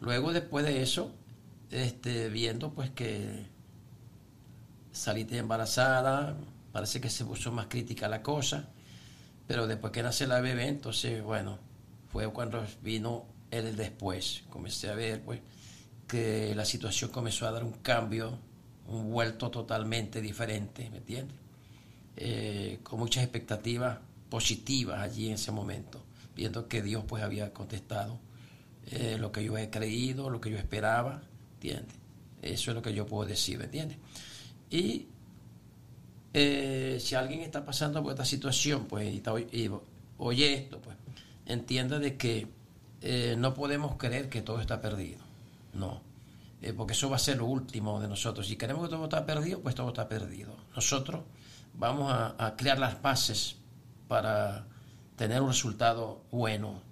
Luego, 0.00 0.32
después 0.32 0.64
de 0.64 0.82
eso, 0.82 1.12
este, 1.70 2.30
viendo 2.30 2.72
pues 2.72 2.90
que 2.90 3.46
saliste 4.90 5.38
embarazada, 5.38 6.36
parece 6.78 7.00
que 7.00 7.10
se 7.10 7.24
puso 7.24 7.50
más 7.50 7.66
crítica 7.66 8.06
la 8.06 8.22
cosa, 8.22 8.68
pero 9.48 9.66
después 9.66 9.92
que 9.92 10.00
nace 10.00 10.28
la 10.28 10.40
bebé, 10.40 10.68
entonces, 10.68 11.20
bueno, 11.24 11.58
fue 12.12 12.32
cuando 12.32 12.64
vino 12.84 13.26
el 13.50 13.74
después. 13.74 14.44
Comencé 14.48 14.88
a 14.88 14.94
ver 14.94 15.20
pues 15.22 15.40
que 16.06 16.54
la 16.54 16.64
situación 16.64 17.10
comenzó 17.10 17.48
a 17.48 17.50
dar 17.50 17.64
un 17.64 17.72
cambio, 17.72 18.38
un 18.86 19.10
vuelto 19.10 19.50
totalmente 19.50 20.20
diferente, 20.20 20.88
¿me 20.90 20.98
entiendes? 20.98 21.36
Eh, 22.16 22.78
con 22.84 23.00
muchas 23.00 23.24
expectativas 23.24 23.98
positivas 24.30 25.00
allí 25.00 25.26
en 25.26 25.34
ese 25.34 25.50
momento, 25.50 26.00
viendo 26.36 26.68
que 26.68 26.80
Dios 26.80 27.02
pues 27.08 27.24
había 27.24 27.52
contestado 27.52 28.20
eh, 28.86 29.16
lo 29.18 29.32
que 29.32 29.42
yo 29.42 29.58
he 29.58 29.68
creído, 29.68 30.30
lo 30.30 30.40
que 30.40 30.52
yo 30.52 30.58
esperaba, 30.58 31.22
¿entiendes? 31.54 31.96
Eso 32.40 32.70
es 32.70 32.74
lo 32.76 32.82
que 32.82 32.94
yo 32.94 33.04
puedo 33.04 33.28
decir, 33.28 33.58
¿me 33.58 33.64
entiendes? 33.64 33.98
Y 34.70 35.08
eh, 36.40 37.00
si 37.00 37.14
alguien 37.14 37.40
está 37.40 37.64
pasando 37.64 38.02
por 38.02 38.12
esta 38.12 38.24
situación, 38.24 38.86
pues, 38.86 39.12
y, 39.52 39.70
oye 40.18 40.54
esto, 40.54 40.80
pues, 40.80 40.96
entienda 41.46 41.98
de 41.98 42.16
que 42.16 42.46
no 43.36 43.54
podemos 43.54 43.96
creer 43.96 44.28
que 44.28 44.42
todo 44.42 44.60
está 44.60 44.80
perdido, 44.80 45.18
no, 45.72 46.02
porque 46.76 46.92
eso 46.92 47.08
va 47.08 47.16
a 47.16 47.20
ser 47.20 47.38
lo 47.38 47.46
último 47.46 48.00
de 48.00 48.08
nosotros. 48.08 48.46
Si 48.46 48.56
queremos 48.56 48.84
que 48.84 48.90
todo 48.90 49.04
está 49.04 49.24
perdido, 49.24 49.60
pues 49.60 49.74
todo 49.74 49.88
está 49.88 50.08
perdido. 50.08 50.56
Nosotros 50.74 51.22
vamos 51.74 52.12
a, 52.12 52.54
crear 52.56 52.78
las 52.78 53.00
bases 53.00 53.56
para 54.08 54.66
tener 55.16 55.40
un 55.40 55.48
resultado 55.48 56.22
bueno, 56.30 56.82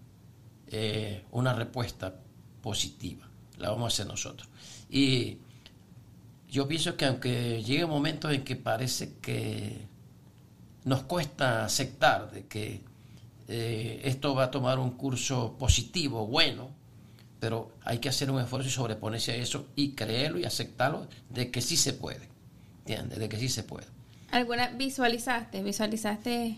eh, 0.68 1.24
una 1.32 1.53
respuesta 1.55 2.14
positiva. 2.62 3.28
La 3.59 3.70
vamos 3.70 3.84
a 3.84 3.94
hacer 3.94 4.07
nosotros. 4.07 4.49
Y 4.88 5.38
yo 6.49 6.68
pienso 6.68 6.97
que 6.97 7.05
aunque 7.05 7.62
llegue 7.62 7.86
momentos 7.86 8.32
en 8.32 8.44
que 8.44 8.57
parece 8.57 9.14
que 9.20 9.86
nos 10.84 11.03
cuesta 11.03 11.64
aceptar 11.64 12.30
de 12.30 12.47
que 12.47 12.82
eh, 13.49 14.01
esto 14.05 14.34
va 14.34 14.44
a 14.44 14.51
tomar 14.51 14.78
un 14.78 14.92
curso 14.92 15.57
positivo, 15.59 16.26
bueno, 16.26 16.70
pero 17.40 17.72
hay 17.84 17.99
que 17.99 18.09
hacer 18.09 18.30
un 18.30 18.40
esfuerzo 18.40 18.68
y 18.68 18.72
sobreponerse 18.72 19.32
a 19.32 19.36
eso 19.36 19.66
y 19.76 19.92
creerlo 19.92 20.38
y 20.38 20.44
aceptarlo 20.44 21.07
de 21.30 21.51
que 21.51 21.61
sí 21.61 21.76
se 21.76 21.92
puede, 21.92 22.28
¿entiendes? 22.78 23.18
De 23.18 23.28
que 23.28 23.38
sí 23.38 23.49
se 23.49 23.62
puede. 23.62 23.86
¿Alguna 24.30 24.68
visualizaste? 24.68 25.62
¿Visualizaste? 25.62 26.57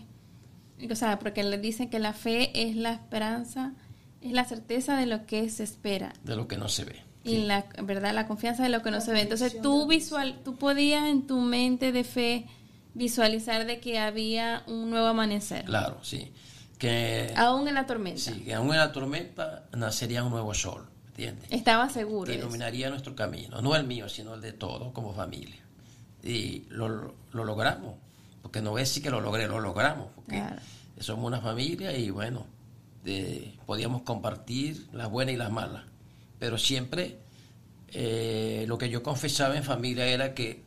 O 0.89 0.95
sea, 0.95 1.19
porque 1.19 1.43
le 1.43 1.57
dicen 1.57 1.89
que 1.89 1.99
la 1.99 2.13
fe 2.13 2.51
es 2.69 2.75
la 2.75 2.93
esperanza, 2.93 3.73
es 4.21 4.31
la 4.31 4.45
certeza 4.45 4.97
de 4.97 5.05
lo 5.05 5.25
que 5.25 5.49
se 5.49 5.63
espera. 5.63 6.13
De 6.23 6.35
lo 6.35 6.47
que 6.47 6.57
no 6.57 6.69
se 6.69 6.85
ve. 6.85 7.08
Y 7.23 7.39
la 7.39 7.65
verdad, 7.83 8.13
la 8.13 8.27
confianza 8.27 8.63
de 8.63 8.69
lo 8.69 8.81
que 8.81 8.91
no 8.91 9.01
se 9.01 9.11
ve. 9.11 9.21
Entonces 9.21 9.61
tú 9.61 9.87
visual, 9.87 10.39
tú 10.43 10.55
podías 10.55 11.07
en 11.07 11.27
tu 11.27 11.39
mente 11.41 11.91
de 11.91 12.03
fe 12.03 12.47
visualizar 12.93 13.65
de 13.65 13.79
que 13.79 13.99
había 13.99 14.63
un 14.67 14.89
nuevo 14.89 15.07
amanecer. 15.07 15.65
Claro, 15.65 15.99
sí. 16.01 16.31
Que, 16.77 17.33
aún 17.35 17.67
en 17.67 17.75
la 17.75 17.85
tormenta. 17.85 18.21
Sí, 18.21 18.39
que 18.41 18.53
aún 18.53 18.71
en 18.71 18.77
la 18.77 18.91
tormenta 18.91 19.65
nacería 19.73 20.23
un 20.23 20.31
nuevo 20.31 20.53
sol, 20.53 20.87
¿entiendes? 21.09 21.51
Estaba 21.51 21.89
seguro. 21.89 22.31
Que 22.31 22.37
iluminaría 22.37 22.89
nuestro 22.89 23.15
camino, 23.15 23.61
no 23.61 23.75
el 23.75 23.85
mío, 23.85 24.07
sino 24.07 24.33
el 24.33 24.41
de 24.41 24.53
todos 24.53 24.93
como 24.93 25.13
familia 25.13 25.59
y 26.23 26.65
lo, 26.69 27.13
logramos. 27.31 27.95
Porque 28.41 28.61
no 28.61 28.77
es 28.77 28.89
si 28.89 29.01
que 29.01 29.09
lo 29.09 29.21
logré, 29.21 29.47
lo 29.47 29.59
logramos. 29.59 30.07
Porque 30.15 30.41
somos 30.99 31.25
una 31.25 31.41
familia 31.41 31.95
y 31.95 32.09
bueno, 32.09 32.45
podíamos 33.65 34.01
compartir 34.03 34.87
las 34.93 35.09
buenas 35.09 35.35
y 35.35 35.37
las 35.37 35.51
malas. 35.51 35.83
Pero 36.39 36.57
siempre 36.57 37.19
eh, 37.89 38.65
lo 38.67 38.77
que 38.77 38.89
yo 38.89 39.03
confesaba 39.03 39.57
en 39.57 39.63
familia 39.63 40.05
era 40.07 40.33
que 40.33 40.63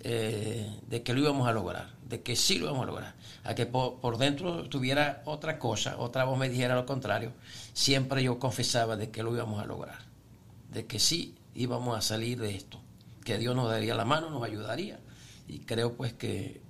eh, 0.00 0.68
de 0.88 1.02
que 1.02 1.12
lo 1.12 1.20
íbamos 1.20 1.46
a 1.48 1.52
lograr, 1.52 1.90
de 2.08 2.22
que 2.22 2.34
sí 2.34 2.58
lo 2.58 2.66
íbamos 2.66 2.84
a 2.84 2.86
lograr. 2.86 3.14
A 3.44 3.54
que 3.54 3.66
por, 3.66 4.00
por, 4.00 4.18
dentro 4.18 4.68
tuviera 4.68 5.22
otra 5.24 5.58
cosa, 5.58 5.96
otra 5.98 6.24
voz 6.24 6.38
me 6.38 6.48
dijera 6.48 6.74
lo 6.74 6.86
contrario, 6.86 7.32
siempre 7.72 8.22
yo 8.22 8.38
confesaba 8.38 8.96
de 8.96 9.10
que 9.10 9.22
lo 9.22 9.34
íbamos 9.34 9.62
a 9.62 9.66
lograr, 9.66 9.98
de 10.70 10.86
que 10.86 10.98
sí 10.98 11.34
íbamos 11.54 11.98
a 11.98 12.02
salir 12.02 12.40
de 12.40 12.54
esto 12.54 12.80
que 13.22 13.38
Dios 13.38 13.54
nos 13.54 13.70
daría 13.70 13.94
la 13.94 14.04
mano, 14.04 14.30
nos 14.30 14.42
ayudaría. 14.42 14.98
Y 15.48 15.60
creo 15.60 15.94
pues 15.94 16.12
que 16.12 16.60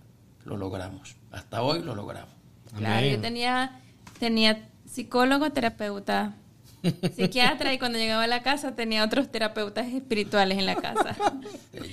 lo 0.45 0.57
logramos. 0.57 1.16
Hasta 1.30 1.62
hoy 1.62 1.83
lo 1.83 1.95
logramos. 1.95 2.35
Claro, 2.76 3.07
yo 3.07 3.20
tenía, 3.20 3.80
tenía 4.18 4.68
psicólogo, 4.87 5.51
terapeuta, 5.51 6.35
psiquiatra 7.16 7.72
y 7.72 7.78
cuando 7.78 7.99
llegaba 7.99 8.24
a 8.24 8.26
la 8.26 8.43
casa 8.43 8.74
tenía 8.74 9.05
otros 9.05 9.30
terapeutas 9.30 9.87
espirituales 9.89 10.59
en 10.59 10.66
la 10.66 10.76
casa. 10.76 11.16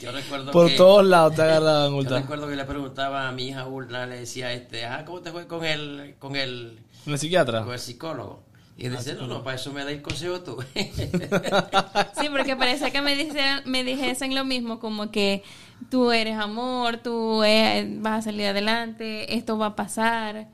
yo 0.02 0.12
recuerdo 0.12 0.52
Por 0.52 0.76
todos 0.76 1.06
lados 1.06 1.36
te 1.36 1.42
agarraban 1.44 2.02
Yo 2.02 2.18
recuerdo 2.18 2.48
que 2.48 2.56
le 2.56 2.66
preguntaba 2.66 3.28
a 3.28 3.32
mi 3.32 3.50
hija 3.50 3.68
Urna, 3.68 4.06
le 4.06 4.20
decía, 4.20 4.52
este, 4.54 4.86
ah, 4.86 5.06
¿cómo 5.06 5.22
te 5.22 5.32
fue 5.32 5.48
con 5.48 5.64
el, 5.64 6.16
con 6.20 6.36
el, 6.36 6.80
¿Con 7.04 7.14
el 7.14 7.20
psiquiatra? 7.20 7.64
Con 7.64 7.74
el 7.74 7.80
psicólogo. 7.80 8.44
Y 8.78 8.88
dice, 8.88 9.14
no, 9.14 9.28
no, 9.28 9.44
para 9.44 9.58
eso 9.58 9.74
me 9.74 9.82
el 9.82 10.02
consejo 10.02 10.40
tú. 10.40 10.58
sí, 10.74 12.30
porque 12.32 12.56
parece 12.56 12.94
que 12.94 13.02
me, 13.02 13.14
dicen, 13.14 13.62
me 13.66 13.84
dijesen 13.84 14.34
lo 14.34 14.46
mismo, 14.46 14.80
como 14.80 15.12
que 15.12 15.44
tú 15.92 16.14
eres 16.14 16.38
amor, 16.38 16.98
tú 16.98 17.44
eh, 17.44 17.98
vas 18.00 18.20
a 18.20 18.22
salir 18.22 18.48
adelante, 18.48 19.36
esto 19.36 19.58
va 19.58 19.68
a 19.68 19.76
pasar. 19.76 20.48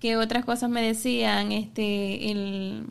Que 0.00 0.16
otras 0.16 0.46
cosas 0.46 0.70
me 0.70 0.80
decían, 0.80 1.52
este, 1.52 2.30
el, 2.30 2.86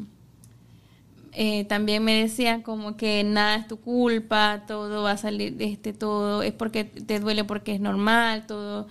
eh, 1.40 1.66
también 1.66 2.04
me 2.04 2.22
decían 2.22 2.62
como 2.62 2.98
que 2.98 3.24
nada 3.24 3.56
es 3.56 3.68
tu 3.68 3.80
culpa, 3.80 4.64
todo 4.68 5.04
va 5.04 5.12
a 5.12 5.18
salir, 5.18 5.56
este, 5.60 5.94
todo 5.94 6.42
es 6.44 6.54
porque 6.54 6.84
te 6.84 7.20
duele 7.20 7.44
porque 7.44 7.76
es 7.76 7.80
normal, 7.80 8.46
todo 8.48 8.88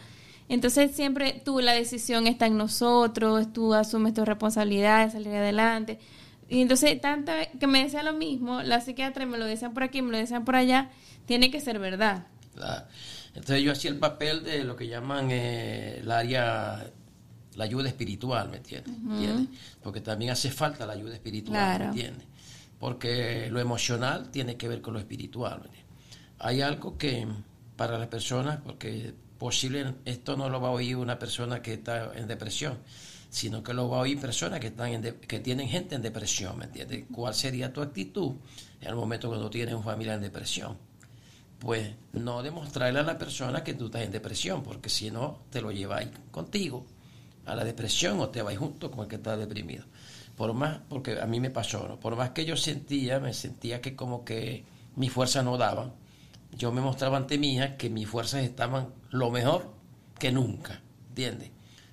entonces 0.48 0.92
siempre 0.94 1.40
tú, 1.44 1.60
la 1.60 1.72
decisión 1.72 2.26
está 2.26 2.46
en 2.46 2.56
nosotros, 2.56 3.52
tú 3.52 3.74
asumes 3.74 4.14
tu 4.14 4.24
responsabilidad 4.24 5.06
de 5.06 5.12
salir 5.12 5.34
adelante. 5.34 5.98
Y 6.48 6.60
entonces, 6.60 7.00
tanto 7.00 7.32
que 7.58 7.66
me 7.66 7.82
decía 7.82 8.04
lo 8.04 8.12
mismo, 8.12 8.62
la 8.62 8.80
psiquiatra 8.80 9.26
me 9.26 9.38
lo 9.38 9.44
decían 9.44 9.74
por 9.74 9.82
aquí, 9.82 10.02
me 10.02 10.12
lo 10.12 10.18
decían 10.18 10.44
por 10.44 10.54
allá, 10.54 10.90
tiene 11.26 11.50
que 11.50 11.60
ser 11.60 11.80
verdad. 11.80 12.26
Entonces 13.34 13.62
yo 13.62 13.72
hacía 13.72 13.90
el 13.90 13.98
papel 13.98 14.44
de 14.44 14.62
lo 14.62 14.76
que 14.76 14.86
llaman 14.86 15.30
eh, 15.30 15.98
el 16.00 16.10
área, 16.10 16.86
la 17.56 17.64
ayuda 17.64 17.88
espiritual, 17.88 18.48
¿me 18.48 18.58
entiendes? 18.58 19.48
Porque 19.82 20.00
también 20.00 20.30
hace 20.30 20.50
falta 20.50 20.86
la 20.86 20.92
ayuda 20.92 21.14
espiritual, 21.14 21.78
¿me 21.78 21.84
entiendes? 21.86 22.26
Porque 22.78 23.48
lo 23.50 23.60
emocional 23.60 24.30
tiene 24.30 24.56
que 24.56 24.68
ver 24.68 24.82
con 24.82 24.94
lo 24.94 25.00
espiritual. 25.00 25.62
¿me 25.70 25.84
Hay 26.38 26.60
algo 26.60 26.98
que 26.98 27.26
para 27.76 27.98
las 27.98 28.08
personas, 28.08 28.58
porque 28.64 29.14
posible 29.38 29.94
esto 30.04 30.36
no 30.36 30.48
lo 30.48 30.60
va 30.60 30.68
a 30.68 30.72
oír 30.72 30.96
una 30.96 31.18
persona 31.18 31.62
que 31.62 31.74
está 31.74 32.12
en 32.14 32.26
depresión, 32.26 32.78
sino 33.28 33.62
que 33.62 33.74
lo 33.74 33.88
va 33.88 33.98
a 33.98 34.00
oír 34.00 34.20
personas 34.20 34.60
que 34.60 34.68
están 34.68 35.02
que 35.02 35.40
tienen 35.40 35.68
gente 35.68 35.94
en 35.94 36.02
depresión. 36.02 36.62
¿Cuál 37.12 37.34
sería 37.34 37.72
tu 37.72 37.82
actitud 37.82 38.32
en 38.80 38.88
el 38.88 38.94
momento 38.94 39.28
cuando 39.28 39.50
tienes 39.50 39.74
un 39.74 39.82
familia 39.82 40.14
en 40.14 40.22
depresión? 40.22 40.76
Pues 41.58 41.90
no 42.12 42.42
demostrarle 42.42 43.00
a 43.00 43.02
la 43.02 43.18
persona 43.18 43.64
que 43.64 43.74
tú 43.74 43.86
estás 43.86 44.02
en 44.02 44.12
depresión, 44.12 44.62
porque 44.62 44.88
si 44.88 45.10
no 45.10 45.40
te 45.50 45.60
lo 45.60 45.70
lleváis 45.70 46.08
contigo 46.30 46.86
a 47.46 47.54
la 47.54 47.64
depresión 47.64 48.20
o 48.20 48.28
te 48.28 48.42
vais 48.42 48.58
junto 48.58 48.90
con 48.90 49.04
el 49.04 49.08
que 49.08 49.16
está 49.16 49.36
deprimido. 49.36 49.84
Por 50.36 50.52
más, 50.52 50.80
porque 50.88 51.20
a 51.20 51.26
mí 51.26 51.40
me 51.40 51.50
pasó, 51.50 51.98
por 51.98 52.16
más 52.16 52.30
que 52.30 52.44
yo 52.44 52.56
sentía, 52.56 53.20
me 53.20 53.32
sentía 53.32 53.80
que 53.80 53.96
como 53.96 54.24
que 54.24 54.64
mis 54.96 55.10
fuerzas 55.10 55.44
no 55.44 55.56
daban, 55.56 55.92
yo 56.56 56.72
me 56.72 56.80
mostraba 56.80 57.16
ante 57.16 57.38
mí 57.38 57.58
que 57.78 57.90
mis 57.90 58.08
fuerzas 58.08 58.44
estaban 58.44 58.88
lo 59.10 59.30
mejor 59.30 59.72
que 60.18 60.32
nunca, 60.32 60.80
¿entiendes? 61.08 61.50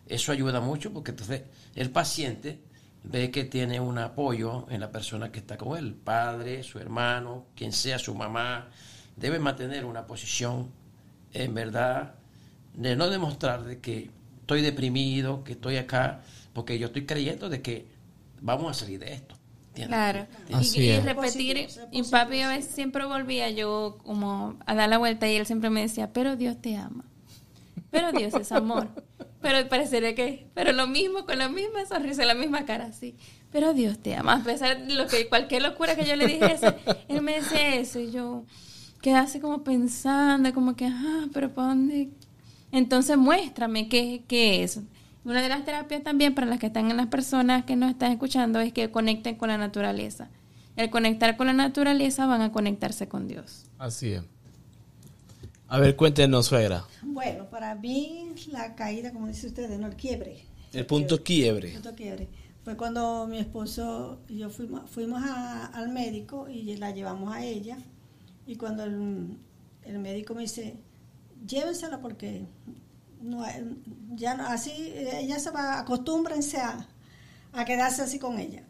Eso 0.08 0.32
ayuda 0.32 0.60
mucho 0.60 0.92
porque 0.92 1.12
entonces 1.12 1.44
el 1.76 1.90
paciente 1.90 2.60
ve 3.04 3.32
que 3.32 3.46
tiene 3.46 3.80
un 3.80 3.98
apoyo 3.98 4.66
en 4.70 4.80
la 4.80 4.92
persona 4.92 5.32
que 5.32 5.40
está 5.40 5.58
con 5.58 5.78
él, 5.78 5.94
padre, 5.94 6.64
su 6.64 6.80
hermano, 6.80 7.48
quien 7.56 7.72
sea, 7.72 8.00
su 8.00 8.16
mamá, 8.16 8.70
debe 9.16 9.40
mantener 9.40 9.86
una 9.86 10.06
posición 10.06 10.72
en 11.34 11.54
verdad 11.54 12.16
de 12.74 12.96
no 12.96 13.10
demostrar 13.10 13.64
de 13.64 13.80
que 13.80 14.10
estoy 14.42 14.62
deprimido, 14.62 15.44
que 15.44 15.54
estoy 15.54 15.78
acá, 15.78 16.22
porque 16.54 16.80
yo 16.80 16.88
estoy 16.88 17.06
creyendo 17.06 17.50
de 17.50 17.62
que 17.62 17.93
vamos 18.44 18.70
a 18.70 18.80
salir 18.80 19.00
de 19.00 19.14
esto. 19.14 19.36
Claro. 19.74 20.28
y, 20.50 21.00
repetir, 21.00 21.68
y 21.92 22.04
papi 22.04 22.42
a 22.42 22.50
veces 22.50 22.76
siempre 22.76 23.06
volvía 23.06 23.50
yo 23.50 23.98
como 24.04 24.56
a 24.68 24.76
dar 24.76 24.88
la 24.88 25.00
vuelta 25.00 25.28
y 25.28 25.36
él 25.36 25.48
siempre 25.48 25.72
me 25.72 25.82
decía, 25.82 26.14
pero 26.14 26.36
Dios 26.36 26.62
te 26.62 26.78
ama. 26.78 27.06
Pero 27.90 28.12
Dios 28.12 28.34
es 28.36 28.52
amor. 28.52 28.90
Pero 29.42 29.68
parecería 29.68 30.16
que, 30.16 30.48
pero 30.54 30.72
lo 30.72 30.88
mismo, 30.88 31.26
con 31.26 31.38
la 31.38 31.50
misma 31.50 31.86
sonrisa, 31.86 32.24
la 32.26 32.34
misma 32.34 32.66
cara, 32.66 32.86
así. 32.86 33.16
Pero 33.52 33.74
Dios 33.74 34.00
te 34.00 34.16
ama. 34.16 34.36
A 34.36 34.44
pesar 34.44 34.86
de 34.86 34.94
lo 34.94 35.08
que, 35.08 35.28
cualquier 35.28 35.64
locura 35.64 35.96
que 35.96 36.06
yo 36.06 36.16
le 36.16 36.28
dijese, 36.28 36.76
él 37.08 37.22
me 37.22 37.36
decía 37.36 37.76
eso 37.76 38.00
y 38.00 38.12
yo 38.12 38.46
quedase 39.02 39.42
como 39.42 39.64
pensando, 39.64 40.54
como 40.54 40.76
que, 40.76 40.86
ah, 40.86 41.26
pero 41.34 41.54
¿para 41.54 41.70
dónde? 41.70 42.10
Entonces 42.72 43.18
muéstrame 43.18 43.90
qué, 43.90 44.24
qué 44.28 44.64
es. 44.64 44.80
Una 45.26 45.42
de 45.42 45.50
las 45.50 45.64
terapias 45.64 46.04
también 46.04 46.36
para 46.36 46.48
las 46.48 46.60
que 46.60 46.68
están 46.68 46.92
en 46.92 46.98
las 46.98 47.08
personas 47.08 47.64
que 47.66 47.76
nos 47.76 47.92
están 47.92 48.12
escuchando 48.12 48.60
es 48.60 48.74
que 48.74 48.92
conecten 48.92 49.36
con 49.36 49.48
la 49.50 49.58
naturaleza, 49.58 50.30
al 50.76 50.90
conectar 50.90 51.38
con 51.38 51.48
la 51.48 51.54
naturaleza 51.54 52.26
van 52.26 52.42
a 52.42 52.52
conectarse 52.52 53.08
con 53.08 53.28
Dios. 53.28 53.66
Así 53.78 54.12
es. 54.14 54.24
A 55.70 55.80
ver, 55.80 55.96
cuéntenos, 55.96 56.48
suegra. 56.48 56.86
Bueno, 57.02 57.50
para 57.50 57.74
mí 57.76 58.34
la 58.52 58.76
caída, 58.76 59.12
como 59.12 59.28
dice 59.28 59.48
usted, 59.48 59.70
no 59.80 59.88
el 59.88 59.96
quiebre. 59.96 60.44
El 60.74 60.86
punto 60.86 61.24
quiebre. 61.24 61.70
El 61.70 61.74
punto 61.76 61.96
quiebre. 61.96 62.28
Fue 62.64 62.76
cuando 62.78 63.26
mi 63.28 63.38
esposo 63.40 64.20
y 64.28 64.38
yo 64.40 64.50
fuimos, 64.50 64.90
fuimos 64.90 65.22
a- 65.24 65.66
al 65.68 65.90
médico 65.90 66.48
y 66.50 66.76
la 66.78 66.92
llevamos 66.92 67.34
a 67.34 67.44
ella. 67.44 67.78
Y 68.46 68.56
cuando 68.58 68.84
el, 68.84 69.38
el 69.84 70.00
médico 70.00 70.34
me 70.36 70.42
dice, 70.44 70.76
llévensela 71.48 72.00
porque 72.02 72.46
no, 73.24 73.46
ya 74.16 74.36
no, 74.36 74.46
así, 74.46 74.94
ella 74.96 75.40
se 75.40 75.50
va, 75.52 75.80
acostúmbrense 75.80 76.58
a, 76.58 76.88
a 77.54 77.66
quedarse 77.66 78.02
así 78.02 78.20
con 78.20 78.38
ella. 78.38 78.64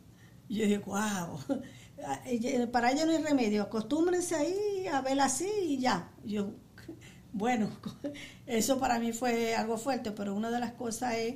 Y 0.48 0.58
yo 0.58 0.66
dije, 0.66 0.78
wow, 0.80 1.40
para 2.72 2.92
ella 2.92 3.06
no 3.06 3.12
hay 3.12 3.24
remedio, 3.24 3.64
acostúmbrense 3.64 4.36
ahí 4.36 4.88
a 4.88 5.02
verla 5.02 5.26
así 5.26 5.50
y 5.64 5.78
ya. 5.80 6.12
Yo, 6.24 6.52
bueno, 7.34 7.70
eso 8.46 8.80
para 8.80 9.00
mí 9.00 9.12
fue 9.12 9.56
algo 9.56 9.78
fuerte, 9.78 10.12
pero 10.12 10.36
una 10.36 10.52
de 10.52 10.60
las 10.60 10.74
cosas 10.74 11.16
es 11.16 11.36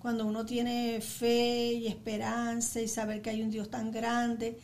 cuando 0.00 0.26
uno 0.26 0.44
tiene 0.44 1.00
fe 1.00 1.72
y 1.74 1.86
esperanza 1.86 2.80
y 2.80 2.88
saber 2.88 3.22
que 3.22 3.30
hay 3.30 3.42
un 3.42 3.50
Dios 3.50 3.70
tan 3.70 3.90
grande 3.90 4.58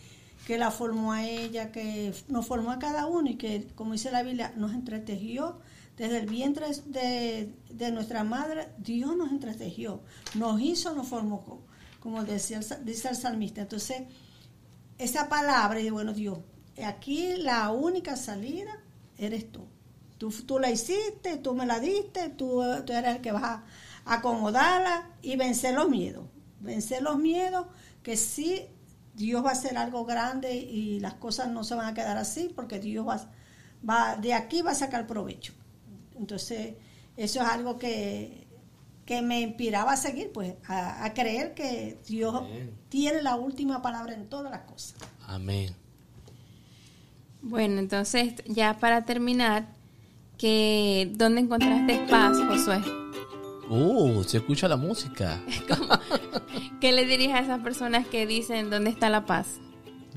que 0.46 0.58
la 0.58 0.70
formó 0.70 1.12
a 1.12 1.26
ella, 1.26 1.72
que 1.72 2.12
nos 2.28 2.46
formó 2.46 2.70
a 2.70 2.78
cada 2.78 3.06
uno 3.06 3.30
y 3.30 3.36
que, 3.36 3.66
como 3.74 3.92
dice 3.92 4.10
la 4.10 4.22
Biblia, 4.22 4.52
nos 4.56 4.72
entretejió 4.74 5.60
desde 5.96 6.18
el 6.18 6.26
vientre 6.26 6.66
de, 6.86 7.54
de 7.70 7.90
nuestra 7.92 8.24
madre, 8.24 8.68
Dios 8.78 9.16
nos 9.16 9.30
entretejió, 9.30 10.02
nos 10.34 10.60
hizo, 10.60 10.94
nos 10.94 11.06
formó, 11.08 11.44
co- 11.44 11.62
como 12.00 12.24
decía, 12.24 12.58
el 12.58 12.84
dice 12.84 13.08
el 13.08 13.16
salmista. 13.16 13.60
Entonces, 13.62 14.02
esa 14.98 15.28
palabra, 15.28 15.80
y 15.80 15.90
bueno, 15.90 16.12
Dios, 16.12 16.38
aquí 16.84 17.36
la 17.36 17.70
única 17.70 18.16
salida 18.16 18.72
eres 19.18 19.50
tú. 19.50 19.66
Tú, 20.18 20.30
tú 20.30 20.58
la 20.58 20.70
hiciste, 20.70 21.36
tú 21.38 21.54
me 21.54 21.66
la 21.66 21.80
diste, 21.80 22.28
tú, 22.30 22.62
tú 22.86 22.92
eres 22.92 23.16
el 23.16 23.20
que 23.22 23.32
vas 23.32 23.42
a 23.42 23.64
acomodarla 24.04 25.10
y 25.22 25.36
vencer 25.36 25.74
los 25.74 25.88
miedos. 25.88 26.26
Vencer 26.60 27.02
los 27.02 27.18
miedos, 27.18 27.66
que 28.02 28.16
sí, 28.16 28.66
Dios 29.14 29.44
va 29.44 29.50
a 29.50 29.52
hacer 29.52 29.76
algo 29.76 30.04
grande 30.04 30.54
y 30.56 31.00
las 31.00 31.14
cosas 31.14 31.48
no 31.48 31.62
se 31.64 31.74
van 31.74 31.86
a 31.86 31.94
quedar 31.94 32.16
así, 32.16 32.50
porque 32.54 32.78
Dios 32.78 33.06
va, 33.06 33.30
va 33.88 34.16
de 34.16 34.34
aquí 34.34 34.62
va 34.62 34.70
a 34.72 34.74
sacar 34.74 35.06
provecho. 35.06 35.52
Entonces, 36.18 36.74
eso 37.16 37.40
es 37.42 37.46
algo 37.48 37.78
que, 37.78 38.46
que 39.06 39.22
me 39.22 39.40
inspiraba 39.40 39.92
a 39.92 39.96
seguir, 39.96 40.30
pues, 40.32 40.54
a, 40.66 41.04
a 41.04 41.14
creer 41.14 41.54
que 41.54 41.98
Dios 42.06 42.34
Amén. 42.34 42.74
tiene 42.88 43.22
la 43.22 43.36
última 43.36 43.82
palabra 43.82 44.14
en 44.14 44.28
todas 44.28 44.50
las 44.50 44.62
cosas. 44.62 44.96
Amén. 45.26 45.74
Bueno, 47.42 47.78
entonces 47.78 48.34
ya 48.46 48.78
para 48.78 49.04
terminar, 49.04 49.68
que 50.38 51.12
¿dónde 51.14 51.42
encontraste 51.42 52.06
paz, 52.10 52.38
Josué? 52.48 52.82
Uh, 53.68 54.22
se 54.24 54.38
escucha 54.38 54.66
la 54.68 54.76
música. 54.76 55.40
¿Qué 56.80 56.92
le 56.92 57.06
dirías 57.06 57.34
a 57.34 57.40
esas 57.40 57.60
personas 57.60 58.06
que 58.06 58.26
dicen 58.26 58.70
dónde 58.70 58.90
está 58.90 59.08
la 59.10 59.26
paz? 59.26 59.60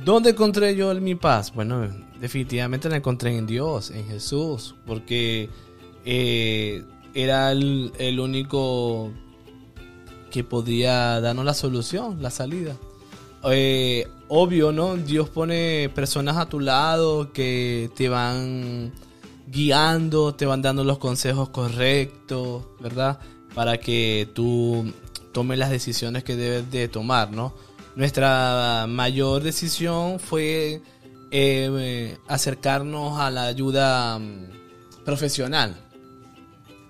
¿Dónde 0.03 0.31
encontré 0.31 0.75
yo 0.75 0.93
mi 0.95 1.15
paz? 1.15 1.53
Bueno, 1.53 1.87
definitivamente 2.19 2.89
la 2.89 2.97
encontré 2.97 3.35
en 3.35 3.47
Dios, 3.47 3.91
en 3.91 4.05
Jesús, 4.07 4.75
porque 4.85 5.49
eh, 6.09 6.85
era 7.13 7.51
el, 7.51 7.91
el 7.99 8.21
único 8.21 9.11
que 10.31 10.45
podía 10.45 11.19
darnos 11.19 11.43
la 11.43 11.53
solución, 11.53 12.21
la 12.21 12.31
salida. 12.31 12.77
Eh, 13.43 14.07
obvio, 14.29 14.71
¿no? 14.71 14.95
Dios 14.95 15.27
pone 15.27 15.89
personas 15.93 16.37
a 16.37 16.47
tu 16.47 16.61
lado 16.61 17.33
que 17.33 17.91
te 17.95 18.07
van 18.07 18.93
guiando, 19.47 20.33
te 20.33 20.45
van 20.45 20.61
dando 20.61 20.85
los 20.85 20.97
consejos 20.97 21.49
correctos, 21.49 22.63
¿verdad? 22.79 23.19
Para 23.53 23.77
que 23.77 24.29
tú 24.33 24.93
tomes 25.33 25.57
las 25.57 25.69
decisiones 25.69 26.23
que 26.23 26.37
debes 26.37 26.71
de 26.71 26.87
tomar, 26.87 27.31
¿no? 27.31 27.53
Nuestra 27.97 28.85
mayor 28.87 29.43
decisión 29.43 30.21
fue 30.21 30.81
eh, 31.31 32.17
acercarnos 32.29 33.19
a 33.19 33.29
la 33.29 33.43
ayuda 33.43 34.19
mm, 34.19 35.03
profesional. 35.03 35.86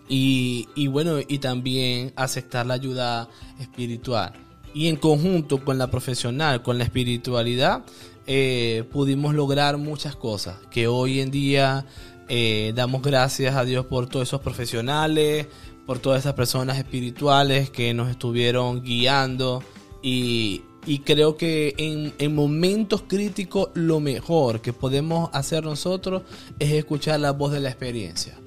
Y, 0.10 0.88
bueno, 0.88 1.20
y 1.28 1.40
también 1.40 2.14
aceptar 2.16 2.66
la 2.66 2.76
ayuda 2.76 3.30
espiritual. 3.60 4.34
Y 4.74 4.88
en 4.88 4.96
conjunto 4.96 5.64
con 5.64 5.78
la 5.78 5.90
profesional, 5.90 6.62
con 6.62 6.78
la 6.78 6.84
espiritualidad, 6.84 7.84
eh, 8.26 8.84
pudimos 8.92 9.34
lograr 9.34 9.78
muchas 9.78 10.16
cosas. 10.16 10.58
Que 10.72 10.88
hoy 10.88 11.20
en 11.20 11.32
día 11.32 11.86
eh, 12.30 12.74
damos 12.76 13.02
gracias 13.02 13.56
a 13.56 13.66
Dios 13.66 13.86
por 13.86 14.08
todos 14.08 14.28
esos 14.28 14.42
profesionales, 14.42 15.48
por 15.86 16.00
todas 16.00 16.20
esas 16.20 16.34
personas 16.34 16.78
espirituales 16.78 17.70
que 17.70 17.94
nos 17.94 18.10
estuvieron 18.10 18.84
guiando. 18.84 19.64
Y, 20.02 20.62
y 20.86 21.00
creo 21.00 21.36
que 21.36 21.74
en, 21.78 22.14
en 22.18 22.34
momentos 22.34 23.04
críticos 23.08 23.70
lo 23.74 24.00
mejor 24.00 24.62
que 24.62 24.72
podemos 24.72 25.30
hacer 25.34 25.66
nosotros 25.66 26.24
es 26.60 26.72
escuchar 26.72 27.20
la 27.20 27.32
voz 27.32 27.52
de 27.52 27.60
la 27.60 27.70
experiencia. 27.70 28.38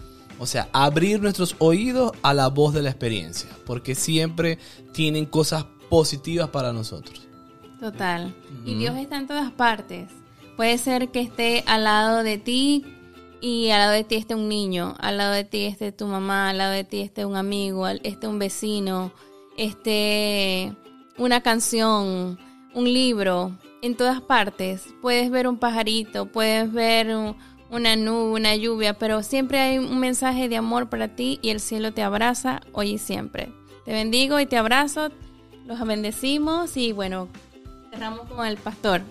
O 0.41 0.47
sea, 0.47 0.69
abrir 0.73 1.21
nuestros 1.23 1.55
oídos 1.59 2.13
a 2.23 2.35
la 2.35 2.49
voz 2.49 2.75
de 2.75 2.83
la 2.83 2.89
experiencia, 2.91 3.49
porque 3.67 3.95
siempre 3.95 4.59
tienen 4.93 5.27
cosas 5.27 5.67
positivas 5.89 6.49
para 6.49 6.73
nosotros. 6.73 7.29
Total. 7.79 8.35
Y 8.65 8.75
Dios 8.75 8.97
está 8.97 9.19
en 9.19 9.27
todas 9.27 9.53
partes. 9.53 10.09
Puede 10.57 10.77
ser 10.79 11.11
que 11.11 11.21
esté 11.21 11.63
al 11.67 11.85
lado 11.85 12.23
de 12.23 12.39
ti 12.39 12.85
y 13.41 13.71
al 13.71 13.81
lado 13.81 13.93
de 13.93 14.05
ti 14.05 14.17
esté 14.17 14.35
un 14.35 14.49
niño, 14.49 14.95
al 14.99 15.19
lado 15.19 15.33
de 15.35 15.45
ti 15.45 15.65
esté 15.65 15.93
tu 15.93 16.07
mamá, 16.07 16.51
al 16.51 16.59
lado 16.59 16.73
de 16.73 16.85
ti 16.85 17.01
esté 17.01 17.25
un 17.25 17.37
amigo, 17.37 17.87
esté 17.87 18.27
un 18.27 18.39
vecino, 18.39 19.13
esté 19.57 20.75
una 21.19 21.43
canción, 21.43 22.39
un 22.75 22.85
libro, 22.85 23.53
en 23.83 23.97
todas 23.97 24.21
partes. 24.21 24.87
Puedes 25.01 25.31
ver 25.31 25.49
un 25.49 25.59
pajarito, 25.59 26.27
puedes 26.27 26.71
ver 26.73 27.15
un- 27.17 27.37
una 27.71 27.97
nube, 27.97 28.33
una 28.33 28.57
lluvia, 28.57 28.95
pero 28.95 29.23
siempre 29.23 29.61
hay 29.61 29.79
un 29.79 29.99
mensaje 30.01 30.49
de 30.49 30.57
amor 30.57 30.89
para 30.89 31.09
ti 31.09 31.39
y 31.43 31.51
el 31.51 31.61
cielo 31.61 31.93
te 31.93 32.03
abraza 32.03 32.61
hoy 32.73 32.93
y 32.93 32.99
siempre. 32.99 33.53
Te 33.85 33.93
bendigo 33.93 34.41
y 34.41 34.47
te 34.47 34.57
abrazo, 34.57 35.11
los 35.67 35.81
bendecimos 35.87 36.77
y 36.77 36.93
bueno, 36.93 37.29
cerramos 37.91 38.29
con 38.29 38.47
el 38.47 38.57
pastor. 38.57 39.03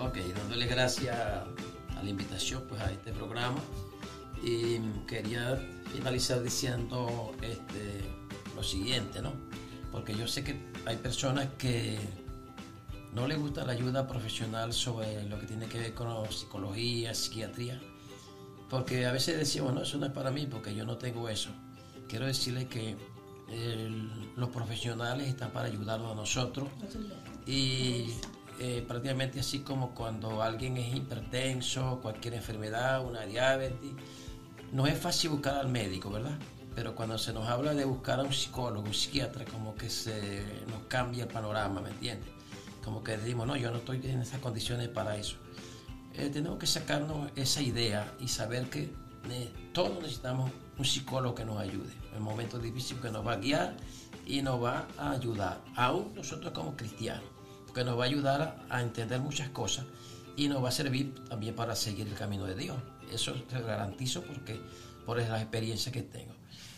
Ok, 0.00 0.18
dándole 0.36 0.66
gracias 0.66 1.16
a 1.16 2.02
la 2.02 2.08
invitación 2.08 2.62
pues, 2.68 2.80
a 2.80 2.90
este 2.90 3.12
programa. 3.12 3.58
Y 4.42 4.78
quería 5.06 5.58
finalizar 5.92 6.42
diciendo 6.42 7.32
este, 7.42 8.02
lo 8.54 8.62
siguiente, 8.62 9.22
¿no? 9.22 9.32
Porque 9.90 10.14
yo 10.14 10.28
sé 10.28 10.44
que 10.44 10.60
hay 10.84 10.96
personas 10.96 11.48
que 11.58 11.98
no 13.16 13.26
les 13.26 13.38
gusta 13.38 13.64
la 13.64 13.72
ayuda 13.72 14.06
profesional 14.06 14.74
sobre 14.74 15.24
lo 15.24 15.40
que 15.40 15.46
tiene 15.46 15.66
que 15.68 15.78
ver 15.78 15.94
con 15.94 16.30
psicología, 16.30 17.14
psiquiatría. 17.14 17.80
Porque 18.68 19.06
a 19.06 19.12
veces 19.12 19.38
decimos, 19.38 19.72
no, 19.72 19.80
eso 19.80 19.96
no 19.96 20.04
es 20.04 20.12
para 20.12 20.30
mí 20.30 20.46
porque 20.46 20.74
yo 20.74 20.84
no 20.84 20.98
tengo 20.98 21.26
eso. 21.30 21.48
Quiero 22.08 22.26
decirles 22.26 22.66
que 22.66 22.94
los 24.36 24.50
profesionales 24.50 25.28
están 25.28 25.50
para 25.50 25.68
ayudarnos 25.68 26.12
a 26.12 26.14
nosotros 26.14 26.68
y 27.46 28.10
eh, 28.58 28.84
prácticamente 28.86 29.40
así 29.40 29.60
como 29.60 29.94
cuando 29.94 30.42
alguien 30.42 30.76
es 30.76 30.94
hipertenso, 30.94 32.00
cualquier 32.02 32.34
enfermedad, 32.34 33.02
una 33.02 33.22
diabetes, 33.22 33.92
no 34.72 34.86
es 34.86 34.98
fácil 34.98 35.30
buscar 35.30 35.54
al 35.54 35.68
médico, 35.68 36.10
¿verdad? 36.10 36.38
Pero 36.74 36.94
cuando 36.94 37.16
se 37.16 37.32
nos 37.32 37.48
habla 37.48 37.72
de 37.72 37.86
buscar 37.86 38.20
a 38.20 38.24
un 38.24 38.32
psicólogo, 38.34 38.86
un 38.86 38.92
psiquiatra, 38.92 39.46
como 39.46 39.74
que 39.74 39.88
se 39.88 40.44
nos 40.68 40.82
cambia 40.88 41.24
el 41.24 41.30
panorama, 41.30 41.80
¿me 41.80 41.88
entiendes? 41.88 42.35
Como 42.86 43.02
que 43.02 43.16
decimos, 43.16 43.48
no, 43.48 43.56
yo 43.56 43.72
no 43.72 43.78
estoy 43.78 44.00
en 44.04 44.20
esas 44.20 44.38
condiciones 44.38 44.86
para 44.86 45.16
eso. 45.16 45.38
Eh, 46.14 46.30
tenemos 46.32 46.56
que 46.60 46.68
sacarnos 46.68 47.32
esa 47.34 47.60
idea 47.60 48.14
y 48.20 48.28
saber 48.28 48.70
que 48.70 48.92
eh, 49.28 49.52
todos 49.72 50.00
necesitamos 50.00 50.52
un 50.78 50.84
psicólogo 50.84 51.34
que 51.34 51.44
nos 51.44 51.58
ayude 51.58 51.92
en 52.16 52.22
momentos 52.22 52.62
difíciles, 52.62 53.02
que 53.02 53.10
nos 53.10 53.26
va 53.26 53.32
a 53.32 53.36
guiar 53.38 53.76
y 54.24 54.40
nos 54.40 54.62
va 54.62 54.86
a 54.98 55.10
ayudar, 55.10 55.60
aún 55.74 56.14
nosotros 56.14 56.52
como 56.52 56.76
cristianos, 56.76 57.24
que 57.74 57.82
nos 57.82 57.98
va 57.98 58.04
a 58.04 58.06
ayudar 58.06 58.64
a, 58.70 58.80
entender 58.80 59.18
muchas 59.18 59.48
cosas 59.48 59.84
y 60.36 60.46
nos 60.46 60.62
va 60.62 60.68
a 60.68 60.72
servir 60.72 61.12
también 61.28 61.56
para 61.56 61.74
seguir 61.74 62.06
el 62.06 62.14
camino 62.14 62.44
de 62.44 62.54
Dios. 62.54 62.76
Eso 63.12 63.32
te 63.32 63.60
garantizo 63.62 64.22
porque 64.22 64.60
por 65.04 65.18
las 65.18 65.42
experiencias 65.42 65.92
que 65.92 66.02
tengo. 66.02 66.34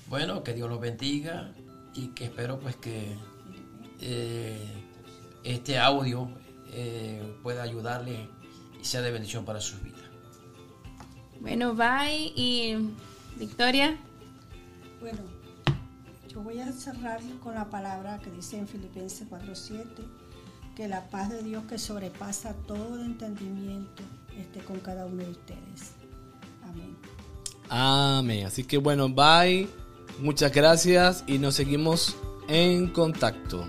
Bueno, 0.09 0.43
que 0.43 0.55
Dios 0.55 0.71
los 0.71 0.81
bendiga 0.81 1.53
y 1.93 2.09
que 2.09 2.25
espero 2.25 2.59
pues 2.59 2.77
que 2.77 3.15
eh, 4.01 4.88
este 5.45 5.79
audio 5.79 6.29
eh, 6.73 7.23
pueda 7.43 7.63
ayudarle 7.63 8.29
y 8.81 8.85
sea 8.85 9.01
de 9.01 9.11
bendición 9.11 9.45
para 9.45 9.61
sus 9.61 9.83
vidas. 9.83 10.01
Bueno, 11.41 11.75
bye 11.75 12.33
y 12.35 12.77
Victoria. 13.37 13.97
Bueno, 15.01 15.21
yo 16.29 16.43
voy 16.43 16.61
a 16.61 16.73
cerrar 16.73 17.21
con 17.43 17.55
la 17.55 17.71
palabra 17.71 18.19
que 18.19 18.31
dice 18.31 18.59
en 18.59 18.67
Filipenses 18.67 19.29
4:7, 19.29 19.85
que 20.75 20.89
la 20.89 21.09
paz 21.09 21.31
de 21.31 21.43
Dios 21.43 21.65
que 21.69 21.79
sobrepasa 21.79 22.55
todo 22.67 23.03
entendimiento 23.03 24.03
esté 24.37 24.61
con 24.61 24.81
cada 24.81 25.07
uno 25.07 25.23
de 25.23 25.31
ustedes. 25.31 25.93
Amén. 26.63 26.97
Amén. 27.69 28.47
Así 28.47 28.65
que 28.65 28.79
bueno, 28.79 29.09
bye. 29.09 29.69
Muchas 30.21 30.53
gracias 30.53 31.23
y 31.29 31.39
nos 31.39 31.55
seguimos 31.55 32.17
en 32.49 32.89
contacto. 32.89 33.65